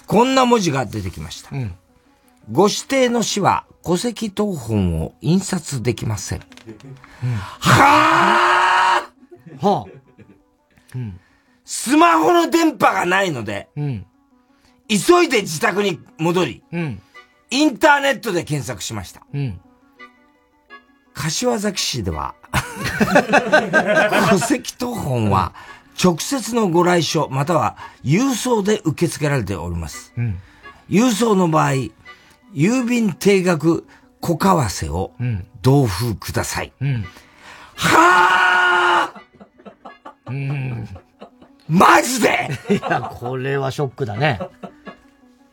[0.07, 1.51] こんな文字が出てきました。
[2.51, 6.39] ご指定の市は戸籍謄本を印刷できません。
[7.59, 9.03] は
[9.59, 9.85] あは
[11.63, 14.05] スマホの電波がないので、うん。
[14.87, 17.01] 急いで自宅に戻り、うん。
[17.51, 19.21] インターネットで検索しました。
[19.33, 19.59] うん。
[21.13, 22.35] 柏崎市では、
[24.29, 25.53] 戸籍謄本は
[26.03, 30.13] 直接のご来所または郵送で受け付けられております。
[30.17, 30.39] うん。
[30.89, 31.71] 郵送の場合、
[32.53, 33.87] 郵便定額
[34.19, 35.47] 小為替をうん。
[35.61, 36.73] 同封ください。
[36.79, 37.05] うん。
[37.75, 39.21] はあ
[40.27, 40.87] うん。
[41.67, 44.39] マジで いや、これはショックだね。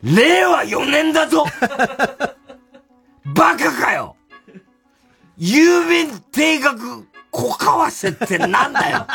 [0.03, 1.45] 令和4年だぞ。
[3.33, 4.15] バカかよ。
[5.39, 9.07] 郵便定額小為替ってなんだよ。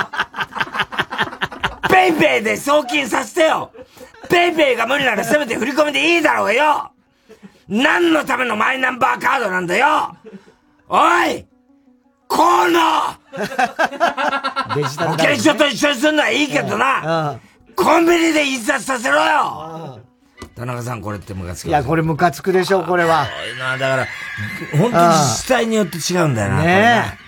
[1.91, 3.71] ペイペイで送金させてよ。
[4.31, 6.91] ペイペイが無理ならせめて振り込みでいいだろうよ。
[7.69, 10.17] 何のためのマイナンバーカードなんだよ。
[10.89, 10.97] お
[11.27, 11.47] い。
[12.27, 13.15] この。
[14.75, 17.39] デジタル保険証と一緒にするのはいいけどな、
[17.77, 19.98] コンビニで印刷させろよ
[20.59, 23.29] 田中さんこれってムカつくいや、これムカつくでしょ、これは。
[23.59, 24.07] な、だから、
[24.73, 26.63] 本当に自治体によって違うんだよな。
[26.63, 27.19] ね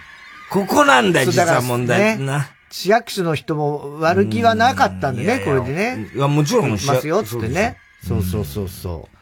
[0.50, 2.50] ここなんだよ、実は問題な。
[2.72, 6.10] 市役所の人も悪気はなかったんでね、これでね。
[6.14, 7.78] いや、もちろん、しますよ、つってね。
[8.06, 9.16] そうそうそうそう。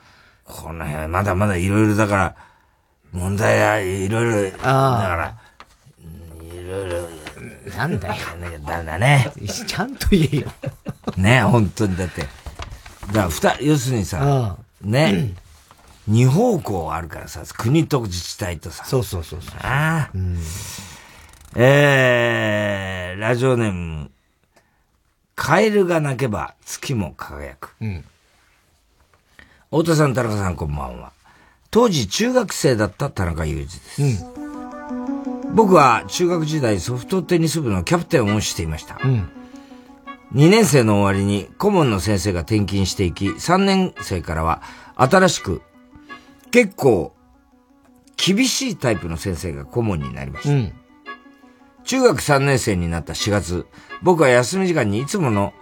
[0.45, 2.37] この辺、まだまだいろいろだから、
[3.13, 5.35] 問題はいろいろ、だから、
[6.53, 7.09] いろいろ、
[7.77, 8.15] なんだよ。
[8.67, 9.31] だだね。
[9.67, 10.53] ちゃんと言えよ。
[11.17, 11.97] ね、本当に。
[11.97, 12.27] だって、
[13.09, 15.35] だから、ふた、要するにさ、ね、
[16.07, 18.85] 二方向あるからさ、国と自治体とさ。
[18.85, 19.55] そうそうそうそう。
[19.61, 20.19] ああ。
[21.57, 24.11] えー、ラジオネーム、
[25.35, 27.75] カエルが鳴けば月も輝く。
[27.81, 28.05] うん。
[29.71, 31.13] 太田さん、田中さん、こんばんは。
[31.71, 34.03] 当時中学生だった田中裕二です。
[34.03, 38.99] うん、僕は中学時代ソフトテニス部のキャプテンをしていました。
[39.05, 39.29] うん、
[40.35, 44.63] 2年生の終わりに顧問の先生が転勤していき、3年生からは
[44.97, 45.63] 新しく
[46.51, 47.15] 結構
[48.17, 50.55] 厳しいタイプの先生が顧問になりました。
[50.55, 50.73] うん、
[51.85, 53.67] 中学3年生になった4月、
[54.03, 55.55] 僕は休み時間にいつもの、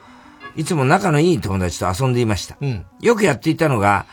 [0.56, 2.56] いつも仲のいい友達と遊んでいました。
[3.00, 4.06] よくやっていたのが、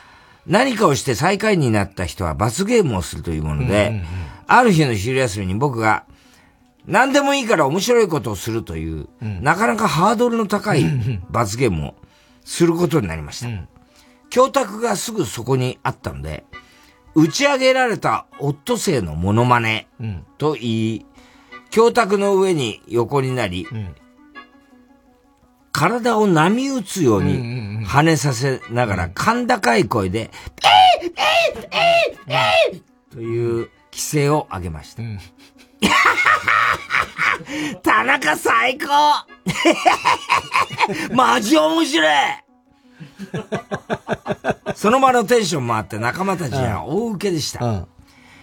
[0.45, 4.03] 何かをして最下位になった人は罰ゲームをするというもので、
[4.45, 6.03] ある日の昼休みに僕が、
[6.85, 10.85] 何でもいいから面白いことをするという、うん、なかなかハードルの高い
[11.29, 11.95] 罰ゲームを
[12.43, 13.47] することになりました。
[13.47, 13.67] うん、
[14.29, 16.43] 教託がすぐそこにあったので、
[17.15, 19.87] 打ち上げられたオットセイのモノマネ
[20.37, 21.05] と言い、
[21.69, 23.67] 教託の上に横になり、
[25.71, 30.31] 体を波打つように跳ねさせながら、甲高い声で、
[31.01, 32.81] えいえいえいえい
[33.11, 35.03] という規制を上げました。
[37.81, 38.87] 田中最高。
[41.13, 42.15] マジ面白い。
[44.75, 47.85] その場のテンションもあって仲間たちは大受けでした。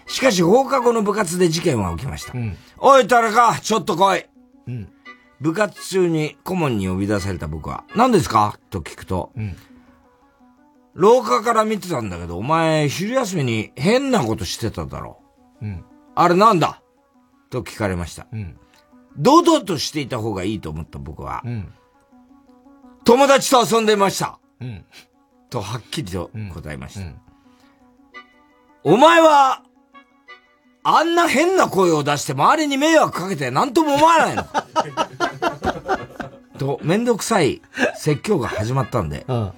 [0.07, 2.33] しかし放課後の部活で事件は起きました。
[2.35, 4.25] うん、おい田中、ちょっと来い、
[4.67, 4.93] うん、
[5.41, 8.59] 部活中に顧問に呼び出された僕は、何ですか？
[8.71, 9.57] と聞くと、うん、
[10.95, 15.21] 廊下から見てたんだけど、お前、昼休みに変なことしてただろ。
[15.63, 15.85] うん、
[16.17, 16.83] あれなんだ？
[17.51, 18.27] と聞かれました。
[18.33, 18.57] うん、
[19.17, 21.73] 堂々としていた方がいいと思った僕は、うん、
[23.05, 24.39] 友達と遊んでました。
[24.61, 24.85] うん、
[25.51, 27.07] とはっきりと答えました。
[28.83, 29.63] お前は、
[30.83, 34.47] あんな変な声を出して周りに迷惑かけて何とも思わないの。
[36.59, 37.61] と、めんどくさい
[37.97, 39.53] 説教が始まったんで、うん、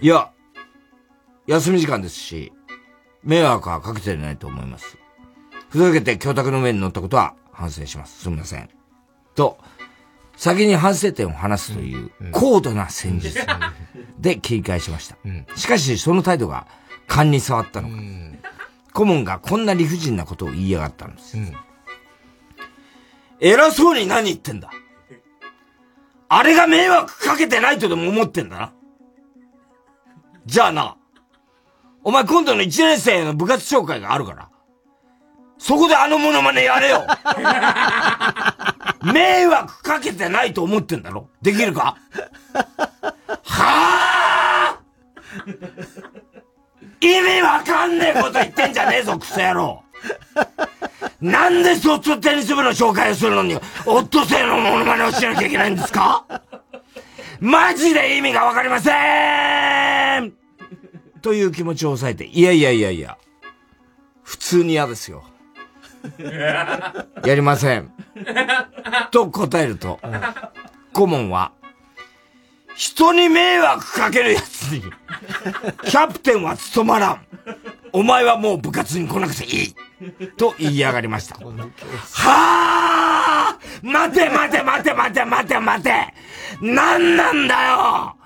[0.00, 0.32] いや、
[1.46, 2.52] 休み時間ですし、
[3.22, 4.98] 迷惑はかけてないと思います。
[5.72, 8.24] ふざけて教託の上に乗ったことは反省します。
[8.24, 8.68] すみません。
[9.34, 9.56] と、
[10.36, 13.38] 先に反省点を話すという高度な戦術
[14.18, 15.16] で切り返しました。
[15.56, 16.66] しかし、その態度が
[17.06, 17.94] 勘に触ったのか。
[18.92, 21.38] 顧問がこんな理不尽なことを言いやがったんです。
[21.38, 21.54] うん、
[23.40, 24.70] 偉そうに何言ってんだ
[26.28, 28.72] あれが迷惑かけてないとでも思ってんだな。
[30.44, 30.96] じゃあな、
[32.04, 34.51] お前今度の1年生の部活紹介があるから、
[35.62, 37.06] そこであのモノマネやれよ。
[39.04, 41.28] 迷惑かけてないと思ってんだろ？
[41.40, 41.96] できるか？
[43.44, 44.76] はあ
[47.00, 49.84] 意味わかんねえこと言ってんじゃねえぞ、クソ野郎。
[51.20, 53.54] なんでソフトテニス部の紹介をするのに、
[53.86, 56.24] オットセイのモノマネをしなきゃいけないんですか？
[57.38, 58.90] マジで意味がわかりませ
[60.18, 60.32] ん！
[61.22, 63.16] という気持ちを抑えて、いやいやいやいや、
[64.24, 65.22] 普通に嫌ですよ。
[67.24, 67.92] やりません。
[69.10, 70.00] と答えると、
[70.92, 71.52] 顧問は、
[72.74, 77.26] 人に迷惑かける奴に、キャプテンは務まらん。
[77.92, 79.74] お前はもう部活に来なくていい。
[80.36, 81.36] と言いやがりました。
[81.36, 81.42] は
[82.24, 86.14] あ待て待て待て待て待て待て
[86.60, 88.16] 何なんだよ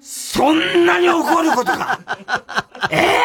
[0.00, 1.98] そんなに怒ることか
[2.90, 3.18] え？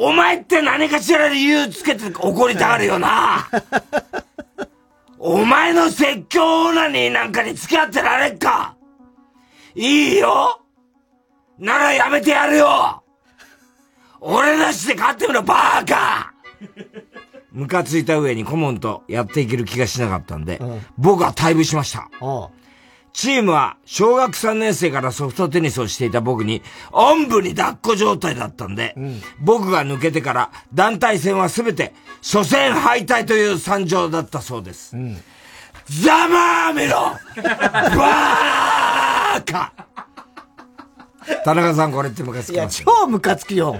[0.00, 3.48] お前って何かしら理由つけて怒りたがるよな。
[5.18, 8.76] お前の説教オーナニーなんかに付き合ってられっか。
[9.74, 10.60] いいよ。
[11.58, 13.02] ならやめてやるよ。
[14.20, 16.32] 俺なしで勝ってみろ、バーカ。
[17.50, 22.08] ムカついた上に顧問とやっていける気がしなかったんで、うん、僕は退部しました。
[23.18, 26.62] チームは小学3年生からソフトテニスをしていた僕に、
[26.92, 28.94] おんぶに抱っこ状態だったんで、
[29.40, 34.94] 僕が抜けてから団体戦はすべて初戦敗退という惨状だったそうです。
[35.86, 36.94] ざまーめろ
[37.42, 39.72] バーカ
[41.44, 42.86] 田中さんこれってムカついや、きますよ。
[43.02, 43.76] 超ムカつきよ。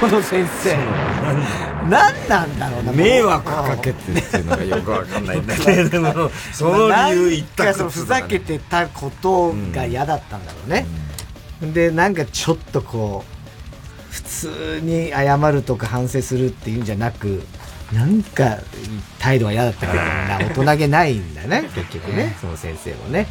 [0.00, 0.76] その先生。
[1.88, 2.92] 何なんだろうな。
[2.92, 10.86] 迷惑かけてっていうのがよくわかんないんだけれど も、その理由言ったかそのふざけてたことが嫌だったんだろうね。
[11.72, 17.42] で、なんかちょっとこう、普通に謝るとか反省するっていうんじゃなく、
[17.92, 18.58] なんか
[19.18, 23.26] 態度が嫌だったからな、大人げないんだね、結局ね、 その先生もね。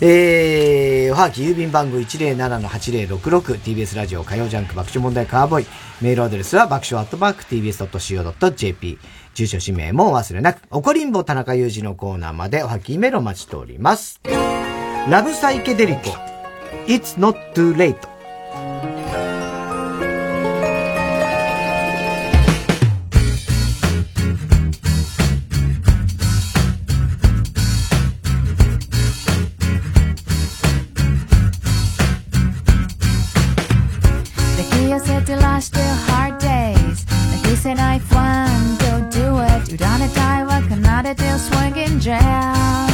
[0.00, 5.66] えー、おはがき郵便番号 107-8066TBS ラジオ火曜ジャンク爆笑問題カーボーイ。
[6.00, 8.98] メールアドレスは爆笑アットマーク TBS.CO.JP
[9.34, 10.60] 住所氏名もお忘れなく。
[10.70, 14.20] 怒りんぼ田中裕二のコーナーまでおはきメールお待ちしております。
[15.08, 16.00] ラブサイケデリコ
[16.86, 17.96] It's not too late
[40.08, 42.87] it 委ねたいは奏でて swinging jazz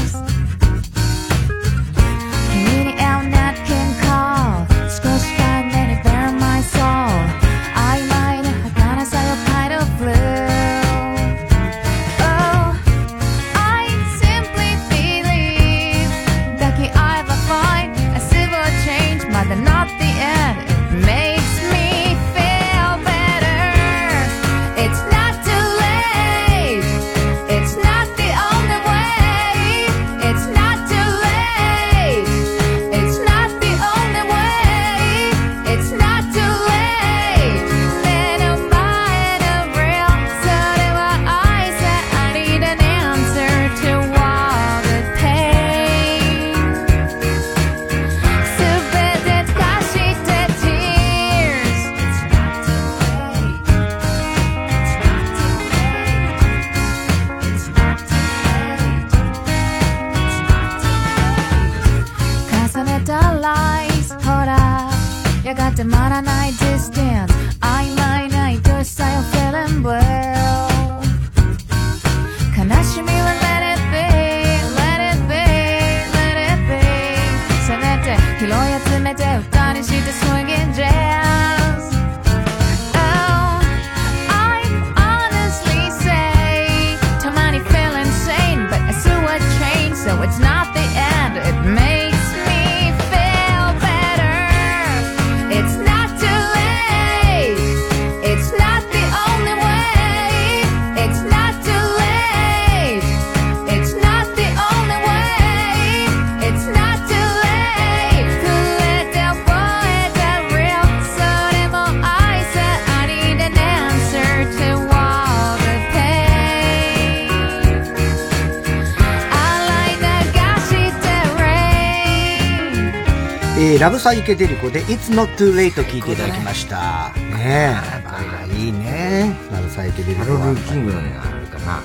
[123.74, 127.12] えー、ラブサイケデリコで It's not too late 聞いていただきました。
[127.16, 128.08] ねえ。
[128.08, 129.36] これがいいね。
[129.50, 130.38] ラブサイケデリコは。
[130.38, 131.82] ハロルキングのね、あれかな。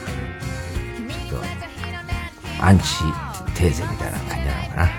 [1.27, 2.85] ちょっと、アンチ
[3.55, 4.89] テーゼみたいな感じなのかな。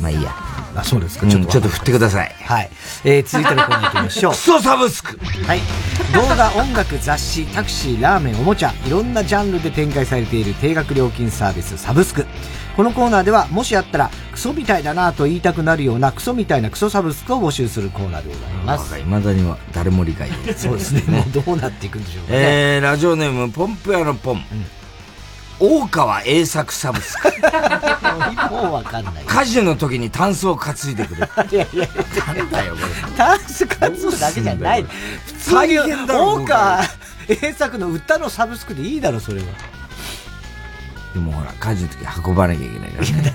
[0.00, 0.49] まあいいや。
[0.74, 1.26] あ、そうですか。
[1.26, 2.34] うんちょっとちょっと振ってください。
[2.44, 2.70] はい。
[3.04, 4.32] えー、続いてのコーナー行きましょう。
[4.34, 5.60] クソサブスクはい。
[6.14, 12.26] 動画、音楽、雑誌、タクシー、ラーメン、おもちゃ、いろんなジャンルで展開されている定額料金サービス、サブスク。
[12.76, 18.98] このコーナーでは、もしあったら、クソみたいだなと言いたくなるような、クソみたいなクソサブスクを募集するコーナーでございます。
[18.98, 21.02] いまだには誰も理解できないそうですね。
[21.06, 22.38] もうどうなっていくんでしょうかね。
[22.40, 24.44] えー、ラジオネーム、ポンプ屋のポン。
[25.60, 27.28] 大川栄作サブスク。
[28.50, 29.14] もうわかんない。
[29.26, 31.28] 家事の時にタンスを担いでくれる。
[31.50, 31.88] いやいや、
[32.34, 33.12] なんだよ、これ。
[33.16, 34.82] タンスカツオだけじゃない。
[34.82, 36.82] 普通に大変だろ大川
[37.28, 39.46] 栄作の歌のサブスクでいいだろ、それは。
[41.12, 43.34] でもほら、家事の時運ばなきゃいけないからね。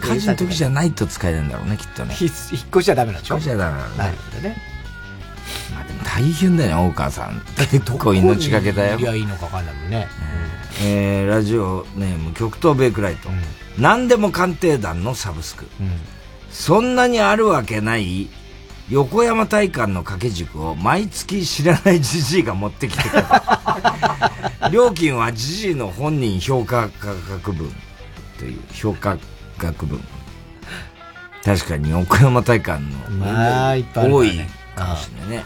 [0.00, 2.16] 家事の時じゃないと使えるんだろうね、きっとね。
[2.18, 2.30] 引っ
[2.70, 3.98] 越しちゃダメなんでしょ引っ越しちゃダメなのね。
[3.98, 4.56] なるほどね。
[5.72, 7.42] まあでも大変だよね、大川さん。
[7.70, 9.02] 結構命がけだよい。
[9.02, 10.08] や、いいのかわかんないもんね。
[10.82, 13.28] えー、ラジオネーム極東ベイクライト。
[13.78, 15.66] 何でも鑑定団のサブスク。
[16.50, 18.28] そんなにあるわけない
[18.90, 23.24] 横山大観の掛け軸を毎月知らないじじいが持ってきてくる。
[24.72, 27.74] 料金はじじいの本人評価価格分
[28.38, 29.16] という評価
[29.58, 30.00] 学部。
[31.44, 32.88] 確かに岡山体館の、
[33.18, 35.44] まあいっぱいある多いねかもしれないね。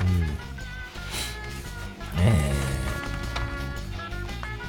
[2.19, 2.90] えー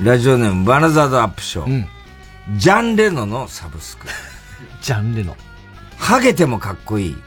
[0.01, 1.85] ラジオネームバナザードアップショー。
[2.57, 4.07] ジャン・レノのサブスク。
[4.81, 5.37] ジャン・レノ。
[5.97, 7.17] ハゲてもかっこいい。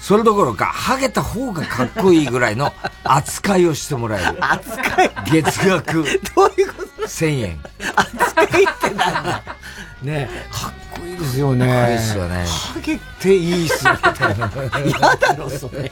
[0.00, 2.72] それどころか、ハゲた方がかっこいいぐらいの
[3.04, 4.38] 扱いをしてもらえる。
[4.40, 5.10] 扱い？
[5.26, 5.92] 月額。
[5.94, 6.00] ど
[6.46, 7.60] ういうこと？1000円。
[7.94, 9.42] 扱いってなんだ？
[10.02, 11.66] ねえ、かっこいいですよね。
[11.66, 14.50] かっこいいですよねハゲていいっすみたいな。
[14.86, 15.90] 嫌だろ、それ。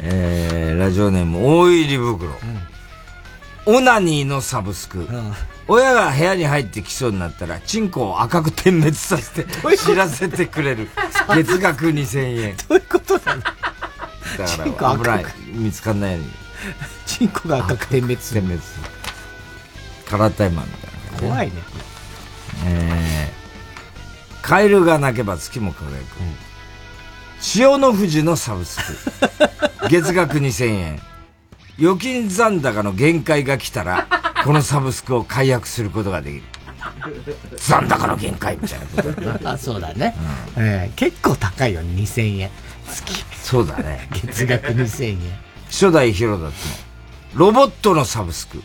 [0.00, 2.32] えー、ラジオネーム大入り袋。
[3.66, 5.08] オナニーのサブスク。
[5.66, 9.46] 親が部屋に入ってきそうになったら、チンコを赤く点滅させて
[9.78, 10.90] 知らせてくれる。
[11.34, 12.56] 月額2000円。
[12.68, 13.42] どういうことなの？
[13.42, 13.52] だ
[14.76, 15.34] から、危ない。
[15.46, 16.30] 見つかんないように。
[17.06, 18.40] チンコが赤く点滅する。
[18.40, 18.84] 点滅する。
[20.10, 21.28] カラータイマーみたいなね。
[21.28, 21.52] 怖いね。
[22.66, 26.16] えー、カエルが鳴けば月も輝く。
[27.40, 29.88] 潮の富士のサブスク。
[29.88, 31.02] 月額2000円。
[31.78, 34.06] 預金残高の限界が来たら、
[34.44, 36.42] このサブスクを解約することができる。
[37.56, 39.50] 残高の限界みたいなこと。
[39.50, 40.14] あ そうだね、
[40.56, 42.50] えー結構高いよね、2000円。
[42.92, 43.24] 月。
[43.42, 44.08] そうだね。
[44.12, 45.18] 月額2000円。
[45.70, 46.60] 初代広田との
[47.34, 48.62] ロボットのサブスク。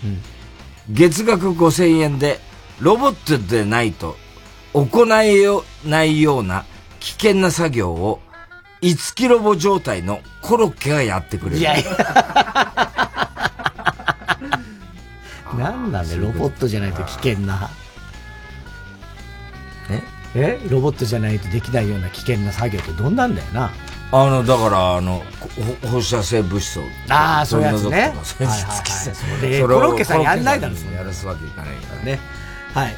[0.90, 2.40] 月額5000円で、
[2.80, 4.18] ロボットでないと
[4.74, 6.66] 行えよないような
[7.00, 8.22] 危険な作業を、
[8.82, 11.58] 5キロボ状態のコロッケがやってくれる。
[11.58, 11.84] いやい
[15.58, 17.70] なんなんだよ、ロボットじゃないと危険な。
[19.90, 20.02] え？
[20.36, 20.60] え？
[20.70, 23.72] ロボットじゃないとできないような危険な作業ってどんなんだよな。
[24.12, 25.22] あの、だから、あの、
[25.84, 26.84] ほ放射性物質を。
[27.10, 28.14] あーそういうやつねはいはい
[29.50, 32.20] はいコロッケさんやんないだろやらすわけいかないからね。
[32.74, 32.96] はい。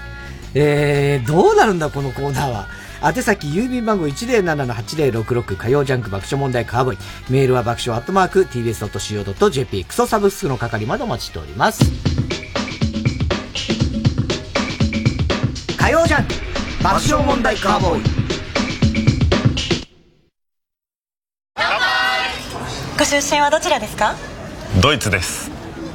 [0.54, 2.68] えー、どうなるんだ、このコーナーは。
[3.02, 6.98] 宛先、郵便番号107-8066火曜ジャンク爆笑問題カーボーイ。
[7.32, 11.84] メールは爆笑アットマーク tbs.co.jp クソサブスクの係までお待ちしております。
[15.78, 16.34] 火曜ジャンク
[16.84, 18.04] 爆笑問題カーボーイ。
[23.00, 24.16] ご出身はどちらですか？
[24.80, 25.50] ドイツです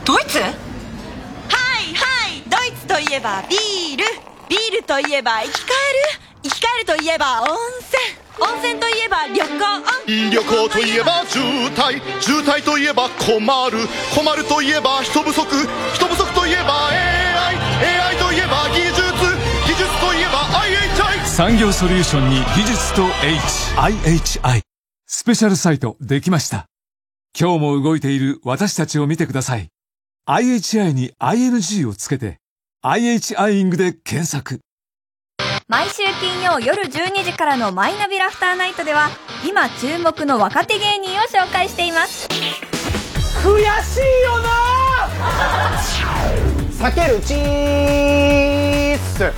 [0.04, 0.40] ドイツ？
[0.40, 4.04] はいはいドイツといえばビール
[4.48, 7.48] ビールといえば生き返る生き返るといえば温
[7.81, 11.43] 泉温泉といえば旅行旅行といえば渋
[11.74, 13.40] 滞渋滞といえば困
[13.70, 13.78] る
[14.14, 15.44] 困るといえば人不足
[15.94, 19.02] 人不足といえば AI AI といえば技術
[19.66, 23.74] 技術といえば IHI 産業ソリューションに技術と H。
[23.77, 24.62] IHI。
[25.06, 26.66] スペシャルサイトできました。
[27.39, 29.68] 今日も動いている私たちを見てください。
[30.27, 32.39] IHI に ING をつけて、
[32.82, 34.60] IHI イングで検索。
[35.68, 39.09] 毎週金曜夜12時からのマイナビラフターナイトでは
[39.44, 42.28] 今注目の若手芸人を紹介しています。
[43.43, 44.52] 悔しいよな！
[46.70, 49.32] さけるチーズ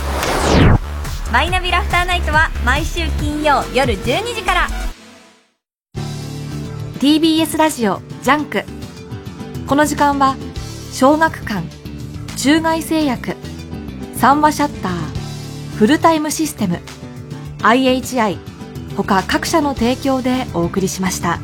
[1.33, 4.69] マイナビラフターナイトは毎週金曜夜12時から。
[6.99, 8.65] TBS ラジオジャンク。
[9.67, 10.37] この時間は
[10.93, 11.67] 小学館
[12.37, 13.35] 中外製薬
[14.15, 15.18] 三和シャッター
[15.79, 16.81] フルタイムシステム。
[17.61, 18.37] IHI
[18.97, 21.39] 他各社の提供でお送りしました。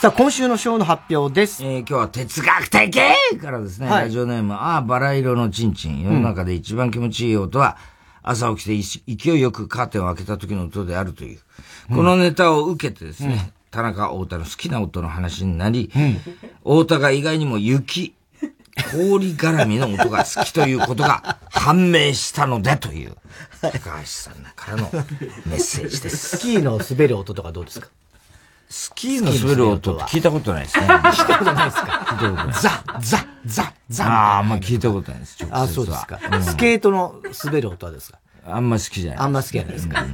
[0.00, 1.62] さあ、今週のショーの発表です。
[1.62, 2.98] えー今日は哲学的
[3.38, 6.00] からですね、はいラジオネーム、ああ、バラ色のチンチン。
[6.02, 7.76] 世の中で一番気持ちいい音は、
[8.22, 11.40] 朝起きて勢いよくカーテンを開けた時の音であるという。
[11.90, 15.90] このネタを受けてですね、田中太田の好きな音の話になり、
[16.64, 18.14] 太田が意外にも雪、
[18.92, 23.16] 氷絡みの音が好きということが判明したのでという、
[23.60, 23.70] 高
[24.00, 24.88] 橋さんからの
[25.44, 26.16] メッセージです。
[26.38, 27.88] スキーの滑る音とかどうですか？
[28.72, 30.86] スキーの滑る音って聞いたことないですね。
[30.88, 31.82] 聞いたことないですか？
[31.86, 34.04] 聞いたことないザ、ザ、ザ、ザ。
[34.06, 35.36] ああ、あんま聞いたことないです。
[35.50, 36.20] あ、そうですか。
[36.32, 38.18] うんスケートの滑る音はですか？
[38.46, 39.20] あんま好きじゃない。
[39.20, 40.04] あんま好きじゃないですか。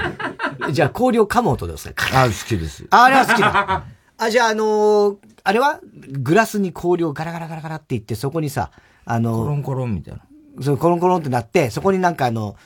[0.73, 2.87] じゃあ、氷を噛む音ですかあ好きです。
[2.91, 3.85] ああれは好きだ。
[4.19, 5.79] あ、じゃあ、あのーあれは？
[6.09, 8.71] グラスに氷をガラガラガラガラっていって、そこにさ、
[9.05, 10.21] あのコロンコロンみたいな。
[10.63, 12.57] そう、コロンコロンってなって、そこになんかあの、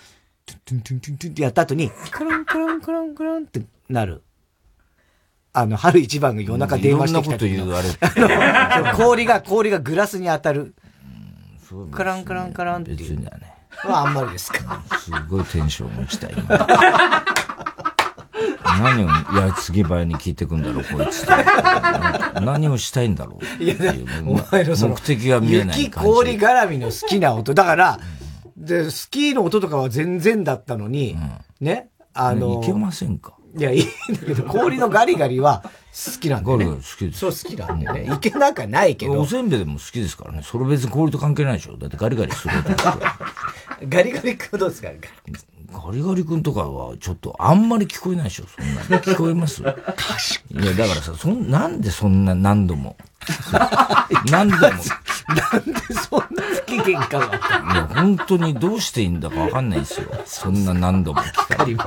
[0.47, 4.23] トゥントゥントゥントゥントゥンってやった後に、コロンコロンコロンコロンってなる。
[5.53, 10.75] あの、春一番が夜中電話してきた時のいろんなこと言うあの 氷が、氷がグラスに当たる。
[11.69, 12.97] そうカランカランカランっていう。
[12.99, 13.53] 別にはね。
[13.85, 14.83] あんまりですか？
[14.99, 16.45] すごいテンション落ちた、今。
[18.83, 19.09] 何を
[19.39, 21.27] やつぎ早に聞いてくんだろう、こいつ。
[22.41, 23.63] 何をしたいんだろう。
[23.63, 23.75] いや、
[24.27, 26.11] お前のその、目的が見えない雪感じ。
[26.11, 27.53] 氷絡みの好きな音。
[27.55, 27.99] だから、
[28.57, 31.17] で、スキーの音とかは全然だったのに、
[31.61, 36.65] ね、あの、いけませんかいや、いいんだけど、氷のガリガリは好きなんだよね。
[36.67, 37.19] ガリガリ好きです。
[37.19, 38.15] そう好きなんだよね。
[38.15, 39.21] いけなくはないけど。
[39.21, 40.43] おせんべいでも好きですからね。
[40.45, 41.77] それ別に氷と関係ないでしょ。
[41.77, 42.77] だってガリガリするすよ
[43.89, 44.89] ガリガリ君どうですか？
[45.73, 48.45] ガリガリ君とかはちょっとあんまり聞こえないでしょ。
[48.47, 49.63] そんなの聞こえます？
[49.63, 49.73] いや、
[50.75, 52.97] だからさ、そん、なんでそんな何度も？
[54.31, 54.61] 何度も？
[54.63, 54.71] な
[55.59, 55.95] んで
[56.71, 57.27] そんな不機嫌かが。
[57.27, 60.09] いや、本当にどうしていいんだかわかんないですよ。
[60.25, 61.79] そんな何度も聞かれる。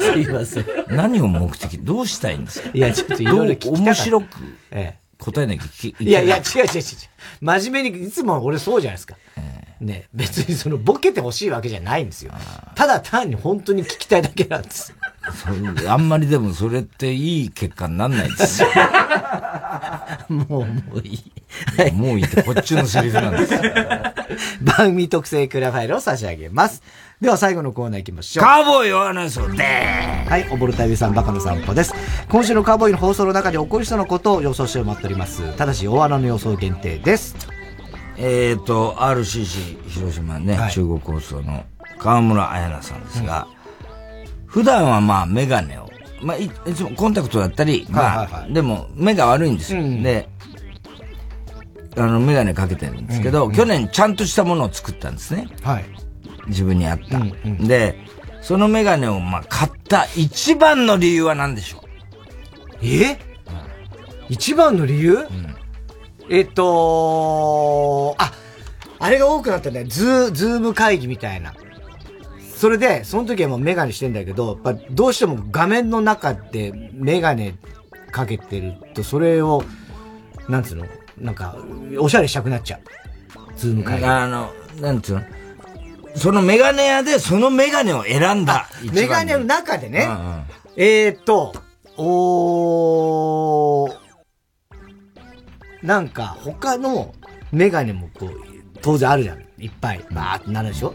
[0.00, 0.66] すいません。
[0.88, 2.70] 何を目的、どうしたいんですか？
[2.72, 4.26] いやちょっといろいろ聞き面白く
[4.70, 6.84] ええ答えなきゃ聞きいやいや、違う違う違う違う。
[7.40, 9.16] 真面目に、いつも俺そうじゃないですか。
[9.80, 12.32] ね、別にそのボケてほしいわけじゃないんですよ。
[12.74, 14.92] ただ単に本当に聞きたいだけなんです。
[15.32, 18.68] そあんまりでもそれっていい結果になんないですよ。
[20.28, 21.92] もう、もういい。
[21.92, 23.60] もういいってこっちのセリフなんですよ。
[24.60, 26.82] 番組特製クラファイルを差し上げます。
[27.20, 28.44] では最後のコーナー行きましょう。
[28.44, 31.94] カーボーイを話そうではい、おぼるたびさんバカの散歩です。
[32.28, 35.56] 今週のカーボーイの放送の中で起こりそうなことを予想して待っております。
[35.56, 37.36] ただし、大穴の予想限定です。
[38.18, 41.64] えっ、と、RCC 広島ね、中国放送の
[41.98, 43.46] 河村彩菜さんですが、
[44.58, 45.88] 普段はまあメガネを、
[46.20, 49.80] まあいいつもコンタクトだったり、まあ、でも目が悪いんですよ。
[50.02, 50.28] で、
[51.96, 55.46] あの、メガネかけてるんですけど、去年ちゃんとしたものを作ったんですね。
[55.62, 55.84] はい。
[56.48, 57.20] 自分に合った。
[57.64, 58.00] で、
[58.40, 61.80] そのメガネをまあ買った一番の理由は何でしょう？
[62.82, 63.16] え？
[64.28, 65.24] 一番の理由、
[66.28, 68.32] えっと、あ、
[68.98, 69.86] あれが多くなったんだよ。
[69.88, 71.54] ズー、ズーム会議みたいな。
[72.58, 77.54] それで、その時はもうメガネしてんだけど、やっぱどうしても画面の中でメガネ
[78.10, 79.62] かけてると、それを、
[80.48, 80.86] なんつうの？
[81.18, 81.56] なんか、
[82.00, 82.80] おしゃれしたくなっちゃう。
[83.56, 84.04] ズーム会議。
[84.04, 85.22] あの、なんつうの？
[86.16, 88.68] そのメガネ屋でそのメガネを選んだ。
[88.92, 90.42] メガネの中でね、うんうん
[90.76, 91.54] えーっと、
[91.96, 93.96] おー、
[95.84, 97.14] なんか他の
[97.52, 98.32] メガネもこう、
[98.82, 99.44] 当然あるじゃん。
[99.58, 100.92] いっぱい、バーってなるでしょ？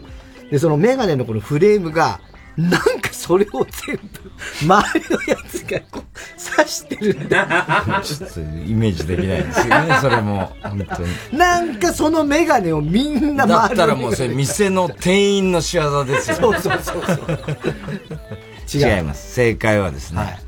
[0.50, 2.20] で、そのメガネのこのフレームが、
[2.56, 4.30] なんかそれを全部、
[4.62, 8.00] 周りのやつがこう、刺してるんだ。
[8.04, 8.44] ちょっとイ
[8.74, 10.52] メージできないですよね、それも。
[10.62, 11.38] 本当に。
[11.38, 16.36] なんかそのメガネをみんなだ周りったらもうそれ店の店員の仕業ですよ。
[16.36, 18.96] そうそうそうそう。
[18.96, 19.34] 違います。
[19.34, 20.38] 正解はですね、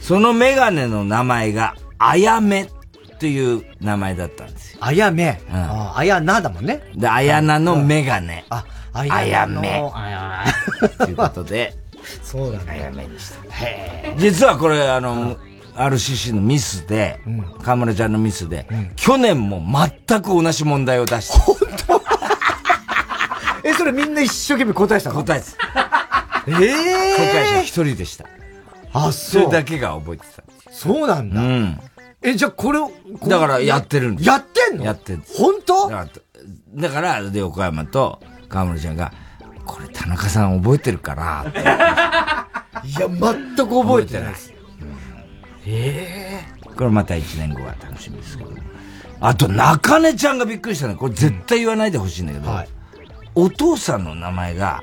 [0.00, 2.68] そのメガネの名前が、あやめ
[3.20, 4.78] という名前だったんですよ。
[4.80, 5.40] あやめ。
[5.52, 6.82] ああやなだもんね。
[6.96, 8.44] で、あやなのメガネ。
[8.50, 9.90] あ、ああややめ。
[9.94, 11.74] あやということで、
[12.22, 12.58] そうだ。
[12.68, 13.64] あやめにした。
[13.64, 15.36] へ実はこれ、あの、
[15.74, 17.20] RCC のミスで、
[17.62, 18.66] 河村ちゃんのミスで、
[18.96, 19.62] 去年も
[20.06, 21.38] 全く同じ問題を出して
[23.64, 25.20] え、それみんな一生懸命答えてたの？
[25.24, 25.46] 答えて
[26.48, 28.26] ええ正解者一人でした。
[28.92, 29.42] あ、そそう。
[29.46, 30.42] れだけが覚えてた。
[30.72, 31.40] そうなんだ。
[31.40, 31.80] うん。
[32.22, 32.90] え、じゃあこれを、
[33.26, 34.28] だからやってるんです。
[34.28, 34.84] やってんの？
[34.84, 35.38] やってんです。
[35.38, 35.88] 本当？
[36.74, 38.20] だから、で、横山と
[38.52, 39.12] 河村ちゃんが、
[39.64, 41.48] これ田中さん覚えてるかな？
[41.48, 44.52] っていや、全く覚えてないです。
[45.66, 46.44] え
[46.76, 48.50] これまた1年後は楽しみですけど。
[49.20, 50.96] あと、中根ちゃんがびっくりしたの。
[50.96, 52.50] これ絶対言わないでほしいんだけど、
[53.34, 54.82] お父さんの名前が、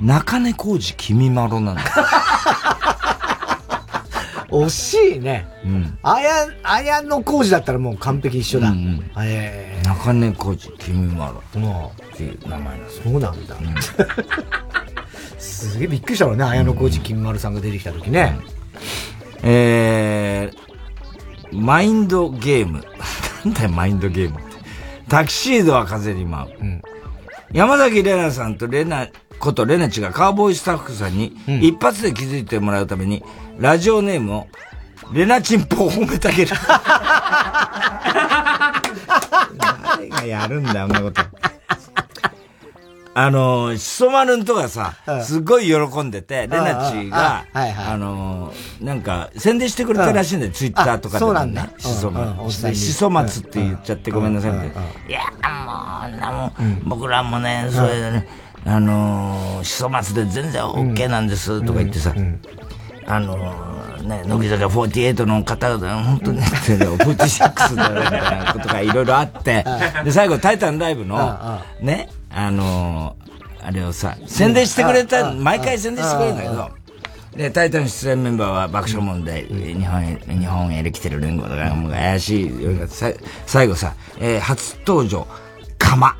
[0.00, 1.88] 中根浩二君まろなんだよ。
[4.50, 5.46] 惜しいね。
[5.64, 5.98] うん。
[6.02, 8.72] あや、あやの工事だったらもう完璧一緒だ。
[9.22, 13.02] え中根浩二君まろえもっていう名前なんですよ。
[13.04, 13.56] そうなんだ。
[15.38, 18.38] すげえびっくりしたろうね、綾野浩二金丸さんが出てきた時ね。
[19.42, 22.84] えー、マインドゲーム。
[23.44, 24.50] なんだよ、マインドゲームって。
[25.08, 26.82] タキシードは風に舞う。
[27.52, 29.10] 山崎玲奈さんと玲奈
[29.40, 33.24] こと玲奈ちがカーボーイスタッフさんに一発で気づいてもらうために、
[33.60, 34.46] ラジオネームを、
[35.12, 36.52] レナチンポを褒めてあげる。
[39.58, 41.20] 誰がやるんだよ、あんなこと。
[43.12, 51.18] あの、しそ丸んとかさ、すごい喜んでて、レナチが、あの、なんか、宣伝してくれたらしいんだよ、ツイッターとかで。
[51.18, 51.68] そうなんだ。
[51.76, 52.40] しそうんうん。
[52.40, 52.76] おっさんに。
[52.76, 54.70] しそ松って言っちゃってごめんなさいみたい
[55.10, 55.20] や、
[55.66, 58.26] もう、なもん、僕らもね、それでね、
[58.64, 62.14] あのー、しそ松で全然 OK なんです、とか言ってさ、
[63.10, 69.64] あのー、ね、乃木坂48の方々、本当に、46だよ、みたいなことがいろいろあって、
[70.04, 76.70] で、最後、タイタンライブの、ね、あのー、あれをさ、宣伝してくれた、毎回宣伝してくれるんだけど、
[77.36, 83.10] で、タイタン出演メンバーは爆笑問題、日本、日本エレキテル連合とか、もう怪しい、さ
[83.46, 85.26] 最後さ、えー初登場、
[85.78, 86.14] かま。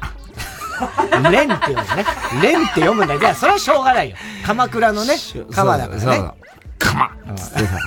[1.30, 2.04] レンって読むね。
[2.42, 4.16] レンって読むんだじゃあ、それはしょうがないよ。
[4.44, 5.14] 鎌倉のね、
[5.50, 6.00] 川だからね。
[6.00, 6.34] そうそう。
[6.81, 7.78] かまつってさ、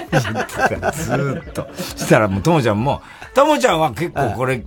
[0.00, 1.68] 言ってたずーっと。
[1.76, 3.00] したらもう、ともちゃんも、
[3.34, 4.62] ともちゃんは結構これ、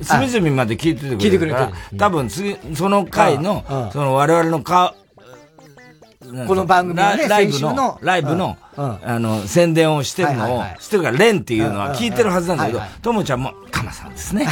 [0.00, 1.72] 隅々まで聞いててくれるから。
[1.98, 4.94] 多分次、その回の、その我々のか、
[6.46, 14.46] この番組のねラライブのの、ライブの、うんあの、宣伝をしてるのをしてるから、レンっていうのは聞いてるはずなんだけどともちゃんも、かまさんですね。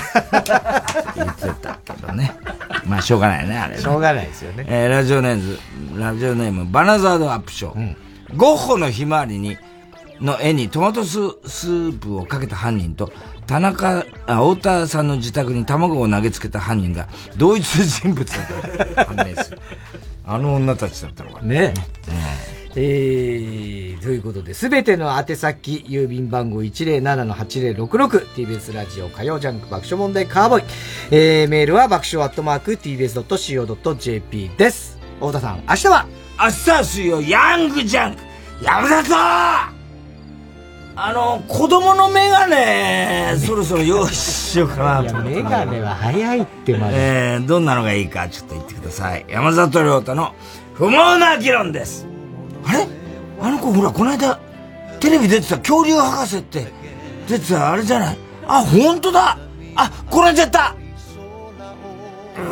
[1.16, 2.32] 言ってたけどね。
[2.86, 3.82] まあ、しょうがないね、あれね。
[3.82, 4.64] しょうがないですよね。
[4.68, 5.58] えーラジオネー
[5.92, 7.96] ム、ラジオネーム、バナザードアップショー。
[8.36, 9.56] ゴッホのひまわりに、
[10.20, 13.12] の絵にトマトススープをかけた犯人と、
[13.46, 19.58] 田中、あ、太田さんの自宅に卵を投げつけた犯人が、同一人物だと判明する。
[20.26, 21.74] あの女たちだったのかね。
[22.76, 30.64] えー、ということで、すべての宛先、郵便番号 107-8066TBS ラジオ火曜ジャンク爆笑問題カーボーイ。
[31.12, 34.98] えー、メールは爆笑アットマーク TBS.CO.JP です。
[35.20, 38.20] 太田さん、明日は明日は水曜、ヤングジャンク
[38.62, 39.14] 山里
[40.96, 45.16] あの、子供のメガネ、そろそろ用意しようかなと。
[45.22, 46.94] メガネは早いってまで。
[47.34, 49.24] えー、どんなのがいいかちょっと言ってください。
[49.28, 50.34] 山里亮太の
[50.74, 52.06] 不毛な議論です。
[52.64, 52.86] あれ？
[53.40, 54.38] あの子ほら、この間、
[55.00, 56.66] テレビ出てた恐竜博士って、
[57.28, 58.18] 出てたあれじゃない？
[58.46, 59.38] あ、本当だ
[59.76, 60.76] あ、転んじゃった
[62.36, 62.44] 恐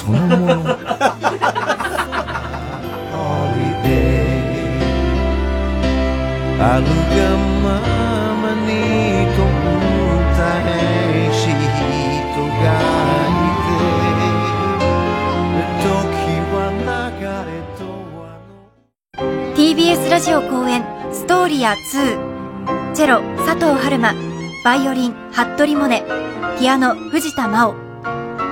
[0.00, 0.54] そのもの。
[6.62, 6.88] あるが
[7.62, 7.68] ま
[8.42, 8.68] まに
[9.34, 10.36] と歌
[10.68, 10.68] え
[11.32, 11.56] し人
[12.60, 12.64] が
[13.24, 13.70] いて
[15.82, 15.84] 時
[16.52, 16.54] は
[16.84, 17.80] 流れと
[19.56, 20.82] TBS ラジオ公演
[21.12, 21.74] ストーリア2
[22.94, 24.14] チェロ佐藤春馬。
[24.64, 25.90] バイオリン服部萌音。
[26.58, 27.89] ピアノ藤田真央。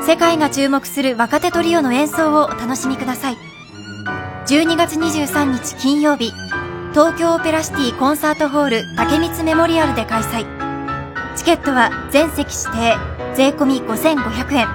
[0.09, 3.37] 世界が注目する若手トリオの演奏をお楽しみください。
[4.47, 6.33] 12月23日金曜日
[6.93, 10.47] 東京オペラシティコンサートホール竹光メモリアルで開催。
[11.37, 12.97] チケットは全席指定
[13.35, 14.67] 税込み5500円。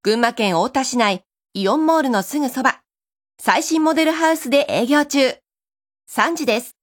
[0.02, 1.22] 群馬県大田市内、
[1.54, 2.80] イオンモールのすぐそば。
[3.40, 5.36] 最新モデルハウスで営業中。
[6.10, 6.74] 3時です。